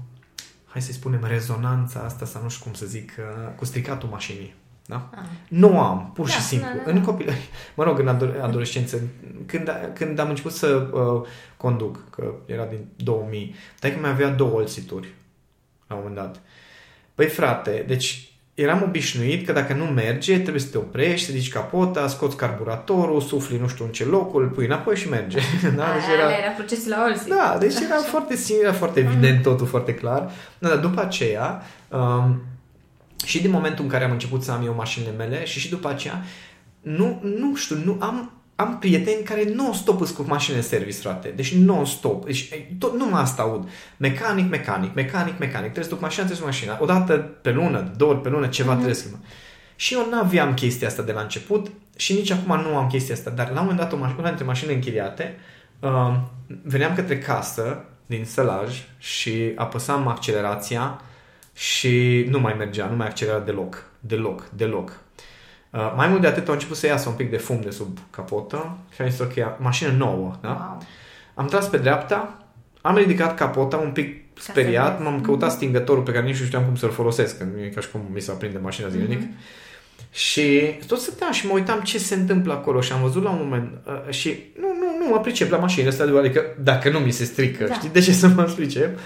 hai 0.66 0.82
să-i 0.82 0.94
spunem, 0.94 1.24
rezonanța 1.24 2.00
asta, 2.00 2.24
sau 2.24 2.42
nu 2.42 2.48
știu 2.48 2.64
cum 2.64 2.72
să 2.72 2.86
zic, 2.86 3.12
uh, 3.18 3.54
cu 3.56 3.64
stricatul 3.64 4.08
mașinii. 4.08 4.54
Da? 4.86 5.10
Ah. 5.14 5.22
Nu 5.48 5.80
am, 5.80 6.10
pur 6.14 6.28
și 6.28 6.36
Da, 6.36 6.40
simplu. 6.42 6.68
da, 6.68 6.82
da, 6.84 6.90
În 6.90 6.98
da. 6.98 7.04
copil, 7.04 7.32
mă 7.76 7.84
rog, 7.84 7.98
în 7.98 8.16
ado- 8.16 8.40
adolescență, 8.42 9.00
când, 9.46 9.70
când 9.94 10.18
am 10.18 10.28
început 10.28 10.52
să 10.52 10.88
uh, 10.92 11.28
conduc, 11.56 12.10
că 12.10 12.32
era 12.46 12.64
din 12.64 12.86
2000, 12.96 13.54
dar 13.80 13.90
că 13.90 13.98
mai 14.00 14.10
avea 14.10 14.28
două 14.28 14.52
olțituri 14.52 15.14
la 15.88 15.94
un 15.94 16.00
moment 16.04 16.20
dat. 16.20 16.40
Păi 17.14 17.26
frate, 17.26 17.84
deci 17.86 18.26
eram 18.54 18.82
obișnuit 18.82 19.46
că 19.46 19.52
dacă 19.52 19.72
nu 19.72 19.84
merge, 19.84 20.38
trebuie 20.40 20.62
să 20.62 20.68
te 20.70 20.78
oprești, 20.78 21.26
să 21.26 21.32
ridici 21.32 21.52
capota, 21.52 22.08
scoți 22.08 22.36
carburatorul, 22.36 23.20
sufli 23.20 23.58
nu 23.58 23.68
știu 23.68 23.84
în 23.84 23.90
ce 23.90 24.04
locul, 24.04 24.42
îl 24.42 24.48
pui 24.48 24.64
înapoi 24.64 24.96
și 24.96 25.08
merge. 25.08 25.38
da? 25.76 25.84
Aia, 25.84 25.94
Deci 25.94 26.18
era... 26.18 26.30
era 26.30 26.50
procesul 26.56 26.90
la 26.90 27.04
Olsi. 27.08 27.28
Da, 27.28 27.56
deci 27.60 27.74
era 27.74 27.94
foarte 27.96 28.36
simplu, 28.36 28.64
era 28.66 28.72
foarte 28.76 29.00
evident, 29.00 29.42
totul 29.42 29.66
foarte 29.66 29.94
clar. 29.94 30.30
Da, 30.58 30.68
dar 30.68 30.78
după 30.78 31.00
aceea, 31.00 31.62
um, 31.88 32.42
și 33.24 33.40
din 33.40 33.50
momentul 33.50 33.84
în 33.84 33.90
care 33.90 34.04
am 34.04 34.10
început 34.10 34.42
să 34.42 34.50
am 34.50 34.66
eu 34.66 34.74
mașinile 34.74 35.12
mele 35.16 35.44
și 35.44 35.58
și 35.58 35.68
după 35.68 35.88
aceea, 35.88 36.24
nu, 36.80 37.20
nu 37.22 37.54
știu, 37.54 37.76
nu 37.84 37.96
am, 38.00 38.32
am 38.56 38.78
prieteni 38.78 39.22
care 39.22 39.52
non-stop 39.54 40.00
îți 40.00 40.14
cu 40.14 40.24
mașini 40.26 40.56
în 40.56 40.62
service, 40.62 40.98
frate. 40.98 41.32
Deci 41.36 41.54
non-stop. 41.54 42.24
Deci, 42.24 42.48
e, 42.50 42.74
tot, 42.78 42.96
numai 42.96 43.20
asta 43.20 43.42
aud. 43.42 43.68
Mecanic, 43.96 44.50
mecanic, 44.50 44.94
mecanic, 44.94 45.38
mecanic. 45.38 45.72
Trebuie 45.72 45.84
să 45.84 45.90
duc 45.90 46.00
mașina, 46.00 46.24
trebuie 46.26 46.52
să 46.52 46.60
duc 46.60 46.68
mașina. 46.68 46.78
O 46.80 46.98
dată 46.98 47.18
pe 47.18 47.50
lună, 47.50 47.92
două 47.96 48.12
ori 48.12 48.20
pe 48.20 48.28
lună, 48.28 48.46
ceva 48.46 48.72
trebuie 48.72 48.94
să 48.94 49.00
schimba. 49.00 49.18
Și 49.76 49.94
eu 49.94 50.06
n-aveam 50.10 50.54
chestia 50.54 50.88
asta 50.88 51.02
de 51.02 51.12
la 51.12 51.20
început 51.20 51.70
și 51.96 52.12
nici 52.12 52.30
acum 52.30 52.60
nu 52.60 52.76
am 52.76 52.88
chestia 52.88 53.14
asta. 53.14 53.30
Dar 53.30 53.46
la 53.46 53.60
un 53.60 53.66
moment 53.66 53.78
dat, 53.78 53.92
o 53.92 53.96
mașină, 53.96 54.18
una 54.18 54.28
dintre 54.28 54.46
mașinile 54.46 54.74
închiriate, 54.74 55.36
uh, 55.80 56.14
veneam 56.62 56.94
către 56.94 57.18
casă 57.18 57.84
din 58.06 58.24
sălaj 58.24 58.82
și 58.98 59.52
apăsam 59.56 60.06
accelerația 60.08 61.00
și 61.54 62.26
nu 62.30 62.40
mai 62.40 62.54
mergea, 62.58 62.86
nu 62.86 62.96
mai 62.96 63.06
accelera 63.06 63.38
deloc. 63.38 63.84
Deloc, 64.00 64.48
deloc. 64.56 65.00
Uh, 65.70 65.92
mai 65.96 66.08
mult 66.08 66.20
de 66.20 66.26
atât, 66.26 66.48
au 66.48 66.54
început 66.54 66.76
să 66.76 66.86
iasă 66.86 67.08
un 67.08 67.14
pic 67.14 67.30
de 67.30 67.36
fum 67.36 67.60
de 67.60 67.70
sub 67.70 67.98
capotă 68.10 68.76
și 68.94 69.02
am 69.02 69.08
zis, 69.08 69.18
ok, 69.18 69.32
mașină 69.58 69.90
nouă, 69.90 70.38
da? 70.40 70.48
Wow. 70.48 70.82
Am 71.34 71.46
tras 71.46 71.68
pe 71.68 71.76
dreapta, 71.78 72.46
am 72.80 72.96
ridicat 72.96 73.36
capota 73.36 73.76
un 73.76 73.90
pic 73.90 74.22
să 74.38 74.48
speriat, 74.50 74.90
vezi. 74.98 75.02
m-am 75.02 75.20
căutat 75.20 75.50
stingătorul 75.50 76.02
pe 76.02 76.12
care 76.12 76.24
nici 76.26 76.38
nu 76.40 76.46
știam 76.46 76.64
cum 76.64 76.76
să-l 76.76 76.90
folosesc, 76.90 77.38
că 77.38 77.44
nu 77.44 77.62
e 77.62 77.68
ca 77.68 77.80
și 77.80 77.90
cum 77.90 78.00
mi 78.12 78.20
se 78.20 78.30
aprinde 78.30 78.58
mașina 78.58 78.88
zilnic. 78.88 79.20
Mhm. 79.20 79.36
Și 80.10 80.74
tot 80.86 80.98
stăteam 80.98 81.32
și 81.32 81.46
mă 81.46 81.52
uitam 81.52 81.80
ce 81.80 81.98
se 81.98 82.14
întâmplă 82.14 82.52
acolo 82.52 82.80
și 82.80 82.92
am 82.92 83.00
văzut 83.02 83.22
la 83.22 83.30
un 83.30 83.38
moment 83.42 83.70
uh, 83.86 84.12
și 84.12 84.42
nu, 84.60 84.66
nu, 84.66 85.04
nu 85.04 85.10
mă 85.10 85.20
pricep 85.20 85.50
la 85.50 85.56
mașină 85.56 85.88
asta, 85.88 86.04
adică 86.18 86.44
dacă 86.58 86.90
nu 86.90 86.98
mi 86.98 87.10
se 87.10 87.24
strică, 87.24 87.64
Da. 87.64 87.74
știi, 87.74 87.88
de 87.88 88.00
ce 88.00 88.12
să 88.12 88.28
mă 88.28 88.42
pricep? 88.42 88.98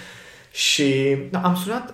Și 0.51 1.17
da, 1.29 1.39
am 1.39 1.55
sunat 1.55 1.93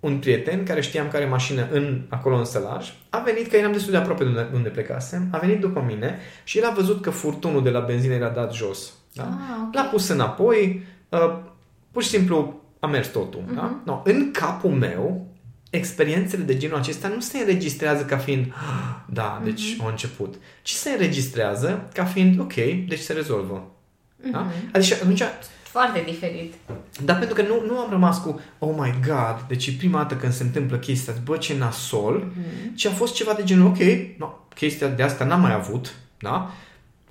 un 0.00 0.18
prieten 0.18 0.64
care 0.64 0.80
știam 0.80 1.06
care 1.08 1.16
are 1.22 1.30
mașină 1.32 1.68
în, 1.72 2.00
acolo 2.08 2.36
în 2.36 2.44
sălaj, 2.44 2.92
a 3.10 3.18
venit, 3.18 3.48
că 3.50 3.56
eram 3.56 3.72
destul 3.72 3.90
de 3.90 3.96
aproape 3.96 4.22
de 4.24 4.28
unde, 4.28 4.48
unde 4.54 4.68
plecasem, 4.68 5.28
a 5.30 5.38
venit 5.38 5.60
după 5.60 5.84
mine 5.86 6.18
și 6.44 6.58
el 6.58 6.64
a 6.64 6.72
văzut 6.72 7.02
că 7.02 7.10
furtunul 7.10 7.62
de 7.62 7.70
la 7.70 7.80
benzină 7.80 8.14
era 8.14 8.28
dat 8.28 8.52
jos. 8.54 8.92
Da? 9.12 9.22
Ah, 9.22 9.56
ok. 9.66 9.74
L-a 9.74 9.82
pus 9.82 10.08
înapoi, 10.08 10.82
uh, 11.08 11.38
pur 11.90 12.02
și 12.02 12.08
simplu 12.08 12.60
a 12.80 12.86
mers 12.86 13.08
totul. 13.08 13.42
Mhm. 13.46 13.54
Da? 13.54 13.80
No, 13.84 14.00
în 14.04 14.30
capul 14.30 14.70
meu, 14.70 15.26
experiențele 15.70 16.42
de 16.42 16.56
genul 16.56 16.76
acesta 16.78 17.08
nu 17.08 17.20
se 17.20 17.38
înregistrează 17.38 18.04
ca 18.04 18.16
fiind 18.16 18.46
"Ah, 18.52 18.94
da, 19.18 19.40
deci 19.44 19.74
Mhm. 19.76 19.84
a 19.86 19.90
început, 19.90 20.34
ci 20.62 20.70
se 20.70 20.90
înregistrează 20.90 21.88
ca 21.94 22.04
fiind 22.04 22.40
ok, 22.40 22.54
deci 22.88 22.98
se 22.98 23.12
rezolvă. 23.12 23.70
Da? 24.32 24.38
Mhm. 24.40 24.70
Adică 24.72 24.94
atunci 24.94 25.22
Foarte 25.70 26.02
diferit. 26.06 26.54
dar 27.04 27.18
pentru 27.18 27.34
că 27.34 27.42
nu, 27.42 27.62
nu 27.66 27.78
am 27.78 27.90
rămas 27.90 28.18
cu, 28.22 28.40
oh 28.58 28.74
my 28.78 28.94
god, 29.06 29.44
deci 29.48 29.66
e 29.66 29.72
prima 29.78 29.98
dată 29.98 30.14
când 30.14 30.32
se 30.32 30.42
întâmplă 30.42 30.76
chestia 30.76 31.12
asta, 31.12 31.24
bă, 31.26 31.36
ce 31.36 31.56
nasol, 31.58 32.26
Mhm. 32.34 32.74
ci 32.74 32.86
a 32.86 32.90
fost 32.90 33.14
ceva 33.14 33.32
de 33.32 33.42
genul, 33.44 33.66
ok, 33.66 33.78
no, 34.18 34.26
chestia 34.54 34.88
de 34.88 35.02
asta 35.02 35.24
n-am 35.24 35.40
mai 35.40 35.52
avut, 35.52 35.94
da? 36.18 36.50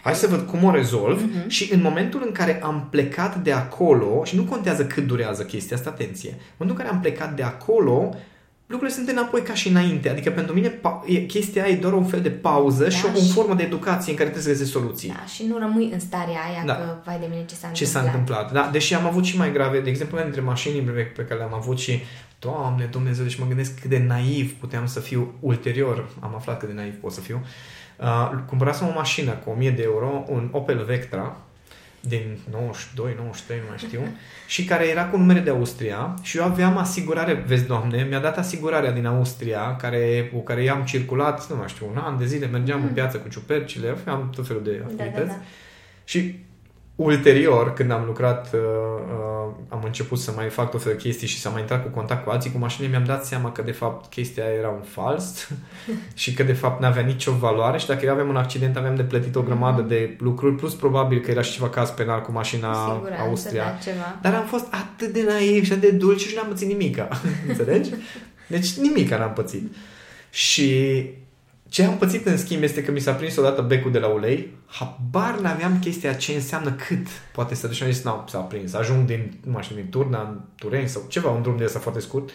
Hai 0.01 0.15
să 0.15 0.27
văd 0.27 0.47
cum 0.49 0.63
o 0.63 0.71
rezolv 0.71 1.21
Mhm. 1.23 1.47
și 1.49 1.73
în 1.73 1.81
momentul 1.81 2.21
în 2.25 2.31
care 2.31 2.61
am 2.63 2.87
plecat 2.91 3.35
de 3.35 3.51
acolo, 3.51 4.23
și 4.23 4.35
nu 4.35 4.43
contează 4.43 4.85
cât 4.85 5.07
durează 5.07 5.43
chestia 5.43 5.77
asta, 5.77 5.89
atenție, 5.89 6.29
în 6.29 6.37
momentul 6.57 6.67
în 6.83 6.85
care 6.87 6.95
am 6.95 7.01
plecat 7.01 7.35
de 7.35 7.43
acolo, 7.43 8.15
lucrurile 8.71 8.97
sunt 8.97 9.09
înapoi 9.09 9.41
ca 9.41 9.53
și 9.53 9.67
înainte. 9.67 10.09
Adică 10.09 10.29
pentru 10.31 10.53
mine 10.53 10.69
pa- 10.69 11.05
e, 11.05 11.13
chestia 11.19 11.63
aia 11.63 11.73
e 11.73 11.77
doar 11.77 11.93
un 11.93 12.05
fel 12.05 12.21
de 12.21 12.29
pauză 12.29 12.83
Da, 12.83 12.89
și 12.89 13.05
o, 13.05 13.09
o 13.17 13.21
și- 13.21 13.31
formă 13.31 13.53
de 13.53 13.63
educație 13.63 14.11
în 14.11 14.17
care 14.17 14.29
trebuie 14.29 14.55
să 14.55 14.59
găsești 14.59 14.79
soluții. 14.81 15.09
Da, 15.09 15.25
și 15.25 15.43
nu 15.49 15.57
rămâi 15.57 15.89
în 15.93 15.99
starea 15.99 16.39
aia 16.49 16.63
Da. 16.65 16.75
că, 16.75 16.95
vai 17.05 17.17
de 17.19 17.25
mine, 17.29 17.45
ce 17.45 17.55
s-a 17.55 17.67
ce 17.67 17.85
s-a 17.85 17.99
întâmplat. 17.99 18.39
întâmplat. 18.39 18.65
Da, 18.65 18.71
deși 18.71 18.93
am 18.95 19.05
avut 19.05 19.23
și 19.23 19.37
mai 19.37 19.51
grave, 19.51 19.79
de 19.79 19.89
exemplu, 19.89 20.15
una 20.15 20.25
dintre 20.25 20.41
mașinile 20.43 20.91
pe, 20.91 21.01
pe 21.01 21.21
care 21.23 21.39
le-am 21.39 21.53
avut 21.53 21.79
și, 21.79 21.99
Doamne, 22.39 22.85
Dumnezeu, 22.91 23.23
deci 23.23 23.39
mă 23.39 23.45
gândesc 23.47 23.79
cât 23.79 23.89
de 23.89 24.03
naiv 24.07 24.53
puteam 24.53 24.85
să 24.85 24.99
fiu 24.99 25.33
ulterior, 25.39 26.09
am 26.19 26.35
aflat 26.35 26.59
cât 26.59 26.67
de 26.67 26.73
naiv 26.73 26.93
pot 26.93 27.11
să 27.11 27.21
fiu. 27.21 27.41
Uh, 27.97 28.31
cumpărasem 28.47 28.87
o 28.87 28.91
mașină 28.95 29.31
cu 29.31 29.49
1000 29.49 29.71
de 29.71 29.81
euro, 29.81 30.23
un 30.27 30.49
Opel 30.51 30.83
Vectra, 30.83 31.37
din 32.01 32.37
92, 32.51 33.13
93, 33.17 33.57
nu 33.59 33.65
mai 33.67 33.77
știu, 33.77 33.99
și 34.47 34.65
care 34.65 34.87
era 34.87 35.05
cu 35.05 35.17
numere 35.17 35.39
de 35.39 35.49
Austria 35.49 36.13
și 36.21 36.37
eu 36.37 36.43
aveam 36.43 36.77
asigurare, 36.77 37.33
vezi, 37.33 37.65
Doamne, 37.65 38.03
mi-a 38.09 38.19
dat 38.19 38.37
asigurarea 38.37 38.91
din 38.91 39.05
Austria, 39.05 39.75
care, 39.75 40.29
cu 40.33 40.39
care 40.39 40.63
i-am 40.63 40.83
circulat, 40.83 41.49
nu 41.49 41.55
mai 41.55 41.67
știu, 41.67 41.87
un 41.91 41.97
an 41.97 42.17
de 42.17 42.25
zile, 42.25 42.45
mergeam 42.47 42.83
în 42.83 42.93
piață 42.93 43.17
cu 43.17 43.29
ciupercile, 43.29 43.89
aveam 43.89 44.29
tot 44.35 44.47
felul 44.47 44.63
de 44.63 44.71
Da, 44.71 44.85
activități. 44.85 45.27
da, 45.27 45.33
da. 45.33 45.41
Și 46.03 46.39
ulterior, 47.01 47.73
când 47.73 47.91
am 47.91 48.03
lucrat, 48.05 48.53
uh, 48.53 48.59
uh, 48.59 49.53
am 49.69 49.81
început 49.85 50.19
să 50.19 50.31
mai 50.35 50.49
fac 50.49 50.71
tot 50.71 50.81
felul 50.81 50.97
de 50.97 51.03
chestii 51.03 51.27
și 51.27 51.39
să 51.39 51.49
mai 51.49 51.61
intrat 51.61 51.83
cu 51.83 51.89
contact 51.89 52.23
cu 52.23 52.29
alții 52.29 52.51
cu 52.51 52.57
mașinile, 52.57 52.91
mi-am 52.91 53.03
dat 53.05 53.25
seama 53.25 53.51
că 53.51 53.61
de 53.61 53.71
fapt 53.71 54.09
chestia 54.09 54.43
aia 54.45 54.53
era 54.53 54.69
un 54.69 54.81
fals 54.81 55.49
și 56.21 56.33
că 56.33 56.43
de 56.43 56.53
fapt 56.53 56.81
n-avea 56.81 57.01
nicio 57.01 57.31
valoare 57.31 57.77
și 57.77 57.87
dacă 57.87 58.05
eu 58.05 58.11
aveam 58.11 58.29
un 58.29 58.35
accident 58.35 58.77
aveam 58.77 58.95
de 58.95 59.03
plătit 59.03 59.35
o 59.35 59.41
grămadă 59.41 59.81
de 59.81 60.15
lucruri, 60.19 60.55
plus 60.55 60.73
probabil 60.73 61.19
că 61.19 61.31
era 61.31 61.41
și 61.41 61.51
ceva 61.51 61.69
caz 61.69 61.89
penal 61.89 62.21
cu 62.21 62.31
mașina 62.31 62.71
Cu 62.71 62.93
siguranță, 62.93 63.23
Austria. 63.27 63.63
da, 63.63 63.77
ceva. 63.91 64.19
Dar 64.21 64.33
am 64.33 64.45
fost 64.45 64.67
atât 64.71 65.13
de 65.13 65.23
naiv 65.27 65.65
și 65.65 65.71
atât 65.71 65.89
de 65.89 65.97
dulce 65.97 66.27
și 66.27 66.35
n-am 66.35 66.47
pățit 66.47 66.67
nimica. 66.67 67.07
Înțelegi? 67.47 67.89
Deci 68.47 68.73
nimica 68.73 69.17
n-am 69.17 69.33
pățit. 69.33 69.75
Și 70.29 71.01
ce 71.69 71.83
am 71.83 71.97
pățit 71.97 72.25
în 72.25 72.37
schimb 72.37 72.63
este 72.63 72.83
că 72.83 72.91
mi 72.91 72.99
s-a 72.99 73.11
prins 73.11 73.35
odată 73.35 73.61
becul 73.61 73.91
de 73.91 73.99
la 73.99 74.07
ulei. 74.07 74.53
Habar 74.65 75.39
n-aveam 75.39 75.79
chestia 75.79 76.13
ce 76.13 76.33
înseamnă 76.33 76.71
cât 76.71 77.07
poate 77.33 77.55
să 77.55 77.67
duci. 77.67 77.75
Și 77.75 77.83
am 77.83 77.91
zis, 77.91 78.03
nu, 78.03 78.25
s-a 78.27 78.37
prins. 78.39 78.73
Ajung 78.73 79.05
din, 79.05 79.39
nu 79.45 79.51
mai 79.51 79.63
știu, 79.63 79.75
din 79.75 79.89
Turna, 79.89 80.21
în 80.21 80.39
Tureni 80.55 80.87
sau 80.87 81.01
ceva, 81.07 81.29
un 81.29 81.41
drum 81.41 81.57
de 81.57 81.63
ăsta 81.63 81.79
foarte 81.79 81.99
scurt. 81.99 82.29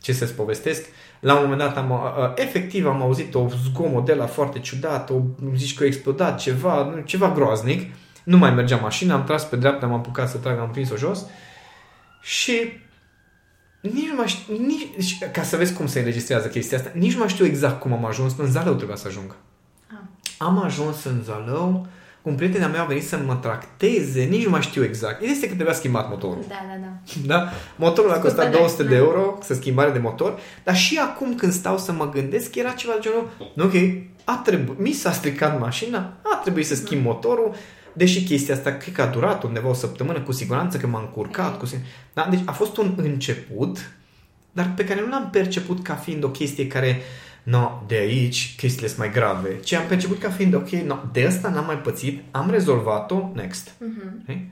Ce 0.00 0.12
să-ți 0.12 0.34
povestesc. 0.34 0.84
La 1.20 1.34
un 1.34 1.40
moment 1.42 1.60
dat 1.60 1.76
am, 1.76 1.90
uh, 1.90 2.32
efectiv 2.34 2.86
am 2.86 3.02
auzit 3.02 3.34
o 3.34 3.48
zgomot 3.64 4.04
de 4.04 4.14
la 4.14 4.26
foarte 4.26 4.58
ciudat, 4.58 5.10
o, 5.10 5.20
zici 5.56 5.74
că 5.74 5.82
a 5.82 5.86
explodat 5.86 6.40
ceva, 6.40 6.84
nu, 6.84 7.00
ceva 7.00 7.32
groaznic. 7.32 7.94
Nu 8.24 8.36
mai 8.36 8.54
mergea 8.54 8.76
mașina, 8.76 9.14
am 9.14 9.24
tras 9.24 9.44
pe 9.44 9.56
dreapta, 9.56 9.86
m-am 9.86 9.98
apucat 9.98 10.28
să 10.28 10.36
trag, 10.36 10.58
am 10.58 10.70
prins-o 10.70 10.96
jos 10.96 11.26
și 12.22 12.72
nici 13.90 14.08
nu 14.08 14.14
mai 14.14 14.26
știu, 14.26 14.56
nici, 14.56 14.88
deci, 14.96 15.18
ca 15.32 15.42
să 15.42 15.56
vezi 15.56 15.72
cum 15.72 15.86
se 15.86 15.98
înregistrează 15.98 16.48
chestia 16.48 16.78
asta, 16.78 16.90
nici 16.94 17.12
nu 17.12 17.18
mai 17.18 17.28
știu 17.28 17.44
exact 17.44 17.80
cum 17.80 17.92
am 17.92 18.04
ajuns, 18.04 18.32
în 18.38 18.50
Zalău 18.50 18.74
trebuia 18.74 18.96
să 18.96 19.08
ajung. 19.08 19.36
Ah. 19.90 19.96
Am 20.38 20.62
ajuns 20.64 21.04
în 21.04 21.22
Zalău, 21.24 21.86
cu 22.22 22.28
un 22.28 22.34
prieten 22.34 22.62
al 22.62 22.70
meu 22.70 22.80
a 22.80 22.84
venit 22.84 23.06
să 23.06 23.18
mă 23.26 23.34
tracteze, 23.34 24.22
nici 24.22 24.44
nu 24.44 24.50
mai 24.50 24.62
știu 24.62 24.84
exact. 24.84 25.16
Ideea 25.16 25.32
este 25.32 25.48
că 25.48 25.54
trebuia 25.54 25.74
schimbat 25.74 26.08
motorul. 26.08 26.44
Da, 26.48 26.54
da, 26.68 26.86
da. 26.86 27.34
Da? 27.34 27.50
Motorul 27.76 28.10
a 28.10 28.18
costat 28.18 28.44
Scutele, 28.44 28.58
200 28.58 28.82
de 28.82 28.88
da. 28.88 28.96
euro, 28.96 29.38
să 29.42 29.54
schimbare 29.54 29.90
de 29.90 29.98
motor, 29.98 30.38
dar 30.64 30.76
și 30.76 30.98
acum 30.98 31.34
când 31.34 31.52
stau 31.52 31.78
să 31.78 31.92
mă 31.92 32.08
gândesc, 32.08 32.54
era 32.54 32.70
ceva 32.70 32.92
de 32.92 33.00
genul, 33.00 33.28
ok, 33.58 34.02
a 34.24 34.40
trebuit, 34.44 34.78
mi 34.78 34.92
s-a 34.92 35.12
stricat 35.12 35.60
mașina, 35.60 36.12
a 36.22 36.36
trebuit 36.42 36.66
să 36.66 36.74
schimb 36.74 37.04
motorul, 37.04 37.54
deși 37.92 38.24
chestia 38.24 38.54
asta 38.54 38.72
cred 38.72 38.94
că 38.94 39.02
a 39.02 39.06
durat 39.06 39.42
undeva 39.42 39.68
o 39.68 39.72
săptămână, 39.74 40.20
cu 40.20 40.32
siguranță 40.32 40.78
că 40.78 40.86
m-am 40.86 41.02
încurcat. 41.02 41.58
Cu... 41.58 41.66
sig- 41.66 41.86
Da? 42.12 42.26
Deci 42.30 42.40
a 42.44 42.52
fost 42.52 42.76
un 42.76 42.94
început, 42.96 43.90
dar 44.52 44.72
pe 44.76 44.84
care 44.84 45.00
nu 45.00 45.08
l-am 45.08 45.28
perceput 45.30 45.82
ca 45.82 45.94
fiind 45.94 46.24
o 46.24 46.28
chestie 46.30 46.66
care, 46.66 47.00
no, 47.42 47.70
de 47.86 47.94
aici 47.94 48.54
chestiile 48.56 48.86
sunt 48.86 48.98
mai 48.98 49.10
grave, 49.10 49.58
ci 49.60 49.72
am 49.72 49.86
perceput 49.86 50.18
ca 50.18 50.30
fiind, 50.30 50.54
ok, 50.54 50.68
no, 50.70 50.96
de 51.12 51.26
asta 51.26 51.48
n-am 51.48 51.64
mai 51.64 51.78
pățit, 51.78 52.22
am 52.30 52.50
rezolvat-o, 52.50 53.28
next. 53.34 53.70
Mhm. 53.78 54.18
Okay? 54.22 54.50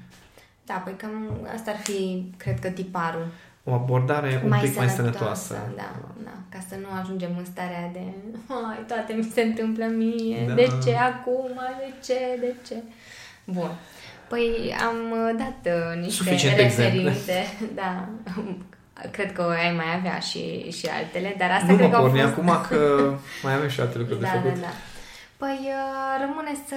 Da, 0.66 0.74
păi 0.74 0.92
cam 0.96 1.10
asta 1.54 1.70
ar 1.70 1.76
fi, 1.76 2.32
cred 2.36 2.58
că, 2.58 2.68
tiparul. 2.68 3.26
O 3.64 3.72
abordare 3.72 4.42
un 4.44 4.54
pic 4.62 4.76
mai 4.76 4.88
sănătoasă. 4.88 5.58
Da, 5.76 5.90
da, 6.24 6.30
ca 6.48 6.58
să 6.68 6.74
nu 6.80 6.86
ajungem 7.02 7.30
în 7.38 7.44
starea 7.44 7.90
de 7.92 7.98
ai, 8.48 8.84
toate 8.86 9.12
mi 9.12 9.30
se 9.34 9.40
întâmplă 9.42 9.84
mie, 9.84 10.44
Da. 10.48 10.54
de 10.54 10.68
ce 10.84 10.94
acum, 10.96 11.50
de 11.78 11.92
ce, 12.04 12.18
de 12.40 12.54
ce. 12.66 12.74
Bun. 13.52 13.70
Păi 14.28 14.74
am 14.88 14.96
uh, 15.10 15.34
dat 15.38 15.74
uh, 15.74 16.02
niște 16.02 16.22
Suficiente 16.22 16.62
referințe, 16.62 17.46
da. 17.80 18.08
Cred 19.10 19.32
că 19.32 19.42
ai 19.42 19.72
mai 19.72 19.94
avea 19.98 20.18
și, 20.18 20.70
și 20.70 20.86
altele, 20.86 21.34
dar 21.38 21.50
asta 21.50 21.66
nu 21.66 21.76
cred 21.76 21.86
mă 21.86 21.92
că 21.92 21.96
au 21.96 22.06
porni 22.06 22.20
fost... 22.20 22.32
acum 22.32 22.60
că 22.68 23.12
mai 23.44 23.54
avem 23.54 23.68
și 23.68 23.80
alte 23.80 23.98
lucruri 23.98 24.20
Da, 24.20 24.28
de 24.28 24.34
da, 24.34 24.42
făcut. 24.42 24.60
da. 24.60 24.72
Păi 25.36 25.58
uh, 25.62 26.26
rămâne 26.26 26.54
să, 26.68 26.76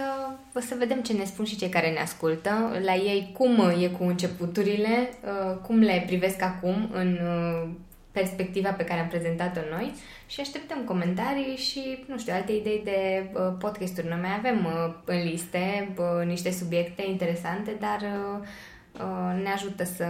o 0.56 0.60
să 0.60 0.76
vedem 0.78 1.02
ce 1.02 1.14
ne 1.14 1.24
spun 1.24 1.46
și 1.46 1.56
cei 1.58 1.70
care 1.70 1.90
ne 1.90 2.00
ascultă. 2.00 2.80
La 2.86 2.94
ei 2.94 3.32
cum 3.38 3.74
e 3.82 3.88
cu 3.88 4.04
începuturile, 4.04 5.10
uh, 5.24 5.58
cum 5.62 5.80
le 5.80 6.04
privesc 6.06 6.42
acum 6.42 6.90
în 6.94 7.20
uh, 7.24 7.70
perspectiva 8.14 8.70
pe 8.70 8.84
care 8.84 9.00
am 9.00 9.08
prezentat-o 9.08 9.60
noi 9.76 9.94
și 10.28 10.40
așteptăm 10.40 10.84
comentarii 10.84 11.56
și, 11.56 12.04
nu 12.08 12.18
știu, 12.18 12.34
alte 12.34 12.52
idei 12.52 12.82
de 12.84 13.30
uh, 13.34 13.54
podcasturi. 13.60 14.08
Noi 14.08 14.20
mai 14.22 14.36
avem 14.38 14.66
uh, 14.66 14.94
în 15.06 15.24
liste 15.24 15.94
uh, 15.98 16.26
niște 16.26 16.52
subiecte 16.52 17.04
interesante, 17.08 17.72
dar 17.80 18.02
uh, 18.02 18.48
uh, 18.92 19.42
ne 19.44 19.50
ajută 19.50 19.84
să, 19.84 20.06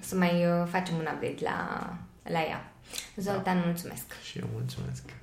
să 0.00 0.16
mai 0.16 0.46
uh, 0.46 0.66
facem 0.70 0.94
un 0.94 1.08
update 1.12 1.36
la, 1.38 1.90
la 2.22 2.40
ea. 2.40 2.72
Zoltan, 3.16 3.58
da. 3.58 3.64
mulțumesc! 3.64 4.20
Și 4.22 4.38
eu 4.38 4.48
mulțumesc! 4.52 5.21